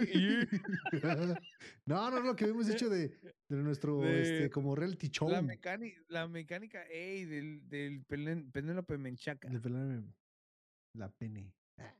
[1.86, 3.10] no, no, lo que habíamos dicho de,
[3.49, 5.30] de nuestro, De este, como reality show.
[5.30, 9.49] La, mecánica, la mecánica, ey, del, del Penélope Menchaca.
[9.49, 10.14] de pelarme
[10.95, 11.53] la pene.
[11.78, 11.95] Ah.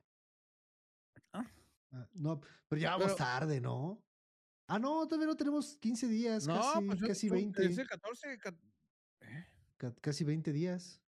[1.34, 1.52] Ah.
[1.92, 4.02] Ah, no, pero ya vamos Pero- tarde, ¿no?
[4.74, 7.66] Ah, no, todavía no tenemos 15 días, No, casi, pues es- casi son- 20.
[7.66, 8.40] Es el 14.
[8.40, 8.58] ca-
[9.22, 9.46] ¿Eh?
[9.78, 11.00] ca- casi 20 días.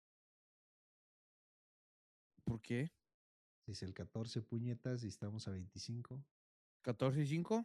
[2.44, 2.92] ¿Por qué?
[3.66, 6.22] Es el 14 puñetas y estamos a 25.
[6.84, 7.64] ¿14 y 5?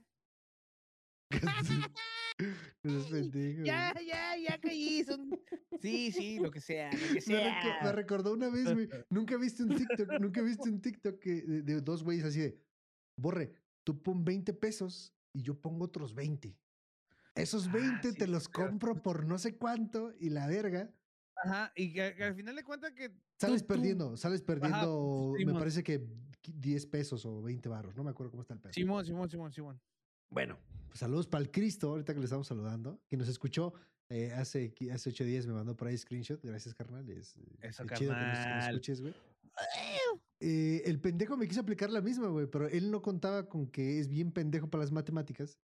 [2.84, 5.04] No seas pendejo, Ya, ya, ya caí.
[5.04, 5.30] Son...
[5.82, 6.98] Sí, sí, lo que sea, lo que
[7.28, 7.92] Me, reco- me sea.
[7.92, 8.88] recordó una vez, güey.
[9.10, 12.58] Nunca viste un TikTok, nunca viste un TikTok que, de, de dos güeyes así de,
[13.18, 13.52] borre,
[13.84, 16.58] tú pon 20 pesos y yo pongo otros 20.
[17.36, 20.92] Esos Ah, 20 sí, te los compro por no sé cuánto y la verga.
[21.44, 23.12] Ajá, y que, que al final de cuentas que.
[23.40, 26.06] Sales tú- tú- perdiendo, sales perdiendo, me parece que
[26.54, 28.74] 10 pesos o 20 baros, no me acuerdo cómo está el peso.
[28.74, 29.82] Simón, Simón, Simón, Simón.
[30.30, 30.58] Bueno,
[30.88, 33.74] pues saludos para el Cristo, ahorita que le estamos saludando, que nos escuchó
[34.10, 36.42] eh, hace, hace ocho días, me mandó por ahí screenshot.
[36.44, 37.08] Gracias, carnal.
[37.10, 38.70] Es, eh, Eso, qué chido que nos, que nos carnal.
[38.72, 39.14] escuches, güey.
[40.40, 44.00] Eh, el pendejo me quiso aplicar la misma, güey, pero él no contaba con que
[44.00, 45.60] es bien pendejo para las matemáticas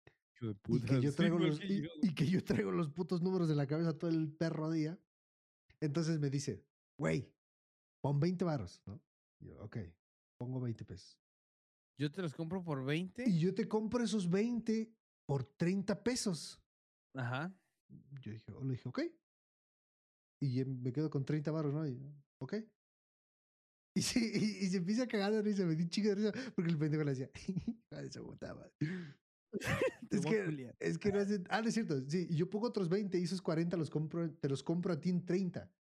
[0.40, 3.56] de y puta, que, yo traigo los, y, que yo traigo los putos números de
[3.56, 4.98] la cabeza todo el perro día.
[5.80, 6.64] Entonces me dice,
[6.98, 7.32] güey,
[8.00, 9.00] pon 20 varos, ¿no?
[9.40, 9.78] Y yo, ok,
[10.38, 11.18] pongo 20 pesos.
[11.98, 13.28] Yo te los compro por 20.
[13.28, 14.90] Y yo te compro esos 20
[15.26, 16.60] por 30 pesos.
[17.14, 17.54] Ajá.
[18.20, 19.00] Yo dije, le dije, ok.
[20.40, 21.86] Y me quedo con 30 baros, ¿no?
[21.86, 22.00] Y,
[22.38, 22.54] ok.
[23.94, 26.32] Y se, y, y se empieza a cagar de risa, me di chico de risa,
[26.54, 27.30] porque el pendejo le decía,
[27.90, 28.70] "Ah, eso botaba.
[30.08, 32.88] Te es que, es que no hace, ah, no es cierto, sí, yo pongo otros
[32.88, 35.72] 20 y esos 40 los compro, te los compro a ti en 30.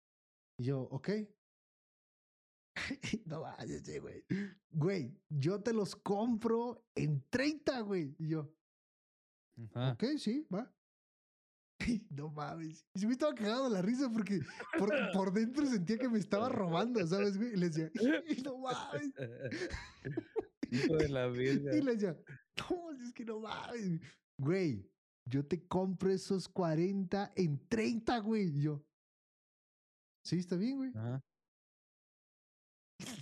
[0.58, 1.08] Y yo, ok.
[3.26, 4.24] no vayas, sí, güey.
[4.70, 8.16] Güey, yo te los compro en 30, güey.
[8.18, 8.56] Y yo,
[9.74, 9.92] Ajá.
[9.92, 10.72] Ok, sí, va.
[12.10, 12.86] No mames.
[12.94, 14.40] Y se me estaba cagado de la risa porque
[14.78, 17.52] por, por dentro sentía que me estaba robando, ¿sabes, güey?
[17.54, 17.90] Y le decía,
[18.44, 19.10] no mames.
[20.70, 21.76] Hijo de la verga.
[21.76, 22.16] Y le decía,
[22.58, 24.00] no, es que no mames.
[24.38, 24.88] Güey,
[25.26, 28.48] yo te compro esos 40 en 30, güey.
[28.48, 28.84] Y yo,
[30.24, 30.90] sí, está bien, güey.
[30.94, 31.20] Ajá.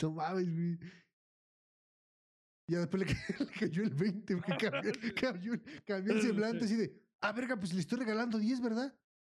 [0.02, 0.78] No mames, güey.
[2.70, 5.52] Y después le cayó el 20, porque cambió, cambió,
[5.86, 8.94] cambió el semblante así de, ah, verga, pues le estoy regalando 10, ¿verdad?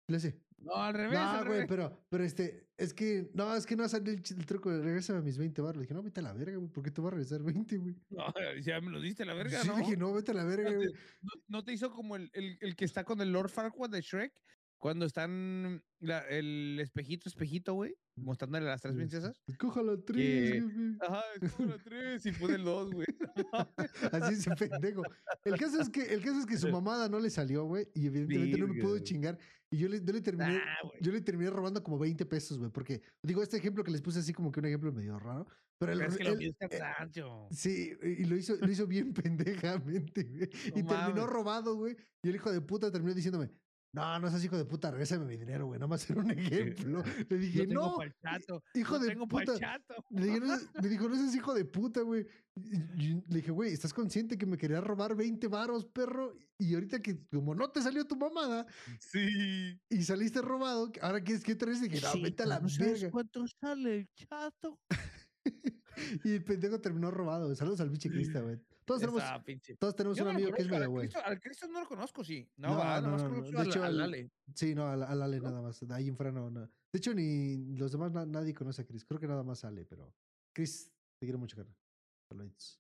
[0.09, 1.18] Le hace, No, al revés.
[1.18, 4.70] No, güey, pero, pero este, es que, no, es que no salió el, el truco
[4.70, 5.76] de regresar a mis 20 baros.
[5.76, 7.76] Le dije, no, vete a la verga, güey, ¿por qué te voy a regresar 20,
[7.76, 7.94] güey?
[8.10, 8.24] No,
[8.62, 10.88] ya me lo diste a la verga, sí, dije, no, vete a la verga, güey.
[11.20, 14.00] no, no te hizo como el, el, el que está con el Lord Farquaad de
[14.00, 14.32] Shrek?
[14.78, 19.40] Cuando están la- el espejito, espejito, güey, mostrándole a las tres princesas.
[19.47, 20.97] Escoja la 3, Que- jefe.
[21.01, 23.07] Ajá, escoge la tres y pone el dos, güey.
[24.12, 25.03] Así ese pendejo.
[25.45, 28.07] El caso es que, el caso es que su mamada no le salió, güey, y
[28.07, 29.03] evidentemente no me pudo güey.
[29.03, 29.39] chingar.
[29.70, 30.95] Y yo le, yo le terminé, güey.
[31.03, 34.20] yo le terminé robando como 20 pesos, güey, porque, digo, este ejemplo que les puse
[34.20, 35.47] así como que un ejemplo medio raro,
[35.78, 37.47] pero el, es que lo el- es eh.
[37.51, 39.12] Sí, y lo hizo, lo hizo bien
[40.15, 40.49] pendejamente, güey.
[40.74, 41.97] y terminó robado, güey.
[42.23, 43.51] Y el hijo de puta terminó diciéndome,
[43.93, 45.78] no, no seas hijo de puta, regrésame mi dinero, güey.
[45.78, 46.31] Nada más era un
[46.98, 47.02] ejemplo.
[47.28, 48.62] Le dije, No tengo no, chato.
[48.74, 49.59] hijo no de tengo puta.
[49.59, 49.94] chato.
[50.10, 52.27] Le, dije, no le dijo, no seas hijo de puta, güey.
[52.56, 56.35] Y- y le dije, güey, ¿estás consciente que me querías robar 20 varos, perro?
[56.59, 58.66] Y ahorita que como no te salió tu mamada
[58.98, 59.81] Sí.
[59.89, 61.89] y saliste robado, ahora quieres que te regrese.
[61.89, 63.10] Dije, no, Sí, vete a la ¿no sabes verga.
[63.12, 64.78] cuánto sale el chato?
[66.24, 67.52] Y el pendejo terminó robado.
[67.56, 68.59] Saludos al biche Crista, güey.
[68.89, 69.23] Todos tenemos,
[69.78, 71.09] todos tenemos un amigo que es medio al güey.
[71.09, 72.48] Cristo- Al Cristo no lo conozco, sí.
[72.56, 74.31] No, No, no, no, De al- hecho, al Ale.
[74.55, 75.78] Sí, no, al, al Ale nada más.
[75.86, 76.60] De ahí en no, no.
[76.60, 79.05] De hecho, ni los demás na- nadie conoce a Chris.
[79.05, 80.12] Creo que nada más Ale, pero.
[80.52, 80.90] Chris,
[81.20, 81.74] te quiero mucho, carnal.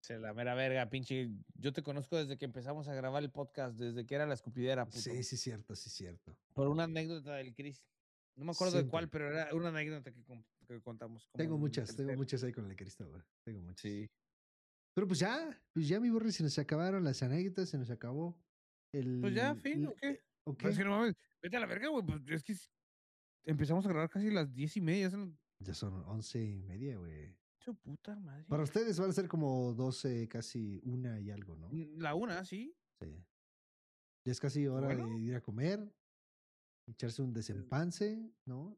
[0.00, 1.30] Se la mera verga, pinche.
[1.54, 4.84] Yo te conozco desde que empezamos a grabar el podcast, desde que era la escupidera,
[4.84, 4.98] puto.
[5.00, 6.36] Sí, sí, cierto, sí, cierto.
[6.54, 7.82] Por una anécdota del Chris.
[8.36, 10.22] No me acuerdo de cuál, pero era una anécdota que,
[10.66, 11.26] que contamos.
[11.28, 13.22] como Tengo en muchas, tengo muchas ahí con el Cristo, güey.
[13.44, 13.80] Tengo muchas.
[13.80, 14.08] Sí.
[14.98, 18.36] Pero pues ya, pues ya, mi borre, se nos acabaron las anécdotas, se nos acabó.
[18.92, 20.24] El, Pues ya, fin, ¿o qué?
[20.44, 20.82] ¿o Pero es qué?
[20.82, 22.04] que no mames, vete a la verga, güey.
[22.04, 22.56] Pues es que
[23.46, 25.08] empezamos a grabar casi las diez y media.
[25.08, 27.38] Son Ya son once y media, güey.
[27.60, 28.44] su puta madre.
[28.48, 31.68] Para ustedes van a ser como doce, casi una y algo, ¿no?
[31.68, 32.76] Mm, La una, sí.
[33.00, 33.24] Sí.
[34.26, 35.06] Ya es casi hora Bueno.
[35.06, 35.94] de ir a comer,
[36.88, 38.76] echarse un desempance, ¿no?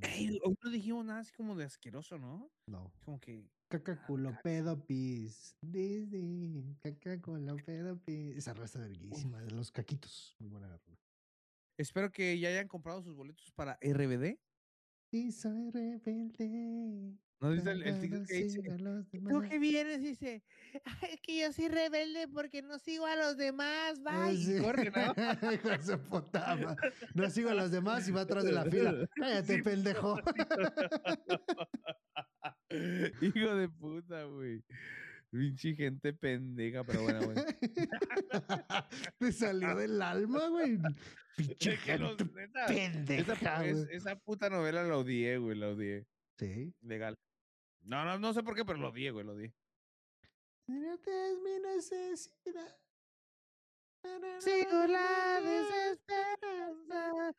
[0.00, 2.50] Ey, hoy no dijimos nada así como de asqueroso, ¿no?
[2.66, 2.90] No.
[3.04, 3.50] Como que.
[3.68, 5.54] Caca culo pedo pis.
[5.60, 6.74] Disney.
[6.82, 8.36] Caca culo pedo pis.
[8.38, 10.34] Esa raza verguísima de los caquitos.
[10.38, 10.98] Muy buena rola.
[11.76, 14.38] Espero que ya hayan comprado sus boletos para RBD.
[15.10, 17.18] Y soy rebelde.
[17.40, 18.60] ¿No dice el, el TikTok que dice?
[18.62, 19.48] Tú demás".
[19.48, 20.42] que vienes dice,
[20.84, 24.36] "Ay, es que yo soy rebelde porque no sigo a los demás, Ah, bye.
[24.36, 24.56] sí.
[24.56, 25.14] Y corre, ¿no?
[25.54, 26.76] Hijo de su puta ma-
[27.14, 28.92] No sigo a los demás y va atrás de la fila.
[29.16, 29.62] Cállate, Sí.
[29.62, 30.18] pendejo.
[33.20, 34.62] Hijo de puta, güey.
[35.30, 37.36] Pinche gente pendeja, pero bueno, güey.
[39.20, 40.78] Me salió del alma, güey.
[41.36, 42.24] Pinche gente
[42.66, 46.06] pendeja, esa, esa puta novela la odié, güey, la odié.
[46.38, 46.72] Sí.
[46.80, 47.16] Legal.
[47.88, 49.32] No, no, no sé por qué, pero lo odié, güey, lo.
[49.40, 52.76] Esta es mi necesidad.
[54.40, 57.34] Sigo la desesperanza.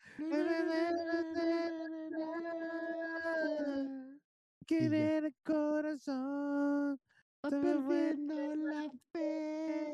[4.65, 6.99] Querer el corazón.
[7.41, 9.93] Perdiendo la fe.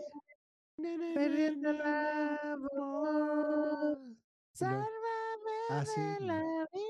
[0.77, 3.99] Perdiendo la voz.
[4.53, 4.87] Sálvame
[5.69, 6.33] Ah, del no.
[6.33, 6.84] abismo.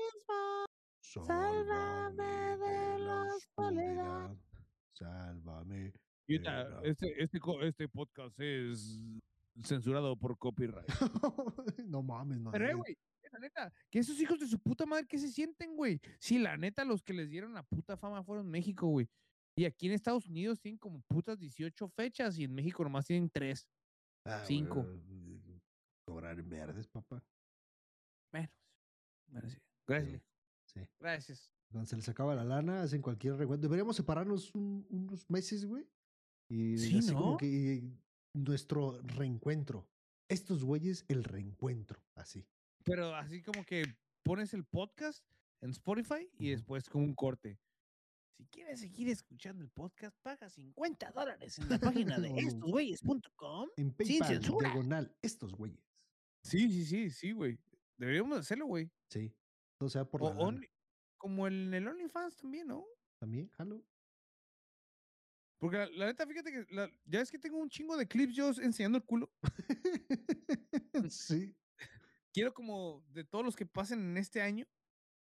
[1.24, 4.36] Sálvame de la soledad.
[4.92, 5.92] Sálvame.
[6.26, 9.00] Y este, este, este podcast es
[9.62, 10.88] censurado por copyright.
[11.86, 12.50] no mames, no.
[12.50, 12.98] Pero, eh, eh, güey,
[13.32, 16.00] la neta, que esos hijos de su puta madre, ¿qué se sienten, güey?
[16.18, 19.08] Sí, la neta, los que les dieron la puta fama fueron México, güey.
[19.58, 23.30] Y aquí en Estados Unidos tienen como putas 18 fechas y en México nomás tienen
[23.30, 23.66] 3.
[24.26, 24.82] ah, cinco.
[24.82, 25.60] güey,
[26.04, 27.22] Cobrar verdes, papá.
[28.32, 28.50] Menos.
[29.86, 30.35] Gracias, Sí.
[30.76, 30.88] Sí.
[31.00, 31.50] Gracias.
[31.70, 33.66] Cuando se les acaba la lana, hacen cualquier recuento.
[33.66, 35.84] Deberíamos separarnos un- unos meses, güey.
[36.48, 37.36] Y Sí, así como ¿no?
[37.38, 37.82] que
[38.34, 39.88] nuestro reencuentro.
[40.28, 42.00] Estos güeyes, el reencuentro.
[42.14, 42.46] Así.
[42.84, 43.84] Pero así como que
[44.22, 45.24] pones el podcast
[45.60, 47.58] en Spotify y después como un corte.
[48.38, 53.70] Si quieres seguir escuchando el podcast, paga 50 dólares en la página de estosgüeyes.com.
[53.76, 55.80] En PayPal, diagonal, estos güeyes.
[56.44, 57.58] Sí, sí, sí, sí, güey.
[57.98, 58.90] Deberíamos hacerlo, güey.
[59.10, 59.32] Sí.
[59.78, 60.60] O sea, por O la
[61.18, 62.84] como en el OnlyFans también, ¿no?
[63.18, 63.82] También, jalo.
[65.58, 68.34] Porque la, la neta, fíjate que la- ya es que tengo un chingo de clips
[68.34, 69.32] yo enseñando el culo.
[71.10, 71.56] sí.
[72.32, 74.66] Quiero como de todos los que pasen en este año,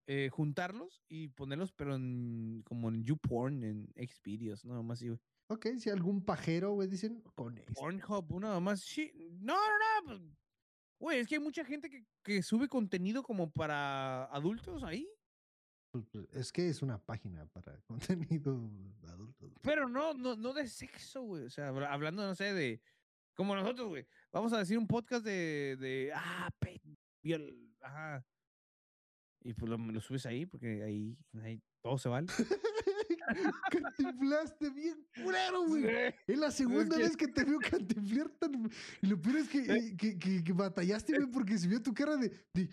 [0.07, 5.19] eh, juntarlos y ponerlos, pero en, como en YouPorn, en Xvideos, nada más así, güey.
[5.49, 7.73] Ok, si algún pajero, güey, dicen, con esto.
[7.73, 8.82] Pornhub, una más.
[8.82, 9.11] Sí,
[9.41, 9.57] no,
[10.06, 10.38] no, no.
[11.02, 15.10] Güey, es que hay mucha gente que, que sube contenido como para adultos ahí.
[15.91, 18.69] Pues, pues, Es que es una página para contenido
[19.07, 19.52] adulto.
[19.64, 21.45] Pero no, no, no de sexo, güey.
[21.45, 22.80] O sea, habla- hablando, no sé, de.
[23.36, 24.06] Como nosotros, güey.
[24.32, 25.76] Vamos a decir un podcast de.
[25.80, 26.80] de ah, pe,
[27.23, 28.23] viol, ajá.
[29.44, 32.28] Y pues lo, lo subes ahí, porque ahí, ahí todo se vale.
[33.72, 35.84] Cantinflaste bien culero, güey.
[35.84, 36.16] Sí.
[36.28, 38.70] Es la segunda que- vez que te veo cantinflear tan...
[39.02, 41.94] Y lo peor es que, eh, que, que- que batallaste, güey, porque se vio tu
[41.94, 42.30] cara de...
[42.53, 42.70] de,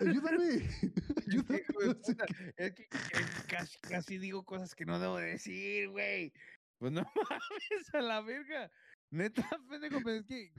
[0.00, 0.68] Ayúdame,
[1.28, 1.64] ayúdame.
[1.84, 2.54] No sé puta, qué".
[2.56, 2.98] Es que, que
[3.48, 6.32] casi, casi digo cosas que no debo decir, güey.
[6.78, 8.70] Pues no mames, a la verga.
[9.10, 10.52] Neta, pendejo, pero es que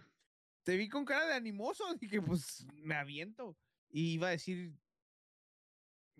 [0.63, 1.93] te vi con cara de animoso.
[1.95, 3.57] Dije, pues me aviento.
[3.89, 4.71] Y iba a decir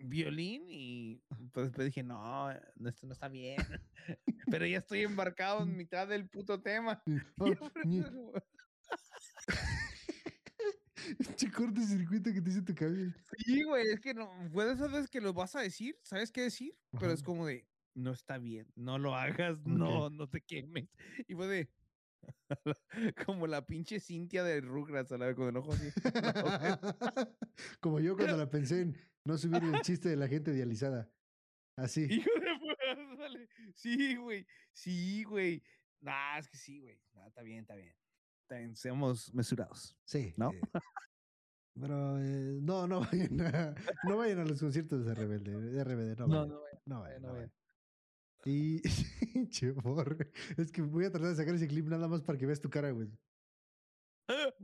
[0.02, 1.22] violín y
[1.52, 3.56] pues después dije, no, no, esto no está bien.
[4.50, 7.02] Pero ya estoy embarcado en mitad del puto tema.
[11.36, 13.12] Che cortocircuito que te hizo tu cabello.
[13.38, 16.30] Sí, güey, es que no, fue de esas veces que lo vas a decir, ¿sabes
[16.30, 16.74] qué decir?
[16.98, 20.88] Pero es como de, no está bien, no lo hagas, no, no te quemes.
[21.26, 21.68] Y fue de,
[23.26, 25.88] como la pinche Cintia de Rugrats, a la vez con el ojo así.
[27.80, 31.10] Como yo cuando la pensé en no subir el chiste de la gente dializada.
[31.76, 32.02] Así.
[32.10, 33.48] Hijo de puta, dale.
[33.74, 35.62] Sí, güey, sí, güey.
[36.00, 37.00] Nah, es que sí, güey.
[37.14, 37.94] Nah, está bien, está bien.
[38.42, 39.96] Está bien, seamos mesurados.
[40.04, 40.34] Sí.
[40.36, 40.50] ¿No?
[40.52, 40.60] eh,
[41.74, 43.74] Pero eh, no, no vayan a,
[44.04, 46.48] no vayan a los conciertos de Rebelde, de RBD, no vayan.
[46.48, 46.54] no,
[46.84, 47.52] No vaya, vayan, no no vayan.
[48.44, 48.82] Y,
[49.50, 50.32] che, borre.
[50.56, 52.68] Es que voy a tratar de sacar ese clip nada más para que veas tu
[52.68, 53.08] cara, güey.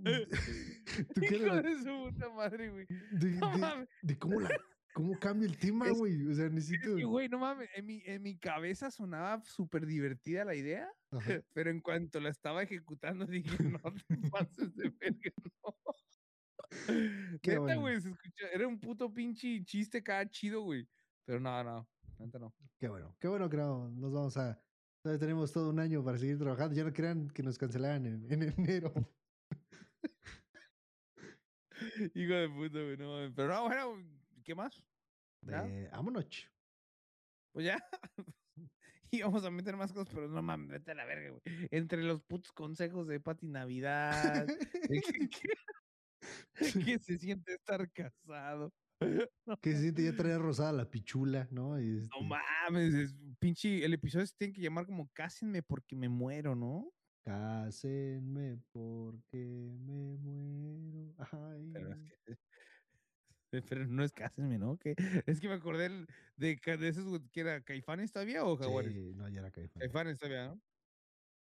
[1.15, 2.87] Tu Hijo cara de su puta madre, güey.
[3.13, 3.89] de, No de- mames.
[4.03, 4.51] de cómo, la,
[4.95, 6.27] cómo cambia el tema, Es- güey.
[6.27, 6.97] O sea, Es necesito.
[6.97, 11.21] que, güey, no mames, en mi, en mi cabeza sonaba súper divertida la idea, Ajá.
[11.55, 15.75] pero en cuanto la estaba ejecutando dije, no te pases de verga, no.
[17.43, 17.81] Qué Neta, bueno.
[17.81, 20.87] güey, se escucha, era un puto pinche chiste cada chido, güey.
[21.25, 21.89] Pero no, no,
[22.19, 22.55] neta no.
[22.79, 24.61] Qué bueno, qué bueno que no nos vamos a.
[25.03, 26.75] Todavía tenemos todo un año para seguir trabajando.
[26.75, 28.93] Ya no crean que nos cancelaran en, en enero.
[32.15, 33.33] Hijo de puta, güey, no mames.
[33.35, 33.97] Pero no, bueno,
[34.45, 34.85] ¿qué más?
[35.47, 36.49] Eh, vámonos.
[37.53, 37.79] Pues ya.
[39.11, 41.41] Íbamos a meter más cosas, pero no mames, vete a la verga, güey.
[41.71, 44.47] Entre los putos consejos de Pati Navidad,
[44.91, 48.71] de que, que- que se siente estar casado.
[49.63, 51.81] que se siente ya traer rosada la pichula, ¿no?
[51.81, 53.85] Y No este, mames, es pinche.
[53.85, 56.93] El episodio se tiene que llamar como Cásenme porque me muero, ¿no?
[57.29, 61.15] Cásenme porque me muero.
[61.31, 61.71] Ay.
[61.75, 62.39] Pero es que.
[63.69, 64.79] Pero no es Cásenme, ¿no?
[64.79, 64.95] Que,
[65.27, 66.07] es que me acordé
[66.37, 68.95] de, ca- de esos que era Caifanes todavía o Jaguares.
[68.95, 69.81] Sí, no, ya era Caifán.
[69.81, 70.61] Caifanes todavía, ¿no?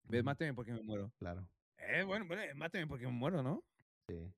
[0.04, 1.10] Ves, máteme porque me muero.
[1.18, 1.48] Claro,
[1.78, 3.64] Eh, bueno, bueno, eh, máteme porque me muero, ¿no?
[4.10, 4.30] sí.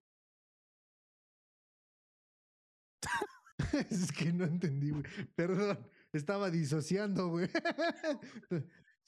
[3.90, 5.02] es que no entendí, güey.
[5.34, 5.78] Perdón,
[6.12, 7.48] estaba disociando, güey.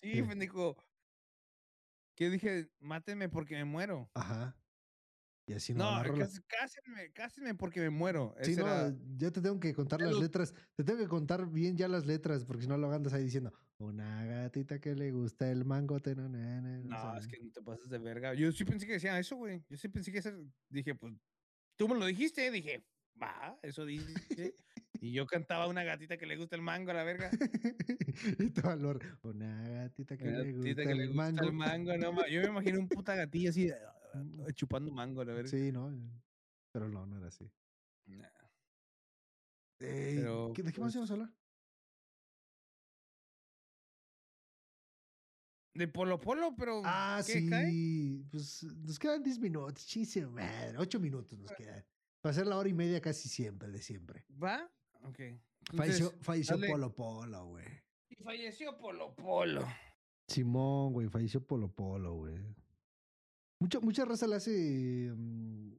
[0.01, 0.23] Sí, Sí.
[0.23, 0.77] pendejo.
[2.23, 4.09] Que dije, mátenme porque me muero.
[4.15, 4.57] Ajá.
[5.49, 6.01] Y así no.
[6.01, 6.15] No,
[6.47, 8.33] cásenme, cásenme porque me muero.
[8.43, 10.55] Sí, no, era- ya te tengo que contar las letras.
[10.77, 13.53] Te tengo que contar bien ya las letras, porque si no lo andas ahí diciendo,
[13.79, 15.99] una gatita que le gusta el mango.
[15.99, 18.35] te no, na, na", No, sea, es que no te pases de verga.
[18.35, 19.65] Yo sí pensé que decía eso, güey.
[19.69, 20.31] Yo sí pensé que eso.
[20.69, 21.13] Dije, pues,
[21.77, 22.49] tú me lo dijiste.
[22.53, 22.87] Dije,
[23.21, 24.55] va, eso dice.
[25.03, 27.29] Y yo cantaba una gatita que le gusta el mango a la verga.
[28.39, 31.45] y te valor, una gatita que Una le gusta gatita que le gusta mango.
[31.45, 33.67] el mango, no Yo me imagino un puta gatilla así.
[33.67, 33.77] de,
[34.15, 34.47] Mm.
[34.55, 35.51] chupando mango, la verdad.
[35.51, 35.91] Sí, ¿no?
[36.71, 37.51] Pero no, no era así.
[39.79, 41.35] Pero, ¿qué- ¿De qué más pues, íbamos a hablar?
[45.75, 46.83] De Polo Polo, pero.
[46.85, 47.71] Ah, ¿qué cae?
[47.71, 48.27] sí.
[48.31, 49.87] Pues nos quedan 10 minutos.
[49.87, 50.77] Chiste, madre.
[50.79, 51.43] 8 minutos Ah.
[51.43, 51.85] nos quedan.
[52.21, 54.27] Para hacer la hora y media casi siempre, de siempre.
[54.31, 54.71] ¿Va?
[55.05, 55.19] Ok.
[55.75, 56.69] Falleció, Entonces, falleció dale.
[56.69, 57.67] Polo Polo, güey.
[58.11, 59.67] y falleció Polo Polo.
[60.29, 62.39] Simón, güey, falleció Polo Polo, güey.
[63.61, 65.13] Mucha, mucha raza le hace.
[65.15, 65.75] mm,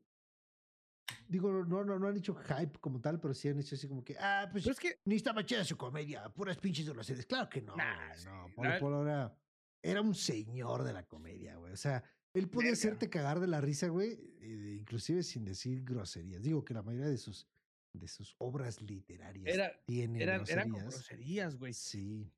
[1.28, 4.04] digo, no, no, no han hecho hype como tal, pero sí han hecho así como
[4.04, 5.00] que, ah, pues Pero es que.
[5.06, 7.26] ni estaba chida su comedia, puras pinches groserías.
[7.26, 8.56] Claro que no, Nah, güey, no.
[8.56, 9.38] Polo Polo era,
[9.82, 11.74] era un señor de la comedia, güey.
[11.74, 16.42] O sea, él podía hacerte cagar de la risa, güey, eh, inclusive sin decir groserías.
[16.42, 17.48] Digo que la mayoría de sus,
[17.94, 21.06] de sus obras literarias Era- tienen Eran, eran con groserías.
[21.08, 21.74] groserías, güey.
[21.74, 22.32] Sí.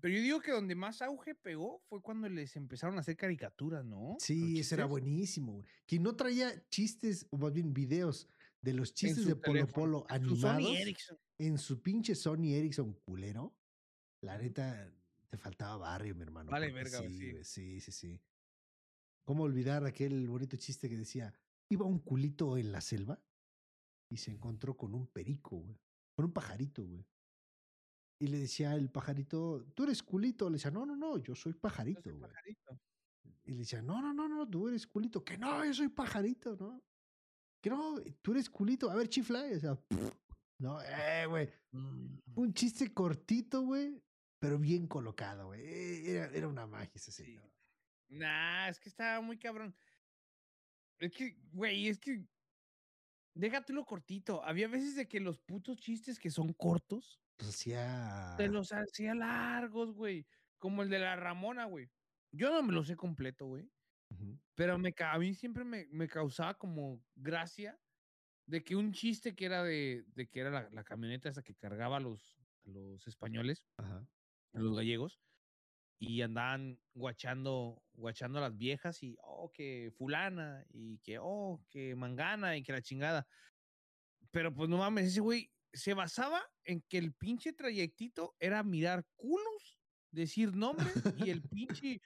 [0.00, 3.84] Pero yo digo que donde más auge pegó fue cuando les empezaron a hacer caricaturas,
[3.84, 4.16] ¿no?
[4.18, 5.52] Sí, ese era buenísimo.
[5.54, 5.66] güey.
[5.86, 8.28] Quien no traía chistes, o más bien videos
[8.60, 10.14] de los chistes de Polo teléfono, Polo su
[10.48, 11.18] animados Ericsson.
[11.38, 13.54] en su pinche Sony Ericsson culero,
[14.20, 14.92] la neta,
[15.30, 16.50] te faltaba barrio, mi hermano.
[16.50, 18.20] Vale, verga, sí, sí, sí, sí.
[19.24, 21.32] ¿Cómo olvidar aquel bonito chiste que decía,
[21.68, 23.22] iba un culito en la selva
[24.12, 25.78] y se encontró con un perico, güey,
[26.14, 27.06] con un pajarito, güey.
[28.20, 30.48] Y le decía el pajarito, tú eres culito.
[30.48, 32.22] Le decía, no, no, no, yo soy Yo pajarito, soy güey.
[32.30, 32.80] pajarito.
[33.44, 35.24] Y le decía, no, no, no, no, tú eres culito.
[35.24, 36.80] Que no, yo soy pajarito, ¿no?
[37.60, 38.90] Que no, tú eres culito.
[38.90, 39.48] A ver, chifla.
[39.50, 39.78] Y, o sea,
[40.60, 41.48] no, eh, güey.
[41.72, 44.00] Mm, Un chiste cortito, güey,
[44.38, 45.62] pero bien colocado, güey.
[45.62, 47.24] Eh, Era, era una magia ese Sí.
[47.24, 47.50] señor.
[48.10, 49.74] Nah, es que estaba muy cabrón.
[51.00, 52.24] Es que, güey, es que.
[53.34, 54.44] Déjate lo cortito.
[54.44, 58.34] Había veces de que los putos chistes que son cortos Pues hacía.
[58.36, 60.26] te los hacía largos, güey.
[60.58, 61.90] Como el de la Ramona, güey.
[62.30, 63.70] Yo no me lo sé completo, güey.
[64.54, 67.80] Pero me, a mí siempre me, me causaba como gracia
[68.46, 71.54] de que un chiste que era de, de que era la, la camioneta esa que
[71.56, 74.06] cargaba a los, a los españoles, Ajá.
[74.52, 75.20] a los gallegos,
[76.02, 81.94] y andaban guachando, guachando a las viejas y, oh, que fulana, y que, oh, que
[81.94, 83.24] mangana, y que la chingada.
[84.32, 89.06] Pero pues no mames, ese güey se basaba en que el pinche trayectito era mirar
[89.14, 89.78] culos,
[90.10, 92.00] decir nombres, y el pinche,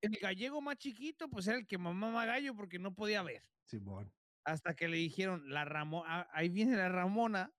[0.00, 3.42] el gallego más chiquito, pues era el que mamaba gallo porque no podía ver.
[3.66, 4.10] Simón.
[4.44, 7.52] Hasta que le dijeron, la Ramona, ahí viene la Ramona,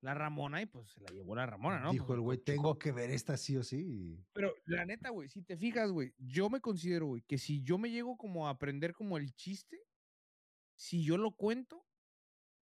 [0.00, 1.90] la Ramona, y pues se la llevó la Ramona, ¿no?
[1.90, 4.24] Dijo Pues, el güey, tengo que ver esta sí o sí.
[4.32, 7.78] Pero la neta, güey, si te fijas, güey, yo me considero, güey, que si yo
[7.78, 9.80] me llego como a aprender como el chiste,
[10.76, 11.84] si yo lo cuento,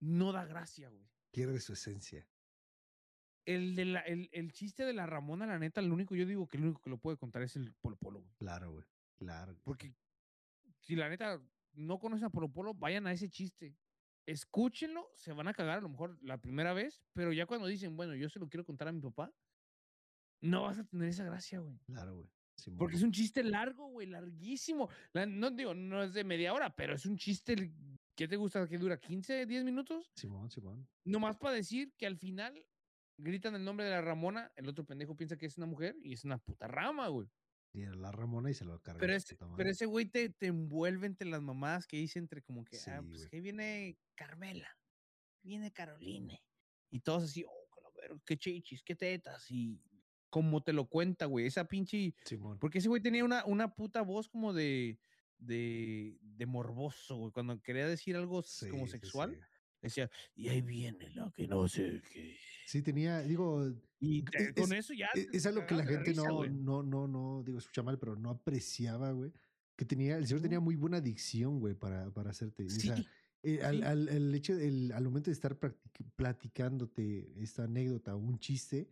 [0.00, 1.06] no da gracia, güey.
[1.30, 2.26] Pierde su esencia.
[3.44, 6.48] El, de la, el, el chiste de la Ramona, la neta, el único, yo digo
[6.48, 8.34] que el único que lo puede contar es el Polo Polo, güey.
[8.38, 8.84] Claro, güey.
[9.16, 9.56] Claro.
[9.62, 9.94] Porque
[10.80, 11.40] si la neta
[11.74, 13.76] no conocen a Polo Polo, vayan a ese chiste.
[14.26, 17.96] Escúchenlo, se van a cagar a lo mejor la primera vez, pero ya cuando dicen,
[17.96, 19.32] bueno, yo se lo quiero contar a mi papá,
[20.42, 21.78] no vas a tener esa gracia, güey.
[21.86, 22.28] Claro, güey.
[22.78, 24.88] Porque es un chiste largo, güey, larguísimo.
[25.12, 27.72] La- no digo, no es de media hora, pero es un chiste
[28.16, 30.10] que te gusta que dura 15, 10 minutos.
[30.16, 30.88] Simón, Simón.
[31.04, 32.66] Nomás para decir que al final
[33.18, 36.14] gritan el nombre de la Ramona, el otro pendejo piensa que es una mujer y
[36.14, 37.28] es una puta rama, güey.
[37.82, 39.00] Era la Ramona y se lo carga.
[39.00, 42.64] Pero, ese, pero ese güey te, te envuelve entre las mamás que dice entre como
[42.64, 44.68] que, ah, pues que viene Carmela,
[45.42, 46.42] viene Caroline.
[46.90, 49.50] Y todos así, oh, qué chichis, qué tetas.
[49.50, 49.80] Y
[50.30, 52.58] como te lo cuenta, güey, esa pinche Simón.
[52.58, 54.98] porque ese güey tenía una, una puta voz como de,
[55.38, 57.32] de, de morboso, güey.
[57.32, 59.40] Cuando quería decir algo como sexual, sí.
[59.82, 62.38] decía, y ahí viene la que no sé qué.
[62.66, 65.08] Sí, tenía, digo, Y Es- te- con es- eso ya.
[65.14, 67.98] e- te es algo que la gente risa, no, no, no, no, digo, escucha mal,
[67.98, 69.32] pero no apreciaba, güey.
[69.74, 72.64] Que tenía, el señor tenía muy buena dicción, güey, para, para hacerte.
[72.64, 73.06] y, o sea, Sí,
[73.42, 73.82] eh, al, sí.
[73.84, 75.56] al- hecho, el, al momento de estar
[76.16, 78.88] platicándote esta anécdota o un chiste,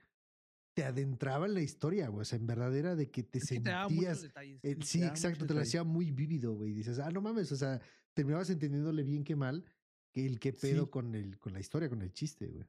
[0.74, 2.22] te adentraba en la historia, güey.
[2.22, 4.22] O sea, en verdad era de que te es que te sentías.
[4.22, 4.60] detalles.
[4.62, 5.68] eh, te sí, daba exacto, te lo detalles.
[5.68, 6.72] hacía muy vívido, güey.
[6.72, 7.80] Dices, ah, no mames, o sea,
[8.12, 9.64] terminabas entendiéndole bien que mal
[10.12, 10.90] que el que pedo Sí.
[10.90, 12.64] con, el, con la historia, con el chiste, güey.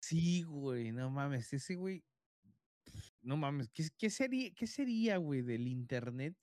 [0.00, 2.04] Sí, güey, no mames, ese güey.
[3.22, 6.36] No mames, ¿qué, qué sería, qué sería, güey, del internet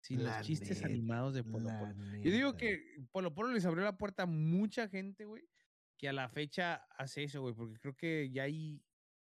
[0.00, 1.94] sin La los chistes neta, animados de Polo Polo?
[2.22, 5.48] Yo digo que Polo Polo les abrió la puerta a mucha gente, güey,
[5.96, 8.82] que a la fecha hace eso, güey, porque creo que ya ahí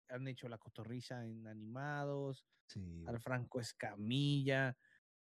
[0.10, 4.78] han hecho la cotorriza en animados, Sí, al Franco Escamilla.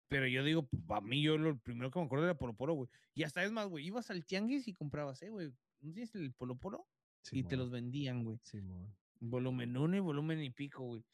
[0.08, 2.88] Pero yo digo, a mí yo lo primero que me acuerdo era Polo Polo, güey.
[3.14, 6.32] Y hasta es más, güey, ibas al tianguis y comprabas, eh, güey, ¿no tienes el
[6.32, 6.86] Polo Polo?
[7.32, 8.38] Y te los vendían, güey.
[8.42, 8.94] Simón.
[9.20, 11.04] Volumen 1 y volumen y pico, güey.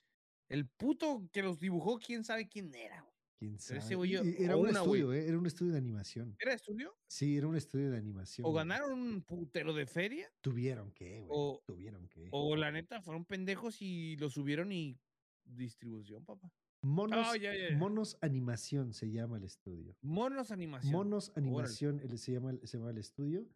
[0.49, 3.13] El puto que los dibujó, quién sabe quién era, güey.
[3.39, 3.95] quién ese sabe.
[3.97, 5.01] güey, Era un una, güey.
[5.01, 5.29] estudio, ¿eh?
[5.29, 6.37] Era un estudio de animación.
[6.39, 6.95] ¿Era estudio?
[7.09, 8.47] Sí, era un estudio de animación.
[8.47, 8.61] ¿O güey.
[8.61, 10.29] ganaron un putero de feria?
[10.41, 11.29] Tuvieron que, güey.
[11.31, 12.29] O- Tuvieron que.
[12.33, 14.99] ¿O la neta fueron pendejos y lo subieron y
[15.45, 16.51] distribución, papá?
[16.85, 17.77] Monos, Ah.
[17.77, 19.97] Monos Animación se llama el estudio.
[20.03, 20.93] Monos animación.
[20.93, 23.47] Monos Animación el- se, llama, el- se llama el estudio.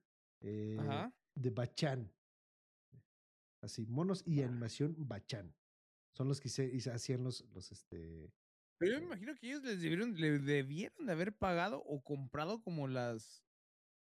[0.42, 1.12] eh, Ajá.
[1.34, 2.12] de Bachán.
[3.66, 4.46] Así, Monos y Ah.
[4.46, 5.54] Animación Bachán.
[6.12, 8.32] Son los que se, hacían los, los este.
[8.78, 12.62] Pero yo me imagino que ellos les debieron, le debieron de haber pagado o comprado
[12.62, 13.44] como las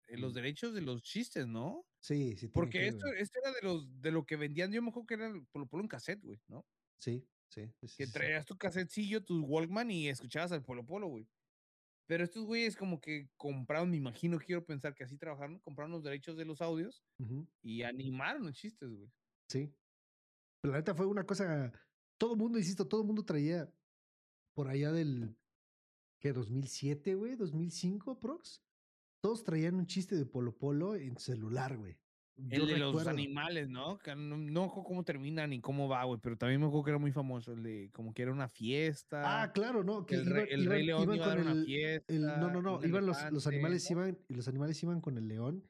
[0.07, 1.85] eh, los derechos de los chistes, ¿no?
[2.01, 2.49] Sí, sí.
[2.49, 5.13] Porque que, esto, esto era de los de lo que vendían, yo me acuerdo que
[5.13, 6.65] era el Polo Polo en cassette, güey, ¿no?
[6.97, 7.73] Sí, sí.
[7.80, 8.11] Que sí, sí.
[8.11, 11.27] traías tu cassettecillo, tu Walkman y escuchabas al Polo Polo, güey.
[12.05, 16.03] Pero estos güeyes como que compraron, me imagino, quiero pensar que así trabajaron, compraron los
[16.03, 17.01] derechos de los audios
[17.61, 19.09] y animaron los chistes, güey.
[19.49, 19.74] Sí.
[20.61, 21.72] Pero la neta fue una cosa.
[22.18, 23.70] Todo el mundo, insisto, todo el mundo traía
[24.56, 25.36] por allá del.
[26.20, 26.34] ¿Qué?
[26.34, 27.36] ¿2007, güey?
[27.36, 28.64] ¿2005, Prox?
[29.22, 31.98] Todos traían un chiste de Polo Polo en celular, güey.
[32.36, 33.99] Yo El de los animales, ¿no?
[34.18, 37.11] No, no cómo termina ni cómo va, güey, pero también me acuerdo que era muy
[37.11, 39.44] famoso, el de como que era una fiesta.
[39.44, 40.06] Ah, claro, ¿no?
[40.06, 41.65] Que el, rey, iban- el Rey iban- León iban iba a dar con una el-
[41.65, 42.14] fiesta.
[42.14, 43.98] el- no, no, no, iban los, animales ¿no?
[44.07, 45.70] iban, y los animales iban con el león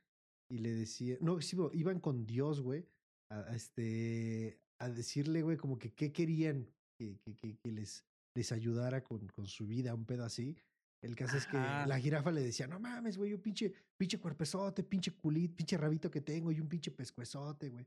[0.49, 2.87] y le decía, no, sí, iban con Dios, güey,
[3.29, 8.05] a, a este, a decirle, güey, como que qué querían que, que, que, que les,
[8.35, 10.55] les ayudara con, con su vida, un pedo así.
[11.01, 11.85] El caso es que Ajá.
[11.85, 16.09] la jirafa le decía, no mames, güey, un pinche, pinche cuerpezote, pinche culito, pinche rabito
[16.09, 17.85] que tengo y un pinche pescuezote, güey.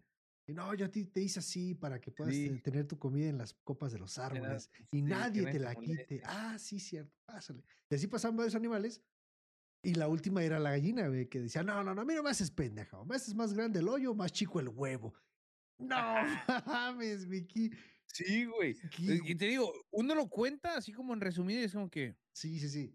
[0.49, 2.47] Y no, yo ti te hice así para que puedas Sí.
[2.47, 5.73] eh, tener tu comida en las copas de los árboles y nadie te te la
[5.73, 6.07] moleste.
[6.07, 6.23] quite.
[6.25, 7.65] Ah, sí, cierto, pásale.
[7.91, 9.03] Y así pasaban varios animales.
[9.83, 12.23] Y la última era la gallina, güey, que decía, no, no, no, a mí no
[12.23, 13.03] me haces pendeja.
[13.05, 15.15] Me haces más grande el hoyo, más chico el huevo.
[15.79, 15.97] No
[16.67, 17.71] mames, Vicky.
[18.07, 18.77] Sí, güey.
[18.99, 22.59] Y te digo, uno lo cuenta así como en resumido y es como que, Sí,
[22.61, 22.95] sí, sí.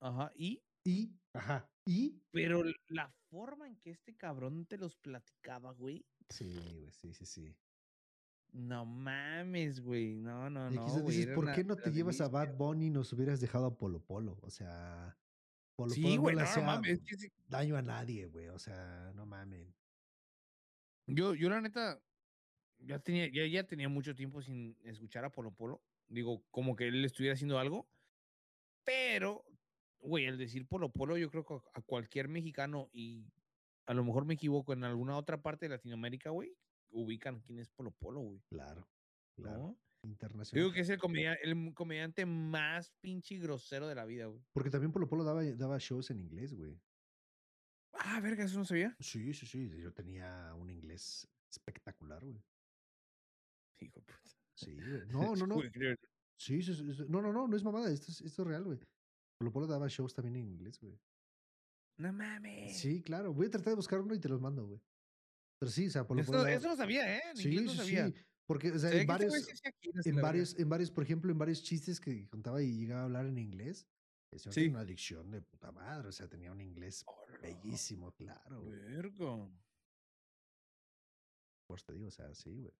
[0.00, 2.22] ajá, y, Y, ajá, y.
[2.32, 7.26] pero la forma en que este cabrón te los platicaba, güey, Sí, güey, sí, sí,
[7.26, 7.56] sí.
[8.52, 11.16] no mames, güey, no, no, y no, quizás güey.
[11.16, 12.28] dices, era ¿por qué no te llevas a.
[12.28, 14.38] Bad Bunny y nos hubieras dejado a Polo Polo?
[14.42, 15.18] O sea,
[15.76, 17.00] Polo Sí, Polo güey, no, no mames,
[17.46, 18.48] daño a nadie, güey.
[18.48, 19.74] O sea, no mamen.
[21.14, 22.00] Yo, yo la neta,
[22.78, 25.82] ya tenía, ya, ya tenía mucho tiempo sin escuchar a Polo Polo.
[26.08, 27.88] Digo, como que él estuviera haciendo algo.
[28.84, 29.44] Pero,
[30.00, 33.26] güey, el decir Polo Polo, yo creo que a- cualquier mexicano, y
[33.86, 36.56] a lo mejor me equivoco, en alguna otra parte de Latinoamérica, güey,
[36.90, 38.40] ubican quién es Polo Polo, güey.
[38.48, 38.88] Claro,
[39.36, 39.76] claro.
[40.02, 40.64] Internacional.
[40.64, 44.42] digo que es el, comedia- el comediante más pinche grosero de la vida, güey.
[44.54, 46.80] Porque también Polo Polo daba, daba shows en inglés, güey.
[48.02, 48.96] Ah, verga, eso no sabía.
[48.98, 49.70] Sí, sí, sí.
[49.78, 52.40] Yo tenía un inglés espectacular, güey.
[53.80, 54.20] Hijo puta.
[54.54, 55.06] Sí, güey.
[55.34, 55.60] No, no, no.
[56.38, 56.82] Sí, sí, sí.
[57.08, 57.90] No, no, no, no es mamada.
[57.92, 58.78] Esto es, esto es real, güey.
[59.38, 60.98] Polo Polo daba shows también en inglés, güey.
[61.98, 62.78] No mames.
[62.78, 63.34] Sí, claro.
[63.34, 64.80] Voy a tratar de buscar uno y te los mando, güey.
[65.58, 66.38] Pero sí, o sea, Polo Polo.
[66.38, 67.20] Eso, daba- eso no sabía, ¿eh?
[67.30, 68.06] En Sí, inglés no sabía.
[68.08, 68.14] sí.
[68.46, 69.34] Porque, o sea, en varios,
[70.04, 73.26] en varios, en varios, por ejemplo, en varios chistes que contaba y llegaba a hablar
[73.26, 73.86] en inglés,
[74.38, 74.68] señor Sí.
[74.68, 77.38] una adicción de puta madre, o sea, tenía un inglés Hola.
[77.40, 78.62] bellísimo, claro.
[78.62, 78.78] güey.
[78.78, 79.48] Verga.
[81.66, 82.74] Pues te digo, o sea, sí, güey.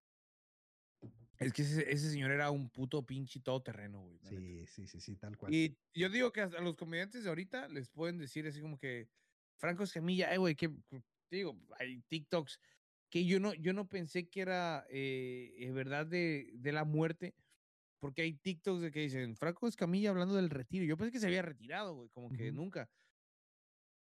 [1.39, 4.18] Es que ese, ese señor era un puto pinche todoterreno, güey.
[4.22, 4.28] neta.
[4.31, 5.55] Sí, sí, sí, sí, tal cual.
[5.55, 9.09] Y yo digo que a los comediantes de ahorita les pueden decir así como que
[9.56, 10.70] Franco Escamilla, eh, güey, que
[11.31, 12.60] digo, hay TikToks
[13.09, 17.35] que yo no, yo no pensé que era eh, eh, verdad de, de la muerte,
[18.01, 20.85] porque hay TikToks de que dicen Franco Escamilla hablando del retiro.
[20.85, 22.90] Yo pensé que se había retirado, güey, como que nunca.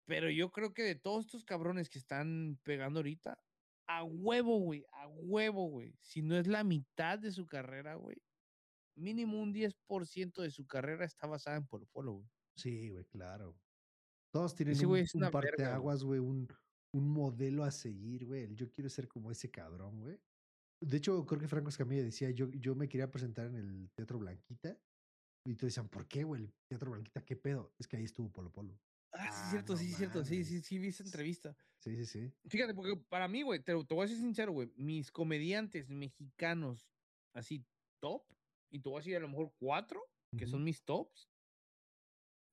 [0.07, 3.39] Pero yo creo que de todos estos cabrones que están pegando ahorita,
[3.87, 5.97] a huevo, güey, a huevo, güey.
[6.01, 8.23] Si no es la mitad de su carrera, güey,
[8.97, 12.29] mínimo un 10% de su carrera está basada en Polo Polo, güey.
[12.57, 13.61] Sí, güey, claro.
[14.33, 15.91] Todos tienen Ese un, una verga, güey.
[15.91, 16.49] parteaguas, güey, un,
[16.93, 18.55] un modelo a seguir, güey.
[18.55, 20.21] Yo quiero ser como ese cabrón, güey.
[20.81, 24.19] De hecho, creo que Franco Escamilla decía, yo, yo me quería presentar en el Teatro
[24.19, 24.79] Blanquita.
[25.47, 26.43] Y todos decían, ¿por qué, güey?
[26.45, 27.75] El Teatro Blanquita, ¿qué pedo?
[27.79, 28.79] Es que ahí estuvo Polo Polo.
[29.13, 30.49] Ah, sí, Ah, es cierto, no sí, es cierto, sí, mames.
[30.49, 31.57] sí, sí, vi esa entrevista.
[31.81, 32.33] Sí, sí, sí.
[32.49, 36.89] Fíjate, porque para mí, güey, te, te voy a ser sincero, güey, mis comediantes mexicanos,
[37.35, 37.65] así,
[38.01, 38.23] top,
[38.71, 40.03] y te voy a decir a lo mejor cuatro,
[40.37, 41.29] que son mis tops,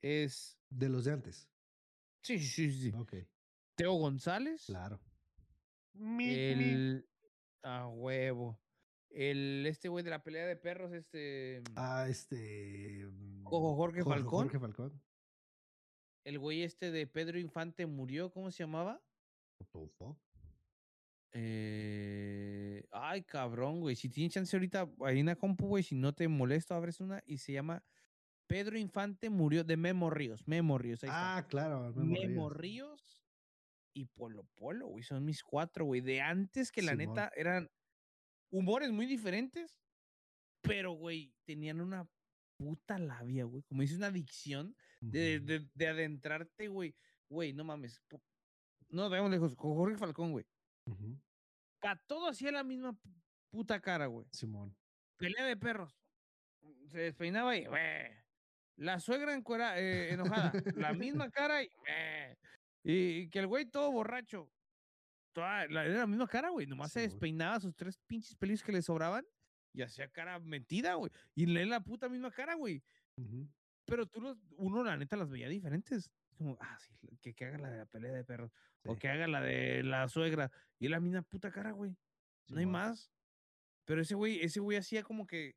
[0.01, 1.47] es, De los de antes.
[2.23, 3.13] sí, sí, sí, sí, Ok,
[3.75, 4.99] Teo González, claro.
[5.95, 7.09] el,
[7.63, 8.59] a huevo,
[9.09, 13.05] el, este güey de la pelea de perros, este, Ah, este.
[13.05, 14.43] mm, Ojo, Jorge Jo- Falcón.
[14.47, 15.01] Jorge Falcón.
[16.23, 19.01] el güey este de Pedro Infante murió, ¿cómo se llamaba?
[21.33, 23.95] Eh, ay, cabrón, güey.
[23.95, 27.37] Si tienes chance ahorita, en la compu, güey, si no te molesto, abres una y
[27.37, 27.83] se llama
[28.47, 30.47] Pedro Infante murió de Memo Ríos.
[30.47, 31.37] Memo Ríos, ahí está.
[31.37, 31.93] Ah, claro.
[31.95, 32.57] Memo Memo Ríos.
[33.01, 33.10] Ríos
[33.93, 35.03] y Polo Polo, güey.
[35.03, 36.01] Son mis cuatro, güey.
[36.01, 37.15] De antes que la Simón.
[37.15, 37.69] neta eran
[38.51, 39.79] humores muy diferentes,
[40.61, 42.07] pero, güey, tenían una
[42.57, 43.63] puta labia, güey.
[43.63, 46.95] Como dices, una adicción de, de, de adentrarte, güey.
[47.29, 48.01] Güey, no mames.
[48.89, 49.55] No veamos lejos.
[49.55, 50.45] Con Jorge Falcón, güey.
[51.79, 54.27] Para todo hacía la misma pu- puta cara, güey.
[54.31, 54.75] Simón.
[55.17, 55.97] Pelea de perros.
[56.87, 57.67] Se despeinaba y.
[57.67, 58.23] "Meh".
[58.77, 59.33] La suegra
[59.77, 60.51] eh, enojada.
[60.75, 61.69] la misma cara y.
[61.87, 62.37] "Meh".
[62.83, 64.51] Y, que el güey todo borracho.
[65.33, 66.67] Toda, la, era la misma cara, güey.
[66.67, 67.09] Nomás se Sí, güey.
[67.09, 69.25] despeinaba sus tres pinches pelillos que le sobraban
[69.73, 71.11] y hacía cara mentida, güey.
[71.35, 72.83] Y le la puta misma cara, güey.
[73.85, 76.11] Pero tú, los, uno, la neta, las veía diferentes.
[76.37, 78.51] Como, ah, sí, que, que haga la de la pelea de perros.
[78.83, 80.51] O que haga la de la suegra.
[80.79, 81.95] Y es la misma puta cara, güey.
[82.47, 83.11] No hay más.
[83.85, 85.55] Pero ese güey, ese güey hacía como que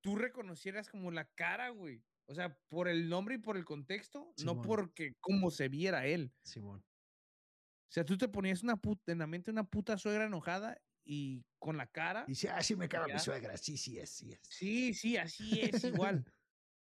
[0.00, 2.02] tú reconocieras como la cara, güey.
[2.28, 6.30] O sea, por el nombre y por el contexto, no porque cómo se viera él.
[6.42, 6.80] Simón.
[6.80, 11.42] O sea, tú te ponías una puta, en la mente una puta suegra enojada y
[11.58, 12.24] con la cara.
[12.26, 13.56] Y dice, ah, sí me caga mi suegra.
[13.56, 14.40] Sí, sí es, sí es.
[14.42, 16.22] Sí, sí, así es, igual.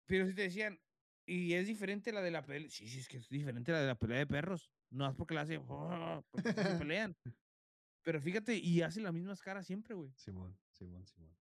[0.06, 0.80] Pero si te decían,
[1.26, 2.70] y es diferente la de la pelea.
[2.70, 4.72] Sí, sí, es que es diferente la de la pelea de perros.
[4.92, 7.18] No es porque la hace, porque así se pelean.
[8.04, 10.12] Pero fíjate, y hace las mismas caras siempre, güey.
[10.16, 11.43] Simón, Simón, Simón.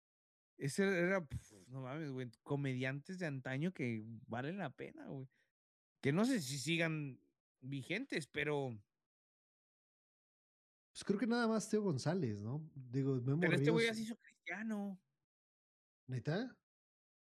[0.59, 5.29] Ese era, pf, no mames, güey, comediantes de antaño que valen la pena, güey.
[6.01, 7.21] Que no sé si sigan
[7.61, 8.79] vigentes, pero,
[10.93, 12.71] Pues creo que nada más Teo González, ¿no?
[12.75, 14.99] Digo, Memo pero este güey ya se hizo cristiano.
[16.07, 16.57] ¿Neta?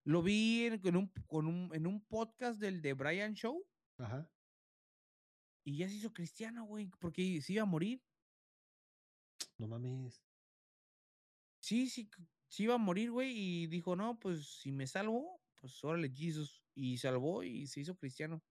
[0.05, 3.66] Lo vi en, un, con un, en un podcast del de Brian Show
[3.99, 4.31] Ajá.
[5.65, 8.03] y ya se hizo cristiano, güey, porque se iba a morir.
[9.59, 10.23] No mames.
[11.61, 12.09] Sí, sí,
[12.49, 16.62] sí iba a morir, güey, y dijo, no, pues si me salvo, pues órale, Jesus.
[16.75, 18.43] Y salvó y se hizo cristiano.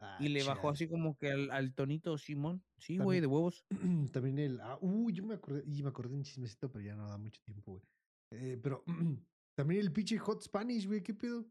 [0.00, 2.62] Ah, y le bajó así como que al, al tonito Simón.
[2.78, 3.64] Sí, güey, de huevos.
[4.12, 4.60] También el.
[4.60, 5.64] Ah, uy, yo me acordé.
[5.66, 7.84] Y me acordé de un chismecito, pero ya no da mucho tiempo, güey.
[8.30, 8.84] Eh, pero
[9.56, 11.50] también el pinche Hot Spanish, güey, ¿qué pedo?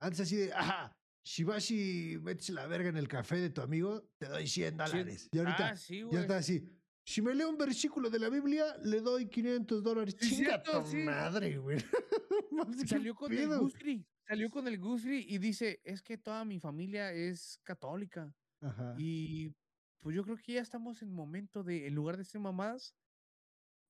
[0.00, 3.60] Antes así de, ajá, si vas y metes la verga en el café de tu
[3.60, 5.28] amigo, te doy 100 dólares.
[5.30, 6.66] Y ahorita ah, sí, ya está así.
[7.04, 10.16] Si me leo un versículo de la Biblia, le doy 500 dólares.
[10.18, 10.96] Sí, Chinga cierto, tu sí.
[10.98, 11.78] madre, güey.
[12.52, 13.60] Mames, ¿qué Salió con el pedo?
[13.60, 14.06] Gusgri.
[14.28, 18.32] Salió con el Gusgri y dice, es que toda mi familia es católica.
[18.60, 18.94] Ajá.
[18.98, 19.52] Y
[20.00, 22.94] pues yo creo que ya estamos en momento de, en lugar de ser mamadas,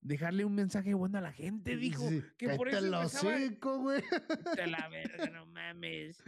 [0.01, 2.09] dejarle un mensaje bueno a la gente, dijo.
[2.09, 4.03] Sí, que por cállate eso empezaba- hocico, güey.
[4.47, 6.23] "Vete a la verga, no mames.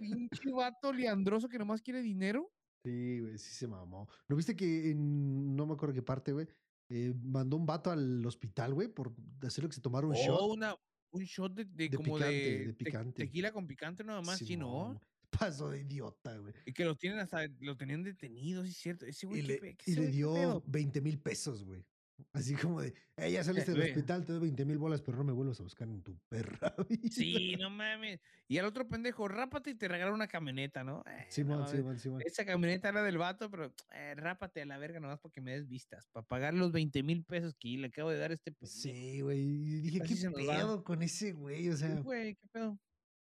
[0.00, 2.50] Pinche vato liandroso que nomás quiere dinero.
[2.84, 4.08] Sí, güey, sí se mamó.
[4.28, 6.48] ¿No viste que en, no me acuerdo qué parte, güey,
[6.88, 10.18] eh, mandó un vato al hospital, güey, por hacer lo que se tomaron un O
[10.18, 10.50] shot?
[10.52, 10.74] una,
[11.12, 13.24] un shot de, de De como picante, de, de te- picante.
[13.24, 15.00] tequila con picante nada más, sí, ¿no?
[15.30, 16.52] Pasó de idiota, güey.
[16.66, 19.06] Y que lo tienen hasta, lo tenían detenido, sí es cierto.
[19.06, 20.62] Ese Y güey, ¿qué le, pe- y le ¿qué dio pedo?
[20.66, 21.86] 20 mil pesos, güey.
[22.32, 25.24] Así como de, eh, ya saliste del hospital, te doy 20 mil bolas, pero no
[25.24, 26.74] me vuelvas a buscar en tu perra.
[26.88, 27.08] vida".
[27.10, 28.20] Sí, no mames.
[28.48, 31.02] Y al otro pendejo, rápate y te regalan una camioneta, ¿no?
[31.06, 31.70] Eh, no Simón, mames.
[31.72, 32.22] Simón, Simón.
[32.24, 35.66] Esa camioneta era del vato, pero eh, rápate a la verga nomás porque me des
[35.68, 36.06] vistas.
[36.12, 38.78] Para pagar los 20 mil pesos que le acabo de dar a este pendejo.
[38.78, 39.80] Sí, güey.
[39.80, 40.56] Dije, Así ¿qué va.
[40.56, 41.68] pedo con ese güey?
[41.68, 42.78] O Sí, sea, güey, qué pedo.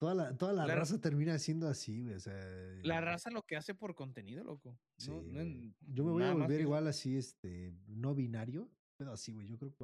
[0.01, 2.15] toda la, toda la, La- raza termina siendo así, güey.
[2.15, 2.35] O sea,
[2.83, 4.77] La raza lo que hace por contenido, loco.
[4.99, 5.43] Sí, No- no
[5.81, 8.69] Yo me voy a volver igual así, este, no binario,
[9.11, 9.49] así, güey.
[9.49, 9.77] Yo creo que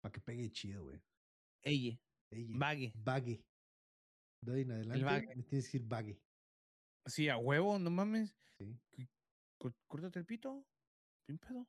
[0.00, 1.00] para que pegue chido, güey.
[1.62, 2.92] Ella, Ey, vague.
[2.96, 3.44] Bague.
[4.44, 6.20] De ahí en adelante me tienes que decir bague.
[7.06, 8.36] Sí, a huevo, no mames.
[8.58, 8.78] Sí.
[9.58, 10.64] Có- Córtate el pito.
[11.26, 11.66] Sin pedo.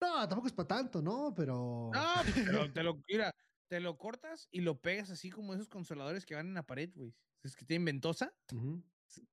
[0.00, 1.32] No, tampoco es para tanto, ¿no?
[1.34, 1.90] Pero.
[1.92, 2.14] No,
[2.66, 3.34] pero te lo, mira,
[3.68, 6.90] te lo cortas y lo pegas así como esos consoladores que van en la pared,
[6.94, 7.14] güey.
[7.44, 8.82] Es que tienen ventosa, Ujú,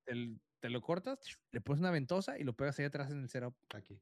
[0.05, 1.19] te, lo cortas,
[1.51, 4.01] le pones una ventosa y lo pegas ahí atrás en el setup, Aquí.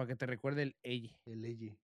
[0.00, 1.78] Para que te recuerde el ella El eye.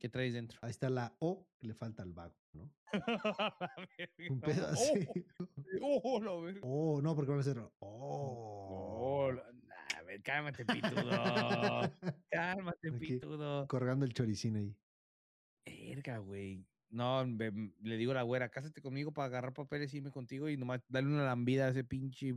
[0.00, 0.58] que traes dentro.
[0.62, 2.72] Ahí está la O que le falta al vago, ¿no?
[4.30, 5.06] Un pedo así.
[5.82, 6.60] Oh, la verga.
[6.62, 7.58] Oh, no, porque van a ser.
[7.58, 9.30] Oh, Oh.
[9.30, 9.44] la-
[9.94, 10.90] a ver, cálmate, pitudo.
[12.30, 12.98] cálmate, Aquí.
[12.98, 13.68] pitudo.
[13.68, 14.74] Colgando el choricín ahí.
[15.66, 16.64] Verga, güey.
[16.88, 20.56] No, le digo a la güera, cásate conmigo para agarrar papeles y irme contigo y
[20.56, 22.28] nomás darle una lambida a ese pinche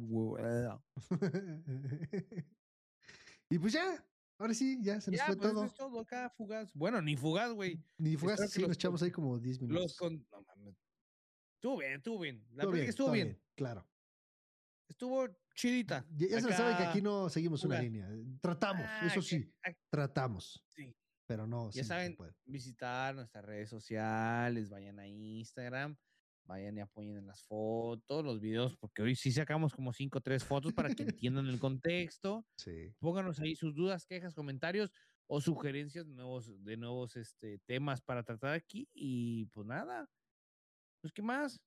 [3.49, 4.03] y pues ya.
[4.39, 5.65] Ahora sí, ya se nos Ya, fue pues eso todo.
[5.65, 6.72] es todo acá, fugaz.
[6.73, 7.84] Bueno, ni fugaz, güey.
[7.97, 9.81] Ni Espero que sí, los nos echamos ahí como 10 minutos.
[9.84, 10.27] Los con...
[10.31, 10.76] No mames.
[11.55, 12.45] Estuvo bien, estuvo bien.
[12.51, 13.41] La verdad bien, que estuvo bien.
[13.55, 13.89] Claro.
[14.88, 16.05] Estuvo chidita.
[16.15, 17.84] Ya, ya se sabe que aquí no seguimos una fugaz.
[17.91, 18.09] línea.
[18.41, 20.64] Tratamos, Ah, eso que- sí, ah, tratamos.
[20.68, 20.95] sí.
[21.26, 22.15] Pero no, Ya saben,
[22.45, 25.97] visitar nuestras redes sociales, vayan a Instagram.
[26.47, 30.21] Vayan y apoyen en las fotos, los videos, porque hoy sí sacamos como cinco o
[30.21, 32.47] tres fotos para que entiendan el contexto.
[32.57, 32.95] Sí.
[32.99, 34.91] Pónganos ahí sus dudas, quejas, comentarios
[35.27, 38.87] o sugerencias de nuevos, de nuevos este, temas para tratar aquí.
[38.93, 40.09] Y pues nada,
[41.01, 41.59] pues qué más.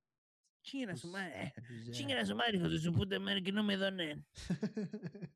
[0.63, 1.53] Chinguen a su Pues, madre.
[1.67, 1.91] pues.
[1.91, 4.27] Chinguen a su madre, hijos de su puta madre, que no me donen.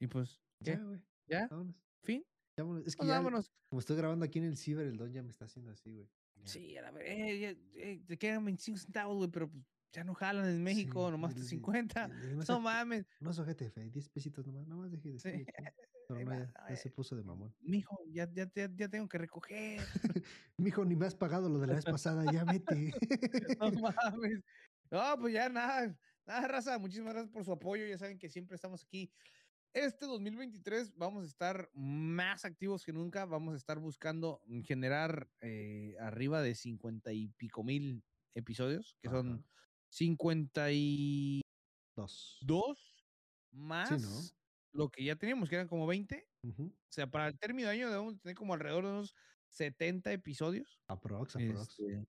[0.00, 0.72] Y pues, ¿qué?
[0.72, 1.00] ya, güey.
[1.28, 1.46] ¿Ya?
[1.50, 1.74] Vámonos.
[2.04, 2.24] ¿Fin?
[2.56, 2.86] Vámonos.
[2.86, 3.52] Es que Pues ya, vámonos.
[3.68, 6.08] como estoy grabando aquí en el ciber, el don ya me está haciendo así, güey.
[6.44, 10.14] Sí, a la ver, eh, eh, te quedan 25 centavos, güey, pero pues, ya no
[10.14, 12.08] jalan en México, Sí, nomás le- 50.
[12.08, 13.06] y le digo, no mames.
[13.20, 15.44] No es ojete, fe, 10 pesitos nomás, nomás deje de Sí.
[16.24, 17.54] va, ya, se puso de mamón.
[17.60, 19.80] Mijo, ya, ya, ya, ya tengo que recoger.
[20.56, 22.92] Mijo, ni me has pagado lo de la vez pasada, ya vete.
[23.60, 24.40] No mames.
[24.90, 25.94] No, pues ya nada.
[26.26, 26.78] Nada, raza.
[26.78, 27.86] Muchísimas gracias por su apoyo.
[27.86, 29.10] Ya saben que siempre estamos aquí.
[29.74, 33.24] Este 2023 vamos a estar más activos que nunca.
[33.26, 38.02] Vamos a estar buscando generar eh, arriba de 50 y pico mil
[38.34, 39.44] episodios, que son Ajá.
[39.90, 41.42] 52
[42.42, 43.06] Dos.
[43.52, 44.34] más
[44.72, 46.28] lo que ya teníamos, que eran como 20.
[46.42, 46.64] Ujú.
[46.66, 49.14] O sea, para el término de año debemos tener como alrededor de unos
[49.48, 50.80] 70 episodios.
[50.88, 51.60] Aprox, aprox.
[51.78, 52.06] Este,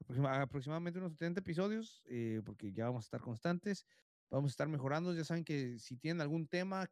[0.00, 3.86] aproxima- aproximadamente unos 70 episodios, eh, porque ya vamos a estar constantes,
[4.30, 5.14] vamos a estar mejorando.
[5.14, 6.90] Ya saben que si tienen algún tema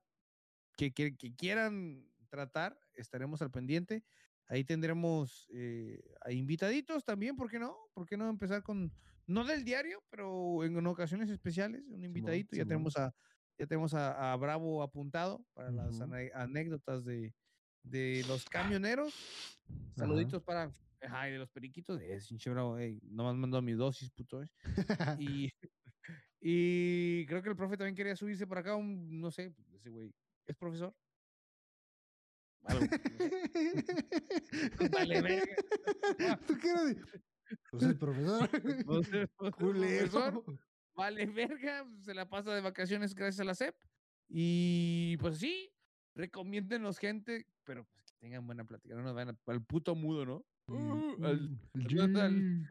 [0.76, 4.04] que, que- que quieran tratar, estaremos al pendiente.
[4.46, 7.76] Ahí tendremos eh, a invitaditos también, ¿por qué no?
[7.94, 8.92] ¿Por qué no empezar con,
[9.26, 12.50] no del diario, pero en, en ocasiones especiales, un invitadito?
[12.54, 12.68] ya Simón.
[12.68, 13.14] tenemos a
[13.56, 16.04] ya tenemos a, a Bravo apuntado para las Ujú.
[16.04, 17.32] ane- anécdotas de,
[17.84, 19.14] de los camioneros.
[19.96, 20.74] Saluditos para.
[21.00, 22.00] Ajá, y de los periquitos.
[22.02, 24.42] Es pinche bravo, ey, nomás mandó mi dosis, puto.
[24.42, 24.48] eh.
[25.20, 25.50] Y,
[26.46, 30.12] y creo que el profe también quería subirse por acá, un, no sé, ese güey.
[30.46, 30.94] ¿Es profesor?
[32.64, 32.84] Algo.
[34.92, 35.56] Vale, verga.
[36.46, 36.96] ¿Tú qué eres?
[37.70, 38.48] Pues el profesor.
[38.86, 40.44] Pues, el profesor.
[40.94, 41.86] Vale, verga.
[42.02, 43.74] Se la pasa de vacaciones gracias a la SEP.
[44.28, 45.70] Y pues sí,
[46.14, 48.94] recomiéndenos gente, pero pues que tengan buena plática.
[48.94, 50.44] No nos vayan a- al puto mudo, ¿no?
[50.68, 51.58] Uh, al- Mm,
[52.04, 52.70] al- al- G.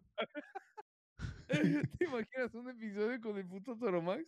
[1.99, 4.23] ¿Te imaginas un episodio con el puto Toromax?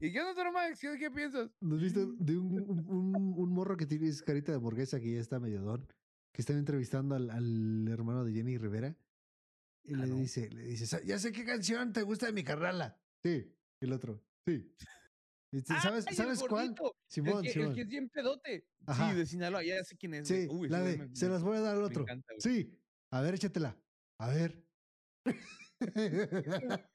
[0.00, 0.80] ¿Y qué onda, Toromax?
[0.80, 1.50] ¿Qué, qué piensas?
[1.60, 2.52] ¿No has visto de un,
[2.88, 5.86] un, un- morro que tiene carita de hamburguesa que ya está medio don?
[6.32, 8.96] Que están entrevistando al, al hermano de Jenny Rivera.
[9.84, 12.44] Y Ah, le dice, le dice, "Sa- ya sé qué canción te gusta de mi
[12.44, 13.00] carnala.
[13.24, 13.52] Sí.
[13.80, 14.70] El otro, sí.
[15.82, 16.74] ¿Sabes, ¡Ay, el ¿sabes cuál?
[17.08, 17.74] Simón, el, que, el Simón.
[17.74, 18.68] que es bien pedote.
[18.86, 19.10] Ajá.
[19.10, 19.64] Sí, de Sinaloa.
[19.64, 20.28] Ya sé quién es.
[20.28, 22.02] Sí, Uy, la de, me- se las voy a dar al otro.
[22.02, 22.32] encanta.
[22.38, 22.78] Sí.
[23.10, 23.76] A ver, échatela.
[24.20, 24.64] A ver.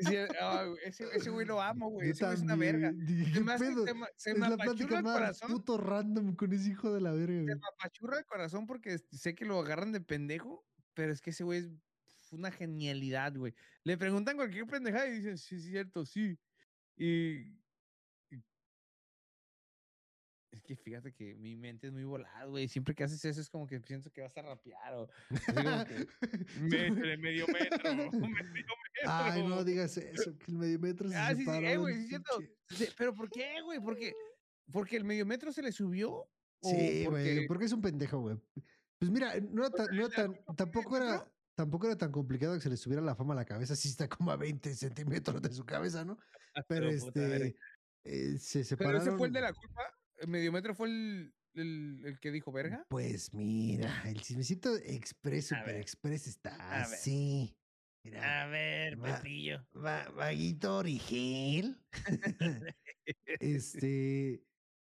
[0.00, 2.10] Sí, güey, ese, ese güey lo amo, güey.
[2.10, 2.92] Ese güey es una verga.
[2.92, 5.50] Se ¿qué me, hace- se me- se Es me la apachurra plática el más corazón.
[5.50, 7.40] puto random con ese hijo de la verga.
[7.52, 11.30] Se me apachurra el corazón porque sé que lo agarran de pendejo, pero es que
[11.30, 13.54] ese güey es una genialidad, güey.
[13.84, 16.38] Le preguntan cualquier pendejada y dicen, sí, es cierto, sí.
[16.96, 17.59] Y-
[20.52, 22.66] Es que fíjate que mi mente es muy volada, güey.
[22.66, 25.08] Siempre que haces eso es como que pienso que vas a rapear o.
[26.60, 28.74] "Metro medio metro, medio metro.
[29.06, 32.08] Ay, no digas eso, que el medio metro se Ah, sí, sí, eh, güey, sí,
[32.08, 32.38] cierto.
[32.98, 33.80] Pero ¿por qué, güey?
[33.80, 34.12] Porque,
[34.72, 36.10] porque el medio metro se le subió.
[36.12, 36.28] ¿O
[36.62, 38.36] Sí, güey, porque- es un pendejo, güey.
[38.98, 39.88] Pues mira, no tan,
[40.56, 43.74] tampoco era, tampoco era tan complicado que se le subiera la fama a la cabeza,
[43.74, 46.18] sí está como a 20 centímetros de su cabeza, ¿no?
[46.68, 47.56] Pero Pero, este,
[48.04, 49.00] eh, se Pero separaron.
[49.02, 49.80] ese fue el de la culpa.
[50.20, 52.84] El mediometro fue el, el, el que dijo verga.
[52.90, 56.94] Pues mira, el chismecito express, A super express está a ver.
[56.94, 57.56] así.
[58.04, 59.66] Mira, ver, Va- Pepillo.
[59.74, 61.78] va- vaguito origel.
[63.40, 64.42] este,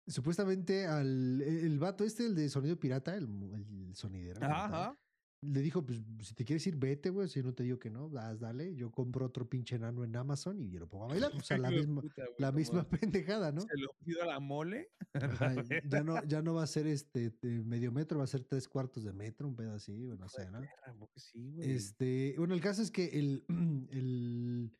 [0.06, 4.98] supuestamente al el, vato este, el de sonido pirata, el, el sonidero, Ajá, tal, ajá.
[5.42, 8.08] Le dijo, pues si te quieres ir, vete, güey, si no te digo que no,
[8.08, 11.32] das, dale, yo compro otro pinche enano en Amazon y yo lo pongo a bailar,
[11.34, 13.62] o sea, la misma, puta, güey, la misma pendejada, ¿no?
[13.62, 14.92] Se lo pido a la mole.
[15.14, 15.54] Ajá,
[15.84, 17.32] ya no, ya no va a ser este
[17.64, 20.48] medio metro, va a ser tres cuartos de metro, un pedo así, o no sé,
[20.50, 20.60] ¿no?
[20.60, 21.72] Perra, ¿a poco sí, güey.
[21.72, 23.44] Este, bueno, el caso es que el,
[23.90, 24.72] el,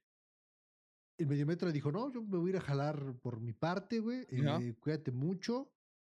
[1.18, 3.98] el mediometro le dijo, no, yo me voy a ir a jalar por mi parte,
[3.98, 5.72] güey, eh, cuídate mucho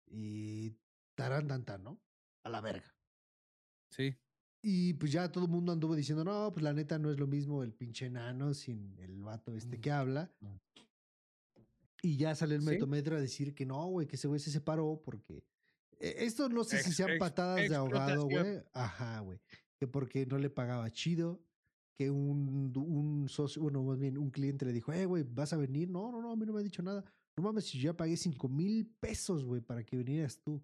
[0.06, 0.76] y
[1.16, 2.02] tarán, tan, tan, ¿no?
[2.44, 2.94] A la verga.
[3.90, 4.18] Sí.
[4.66, 7.28] Y pues ya todo el mundo anduvo diciendo, no, pues la neta no es lo
[7.28, 10.32] mismo el pinche enano sin el vato este que habla.
[12.02, 12.70] Y ya salió el Sí.
[12.70, 15.44] metometro a decir que no, güey, que ese güey se separó porque...
[16.00, 18.62] eh, Esto no sé si Ex- sean ex- patadas de ahogado, güey.
[18.74, 19.40] Ajá, güey.
[19.80, 21.42] Que porque no le pagaba chido.
[21.98, 25.58] Que un, un socio, bueno, más bien un cliente le dijo, eh, güey, ¿vas a
[25.58, 25.90] venir?
[25.90, 27.04] No, no, no, a mí no me ha dicho nada.
[27.38, 30.62] No mames, si yo ya pagué cinco mil pesos, güey, para que vinieras tú.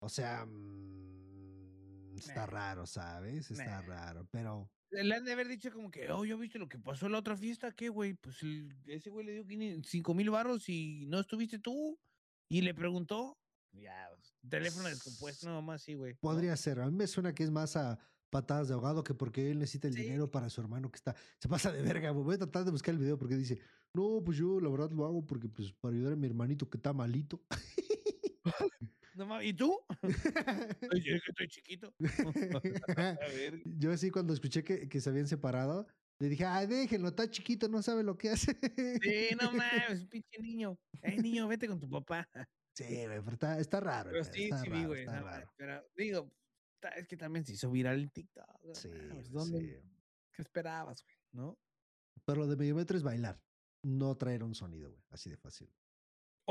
[0.00, 1.19] O sea, mm,
[2.28, 2.46] Está Nah.
[2.46, 3.50] raro, ¿sabes?
[3.50, 3.82] Está Nah.
[3.82, 7.06] raro, pero Le han de haber dicho como que, oh, ¿ya viste lo que pasó
[7.06, 7.70] en la otra fiesta?
[7.72, 8.14] ¿Qué, güey?
[8.14, 11.98] Pues el- ese güey le dio 5 mil barros y no estuviste tú.
[12.48, 13.38] Y le preguntó.
[13.72, 16.14] Ya, pues, teléfono descompuesto, no, más sí, güey.
[16.14, 16.80] podría ser.
[16.80, 19.86] A mí me suena que es más a patadas de ahogado que porque él necesita
[19.86, 20.02] el Sí.
[20.02, 21.14] dinero para su hermano que está.
[21.38, 22.24] Se pasa de verga, güey.
[22.24, 23.60] Voy a tratar de buscar el video porque dice,
[23.94, 26.78] no, pues yo la verdad lo hago porque pues para ayudar a mi hermanito que
[26.78, 27.44] está malito.
[29.26, 29.78] No ¿Y tú?
[30.92, 31.94] Ay, es que estoy chiquito.
[32.96, 33.62] A ver.
[33.64, 35.86] Yo así cuando escuché que, que se habían separado,
[36.18, 38.58] le dije, ah, déjenlo, está chiquito, no sabe lo que hace.
[39.02, 40.78] Sí, no mames, pinche niño.
[41.02, 42.26] Eh, niño, vete con tu papá.
[42.74, 44.10] Sí, güey, pero está, está raro.
[44.10, 45.00] Pero sí, sí vi, güey.
[45.00, 45.52] está no, raro.
[45.56, 46.32] Pero digo,
[46.96, 48.46] es que también se hizo viral en TikTok.
[48.64, 48.88] no Sí,
[49.30, 49.90] ¿dónde- sí.
[50.32, 51.16] ¿Qué esperabas, güey?
[51.32, 51.58] ¿No?
[52.24, 53.38] Pero lo de medio metro es bailar,
[53.82, 55.70] no traer un sonido, güey, así de fácil.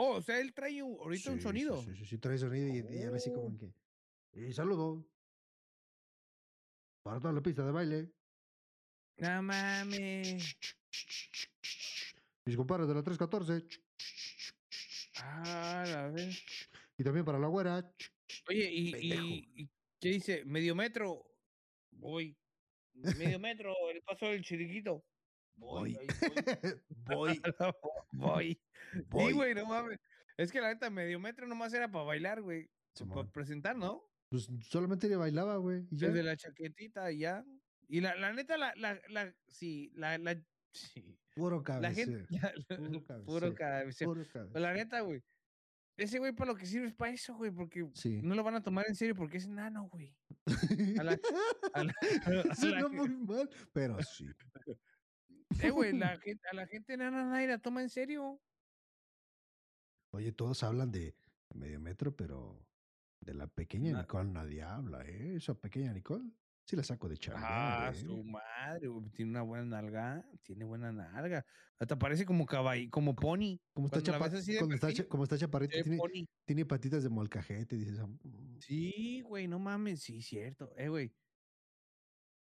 [0.02, 1.82] Oh, o sea, él trae un- ahorita un Sí, sí, sonido.
[1.84, 3.34] Sí, sí, sí, trae sonido y, y ya ve así Oh.
[3.34, 3.74] como que.
[4.34, 5.06] Y saludo.
[7.04, 8.14] Para toda la pista de baile.
[9.18, 10.56] No mames.
[12.46, 13.68] Mis compadres de la 314.
[15.22, 16.42] Ah, la vez.
[16.98, 17.94] Y también para la güera.
[18.48, 19.70] Oye, y, y, y
[20.00, 20.46] ¿qué dice?
[20.46, 21.26] Medio metro.
[21.92, 22.38] Voy.
[22.94, 25.04] Medio metro, el paso del chiriquito.
[25.60, 25.98] Voy.
[27.06, 27.42] Voy.
[28.12, 28.62] Voy.
[29.10, 29.28] voy.
[29.30, 30.00] Sí, güey, no mames.
[30.38, 32.66] Es que la neta, medio metro nomás era para bailar, güey.
[32.94, 33.32] Para Simón.
[33.32, 34.04] presentar, ¿no?
[34.30, 35.86] Pues solamente le bailaba, güey.
[35.92, 36.08] Y ya.
[36.08, 37.44] Desde la chaquetita y ya.
[37.88, 40.42] Y la, la neta, la, la, la, sí, la, la,
[40.72, 41.18] sí.
[41.36, 42.66] Puro La gente, cabeceo.
[43.26, 44.08] puro cabeceo, cabeceo.
[44.08, 44.60] Puro Pero cabeceo.
[44.62, 45.24] la neta, güey.
[45.98, 48.22] Ese güey para lo que sirve es para eso, güey, porque Sí.
[48.24, 50.16] no lo van a tomar en serio porque es enano, güey.
[50.98, 51.20] A la,
[51.74, 51.94] a la-
[52.52, 54.26] a Suena la- muy mal, pero sí.
[55.68, 58.42] Eh, güey, la gente, a la gente enana nadie la toma en serio.
[60.12, 61.16] Oye, todos hablan de
[61.54, 62.66] medio metro, pero
[63.22, 65.36] de la pequeña Nicole nadie habla, ¿eh?
[65.36, 66.32] Esa pequeña Nicole
[66.66, 67.96] sí la saco de chambea, Ah, ¿eh?
[67.96, 69.10] su madre, güey.
[69.10, 70.24] Tiene una buena nalga.
[70.44, 71.46] Tiene buena nalga.
[71.80, 73.60] Hasta parece como caballo, como pony.
[73.74, 76.00] Como está, chapa- está, como está chaparrita, tiene,
[76.46, 78.00] tiene patitas de molcajete, dices.
[78.00, 78.60] "Ah, mm".
[78.62, 80.02] Sí, güey, no mames.
[80.02, 80.72] Sí, cierto.
[80.78, 81.12] Eh, güey.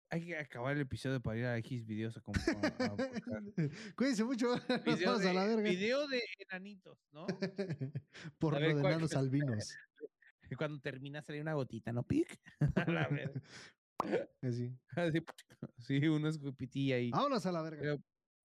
[0.10, 3.44] Hay que acabar el episodio para ir a X videos a, comp- a- a buscar.
[3.98, 4.54] Cuídense mucho.
[4.86, 5.70] Video vamos a la de, verga.
[5.70, 7.28] video de enanitos, ¿no?
[8.40, 9.76] Por A lo ver, de ¿cuál- enanos albinos.
[10.58, 12.04] Cuando termina sale una gotita, ¿no?
[12.04, 12.40] Pic.
[12.76, 13.42] A la verga.
[14.42, 14.72] Así.
[14.96, 15.20] Así,
[15.80, 17.10] sí, una escupitilla ahí.
[17.12, 17.82] Vámonos a la verga.
[17.82, 18.04] Pero,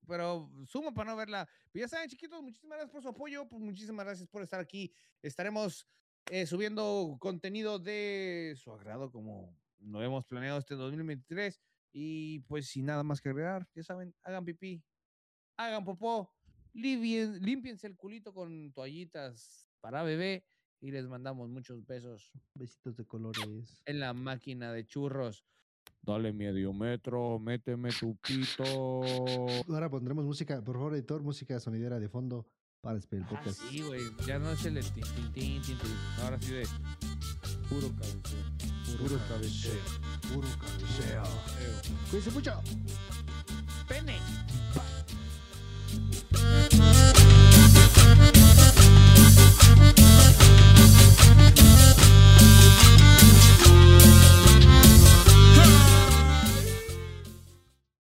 [0.09, 1.48] pero sumo para no verla.
[1.70, 3.48] Pero ya saben, chiquitos, muchísimas gracias por su apoyo.
[3.48, 4.93] Pues muchísimas gracias por estar aquí.
[5.22, 5.86] Estaremos
[6.28, 11.61] eh, subiendo contenido de su agrado como lo hemos planeado este 2023.
[11.95, 14.83] Y pues sin nada más que agregar, ya saben, hagan pipí,
[15.59, 16.33] hagan popó,
[16.75, 20.45] limpien- límpiense el culito con toallitas para bebé
[20.81, 23.83] y les mandamos muchos besos Besitos de colores.
[23.85, 25.45] en la máquina de churros.
[26.01, 28.65] Dale medio metro, méteme tu pito.
[29.69, 32.47] Ahora pondremos música, por favor, editor, música sonidera de fondo
[32.81, 33.61] para despedir el Ah, podcast.
[33.69, 34.03] sí, güey.
[34.27, 35.91] Ya no es el tin, tin, tin, tin, tin.
[36.23, 36.65] Ahora sí de
[37.69, 38.41] puro cabeceo.
[39.03, 39.83] Puro cabeceo.
[40.33, 41.24] Puro cabeceo.
[42.09, 42.62] Cuídense mucho.
[43.89, 44.20] Pene.
[44.74, 45.03] Bye.